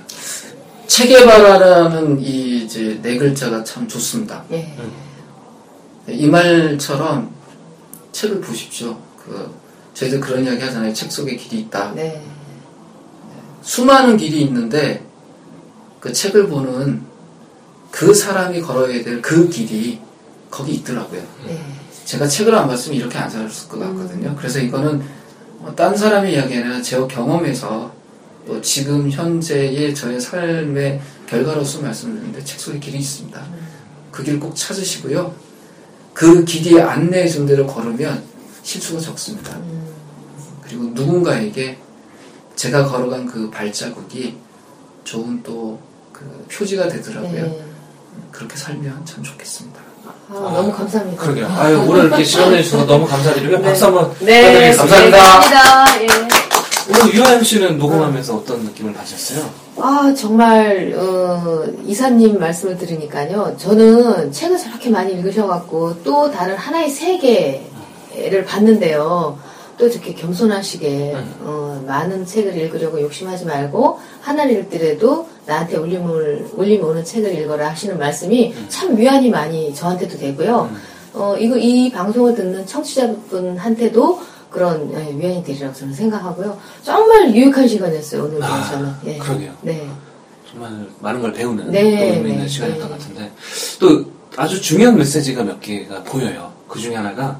체계바라라는 0.86 2.20
이 2.20 2.64
이제 2.64 2.96
네 3.02 3.16
글자가 3.18 3.64
참 3.64 3.88
좋습니다. 3.88 4.44
예. 4.52 4.76
이 6.08 6.28
말처럼 6.28 7.32
책을 8.12 8.40
보십시오. 8.40 8.96
그 9.18 9.52
저희도 9.94 10.20
그런 10.20 10.44
이야기 10.44 10.60
하잖아요. 10.62 10.92
책 10.94 11.10
속에 11.10 11.34
길이 11.34 11.62
있다. 11.62 11.92
네. 11.94 12.24
수많은 13.62 14.16
길이 14.16 14.42
있는데 14.42 15.04
그 15.98 16.12
책을 16.12 16.46
보는 16.48 17.02
그 17.90 18.14
사람이 18.14 18.60
걸어야 18.60 19.02
될 19.02 19.20
그 19.20 19.48
길이 19.48 19.98
거기 20.50 20.74
있더라고요. 20.74 21.20
네. 21.46 21.60
제가 22.10 22.26
책을 22.26 22.52
안 22.52 22.66
봤으면 22.66 22.98
이렇게 22.98 23.16
안 23.18 23.30
살았을 23.30 23.68
것 23.68 23.78
같거든요. 23.78 24.34
그래서 24.34 24.58
이거는 24.58 25.00
뭐딴 25.58 25.96
사람의 25.96 26.32
이야기 26.32 26.56
아니라 26.56 26.82
제 26.82 26.98
경험에서 27.06 27.92
또 28.48 28.60
지금 28.60 29.08
현재의 29.08 29.94
저의 29.94 30.20
삶의 30.20 31.00
결과로서 31.28 31.82
말씀드리는데 31.82 32.42
책 32.42 32.58
속에 32.58 32.80
길이 32.80 32.98
있습니다. 32.98 33.40
그 34.10 34.24
길 34.24 34.40
꼭 34.40 34.56
찾으시고요. 34.56 35.32
그 36.12 36.44
길이 36.44 36.80
안내해 36.80 37.28
준 37.28 37.46
대로 37.46 37.64
걸으면 37.64 38.24
실수가 38.64 38.98
적습니다. 39.00 39.56
그리고 40.62 40.86
누군가에게 40.92 41.78
제가 42.56 42.86
걸어간 42.86 43.24
그 43.24 43.48
발자국이 43.50 44.36
좋은 45.04 45.42
또 45.44 45.78
그 46.12 46.44
표지가 46.50 46.88
되더라고요. 46.88 47.42
네. 47.46 47.64
그렇게 48.30 48.54
살면 48.56 49.06
참 49.06 49.22
좋겠습니다. 49.22 49.89
아, 50.32 50.34
너무 50.34 50.72
감사합니다. 50.72 51.20
그러게요. 51.22 51.46
아유, 51.48 51.84
오늘 51.88 52.04
이렇게 52.06 52.22
시간 52.22 52.52
내 52.52 52.62
주셔서 52.62 52.86
너무 52.86 53.04
감사드리고요. 53.06 53.60
박수 53.62 53.86
한번 53.86 54.12
네, 54.20 54.72
부탁드리겠습니다. 54.72 55.18
감사합니다. 55.18 56.02
예. 56.02 56.06
오늘 57.02 57.14
유아연 57.14 57.44
씨는 57.44 57.78
녹음하면서 57.78 58.36
어떤 58.36 58.60
느낌을 58.60 58.92
받으셨어요? 58.94 59.48
아, 59.78 60.14
정말, 60.16 60.94
어, 60.96 61.64
이사님 61.84 62.38
말씀을 62.38 62.78
들으니까요. 62.78 63.56
저는 63.58 64.30
책을 64.30 64.56
저렇게 64.56 64.90
많이 64.90 65.12
읽으셔갖고 65.14 66.02
또 66.04 66.30
다른 66.30 66.56
하나의 66.56 66.90
세계를 66.90 68.44
봤는데요. 68.46 69.36
또 69.80 69.86
이렇게 69.86 70.12
겸손하시게, 70.12 71.16
어, 71.40 71.82
많은 71.86 72.26
책을 72.26 72.54
읽으려고 72.54 73.00
욕심하지 73.00 73.46
말고, 73.46 73.98
하나를 74.20 74.60
읽더라도 74.60 75.26
나한테 75.46 75.78
울림을, 75.78 76.50
울림 76.54 76.84
오는 76.84 77.02
책을 77.02 77.34
읽어라 77.38 77.70
하시는 77.70 77.98
말씀이 77.98 78.54
참 78.68 78.94
위안이 78.96 79.30
많이 79.30 79.74
저한테도 79.74 80.18
되고요. 80.18 80.70
어, 81.14 81.34
이거, 81.38 81.56
이 81.56 81.90
방송을 81.90 82.34
듣는 82.34 82.66
청취자분한테도 82.66 84.20
그런 84.50 84.92
예, 84.92 85.16
위안이 85.16 85.42
되리라고 85.42 85.72
저는 85.72 85.94
생각하고요. 85.94 86.58
정말 86.82 87.34
유익한 87.34 87.66
시간이었어요, 87.66 88.24
오늘 88.24 88.42
아, 88.42 88.68
저는. 88.70 88.92
예. 89.06 89.16
그러게요. 89.16 89.52
네. 89.62 89.88
정말 90.50 90.88
많은 90.98 91.22
걸 91.22 91.32
배우는 91.32 91.70
네, 91.70 91.82
또 91.82 92.14
의미 92.16 92.30
있는 92.30 92.42
네, 92.42 92.48
시간이었던 92.48 92.82
네. 92.82 92.88
것 92.88 92.98
같은데 92.98 93.30
또 93.78 94.04
아주 94.36 94.60
중요한 94.60 94.96
메시지가 94.96 95.44
몇 95.44 95.60
개가 95.60 96.02
보여요. 96.02 96.52
그 96.66 96.80
중에 96.80 96.96
하나가 96.96 97.38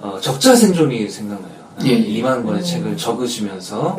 어, 0.00 0.18
적자 0.20 0.54
생존이 0.54 1.08
생각나요. 1.08 1.59
예, 1.84 1.90
예. 1.90 2.20
2만 2.20 2.44
권의 2.44 2.64
책을 2.64 2.96
적으시면서 2.96 3.96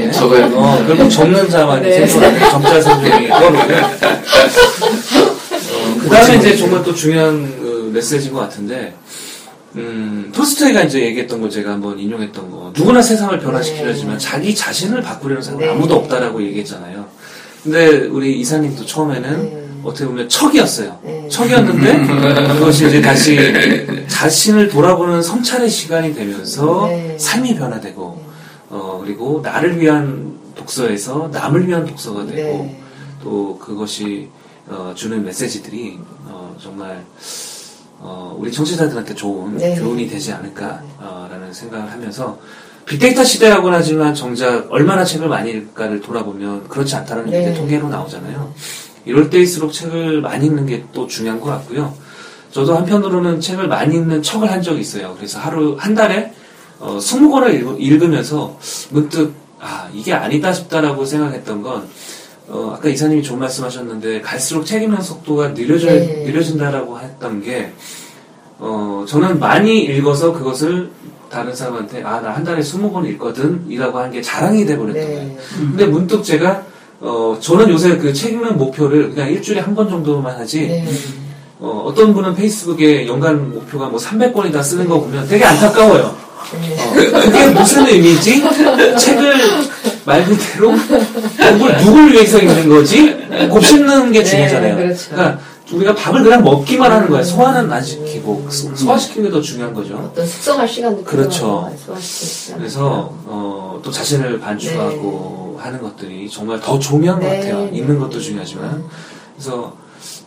예, 0.00 0.10
적어요. 0.12 0.46
어, 0.54 0.84
결국 0.86 1.08
적는 1.08 1.48
자만이 1.48 1.82
네. 1.82 2.06
생존하는 2.06 2.50
적자 2.50 2.80
생존이 2.80 3.28
떠오르고 3.28 3.58
어, 5.68 5.96
그 6.00 6.08
다음에 6.08 6.36
이제 6.36 6.56
정말 6.56 6.82
또 6.82 6.94
중요한 6.94 7.42
그 7.58 7.90
메시지인 7.92 8.32
것 8.32 8.40
같은데 8.40 8.94
음, 9.76 10.30
톨스토이가 10.34 10.82
이제 10.82 11.00
얘기했던 11.00 11.40
거 11.40 11.48
제가 11.48 11.72
한번 11.72 11.98
인용했던 11.98 12.50
거 12.50 12.72
누구나 12.76 13.02
세상을 13.02 13.38
변화시키려지만 13.38 14.18
자기 14.18 14.54
자신을 14.54 15.02
바꾸려는 15.02 15.42
사람은 15.42 15.64
네. 15.66 15.72
아무도 15.72 15.96
없다라고 15.96 16.42
얘기했잖아요. 16.42 17.06
근데 17.62 18.06
우리 18.06 18.38
이사님도 18.40 18.86
처음에는 18.86 19.42
네. 19.42 19.64
어떻게 19.84 20.06
보면 20.06 20.28
척이었어요. 20.28 20.98
네. 21.04 21.28
척이었는데 21.28 22.06
그것이 22.54 22.86
이제 22.88 23.00
다시 23.00 23.36
자신을 24.18 24.68
돌아보는 24.68 25.22
성찰의 25.22 25.70
시간이 25.70 26.12
되면서 26.12 26.88
네. 26.88 27.16
삶이 27.16 27.54
변화되고 27.54 28.20
어 28.70 29.00
그리고 29.00 29.40
나를 29.44 29.80
위한 29.80 30.36
독서에서 30.56 31.30
남을 31.32 31.68
위한 31.68 31.86
독서가 31.86 32.26
되고 32.26 32.64
네. 32.64 32.80
또 33.22 33.56
그것이 33.60 34.28
어, 34.66 34.92
주는 34.96 35.24
메시지들이 35.24 36.00
어, 36.26 36.56
정말 36.60 37.04
어, 38.00 38.36
우리 38.36 38.50
청취자들한테 38.50 39.14
좋은 39.14 39.56
네. 39.56 39.76
교훈이 39.78 40.08
되지 40.08 40.32
않을까라는 40.32 41.52
생각을 41.52 41.92
하면서 41.92 42.40
빅데이터 42.86 43.22
시대라고는 43.22 43.78
하지만 43.78 44.14
정작 44.14 44.66
얼마나 44.72 45.04
책을 45.04 45.28
많이 45.28 45.52
읽을까를 45.52 46.00
돌아보면 46.00 46.66
그렇지 46.66 46.96
않다는 46.96 47.30
네. 47.30 47.54
통계로 47.54 47.88
나오잖아요. 47.88 48.52
이럴 49.04 49.30
때일수록 49.30 49.72
책을 49.72 50.22
많이 50.22 50.46
읽는 50.46 50.66
게 50.66 50.84
또 50.92 51.06
중요한 51.06 51.38
것 51.40 51.46
같고요. 51.46 51.94
저도 52.50 52.74
한편으로는 52.76 53.40
책을 53.40 53.68
많이 53.68 53.96
읽는 53.96 54.22
척을 54.22 54.50
한 54.50 54.62
적이 54.62 54.80
있어요. 54.80 55.14
그래서 55.16 55.38
하루 55.38 55.76
한 55.78 55.94
달에 55.94 56.32
어, 56.80 56.98
20권을 56.98 57.76
읽 57.80 58.02
으면서 58.02 58.58
문득 58.90 59.32
아 59.60 59.88
이게 59.92 60.12
아니다 60.12 60.52
싶다라고 60.52 61.04
생각했던 61.04 61.62
건 61.62 61.88
어, 62.48 62.72
아까 62.76 62.88
이사님이 62.88 63.22
좋은 63.22 63.38
말씀 63.40 63.64
하셨는데 63.64 64.20
갈수록 64.22 64.64
책 64.64 64.82
읽는 64.82 65.02
속도가 65.02 65.54
느려져 65.54 65.88
네. 65.88 66.24
느려진다라고 66.26 66.98
했던 67.00 67.42
게 67.42 67.72
어, 68.58 69.04
저는 69.06 69.38
많이 69.38 69.84
읽어서 69.84 70.32
그것을 70.32 70.90
다른 71.30 71.54
사람한테 71.54 72.02
아 72.04 72.20
나 72.22 72.30
한 72.30 72.42
달에 72.44 72.60
20권 72.62 73.06
읽거든 73.10 73.66
이라고 73.68 73.98
한 73.98 74.10
게 74.10 74.22
자랑이 74.22 74.64
돼버렸던 74.64 75.02
거예요. 75.04 75.18
네. 75.28 75.38
근데 75.58 75.86
문득 75.86 76.22
제가 76.24 76.62
어, 77.00 77.36
저는 77.40 77.68
요새 77.70 77.98
그 77.98 78.12
책 78.14 78.32
읽는 78.32 78.56
목표를 78.56 79.10
그냥 79.10 79.28
일주일에 79.30 79.60
한 79.60 79.74
번 79.74 79.90
정도만 79.90 80.38
하지 80.38 80.66
네. 80.66 80.88
어, 81.60 81.84
어떤 81.86 82.14
분은 82.14 82.34
페이스북에 82.34 83.06
연간 83.06 83.52
목표가 83.52 83.86
뭐 83.88 83.98
300권이다 83.98 84.62
쓰는 84.62 84.86
거 84.88 85.00
보면 85.00 85.26
되게 85.28 85.44
안타까워요. 85.44 86.14
네. 86.60 86.76
어, 86.80 87.20
그게 87.20 87.46
무슨 87.48 87.86
의미지? 87.86 88.42
책을 88.98 89.34
말 90.04 90.24
그대로 90.24 90.72
누굴, 91.52 91.76
누굴 91.78 92.12
위해서 92.12 92.38
읽는 92.38 92.68
거지? 92.68 93.16
곱씹는 93.50 94.12
게 94.12 94.20
네, 94.20 94.24
중요하잖아요. 94.24 94.76
그렇죠. 94.76 95.10
러니까 95.16 95.38
우리가 95.72 95.94
밥을 95.96 96.22
그냥 96.22 96.42
먹기만 96.42 96.90
하는 96.90 97.10
거야. 97.10 97.22
소화는 97.22 97.70
안 97.70 97.82
시키고 97.82 98.46
소- 98.48 98.74
소화시키는 98.74 99.28
게 99.28 99.34
더 99.34 99.40
중요한 99.42 99.74
거죠. 99.74 99.96
어떤 99.96 100.26
숙성할 100.26 100.66
시간도 100.66 101.04
그렇죠. 101.04 101.70
그래서 102.56 103.12
어, 103.26 103.78
또 103.82 103.90
자신을 103.90 104.40
반추하고 104.40 105.58
하는 105.60 105.82
것들이 105.82 106.30
정말 106.30 106.58
더 106.60 106.78
중요한 106.78 107.20
것 107.20 107.26
네, 107.28 107.36
같아요. 107.40 107.64
네. 107.70 107.70
읽는 107.78 107.98
것도 107.98 108.18
중요하지만 108.18 108.84
그래서 109.36 109.76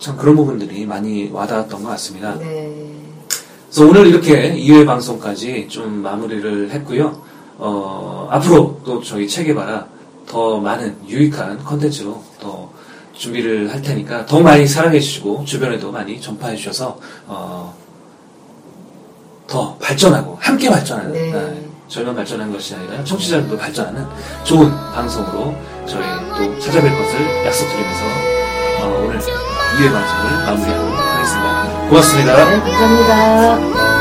참 0.01 0.17
그런 0.17 0.35
부분들이 0.35 0.83
많이 0.83 1.29
와닿았던 1.31 1.83
것 1.83 1.89
같습니다. 1.89 2.35
네. 2.39 2.91
그래서 3.69 3.87
오늘 3.87 4.07
이렇게 4.07 4.55
2회 4.55 4.83
방송까지 4.85 5.67
좀 5.69 6.01
마무리를 6.01 6.71
했고요. 6.71 7.21
어, 7.59 8.27
앞으로 8.31 8.81
또 8.83 9.01
저희 9.03 9.27
책에봐라 9.27 9.85
더 10.25 10.57
많은 10.57 10.97
유익한 11.07 11.63
컨텐츠로 11.63 12.21
더 12.39 12.71
준비를 13.13 13.71
할 13.71 13.79
테니까 13.83 14.25
더 14.25 14.39
많이 14.39 14.65
사랑해 14.65 14.99
주시고 14.99 15.45
주변에도 15.45 15.91
많이 15.91 16.19
전파해 16.19 16.55
주셔서 16.55 16.99
어, 17.27 17.71
더 19.45 19.75
발전하고 19.77 20.35
함께 20.39 20.67
발전하는 20.67 21.13
네. 21.13 21.31
네, 21.31 21.69
저희만 21.87 22.15
발전하는 22.15 22.51
것이 22.51 22.73
아니라 22.73 23.03
청취자들도 23.03 23.55
발전하는 23.55 24.03
좋은 24.45 24.71
방송으로 24.93 25.53
저희 25.85 26.03
또 26.35 26.57
찾아뵐 26.57 26.97
것을 26.97 27.45
약속드리면서 27.45 28.30
어, 28.81 29.03
오늘 29.05 29.19
2회 29.19 29.91
방송을 29.91 30.45
마무리하도록 30.45 30.97
하겠습니다. 30.97 31.87
고맙습니다. 31.89 32.35
네, 32.45 32.59
감사합니다. 32.59 34.00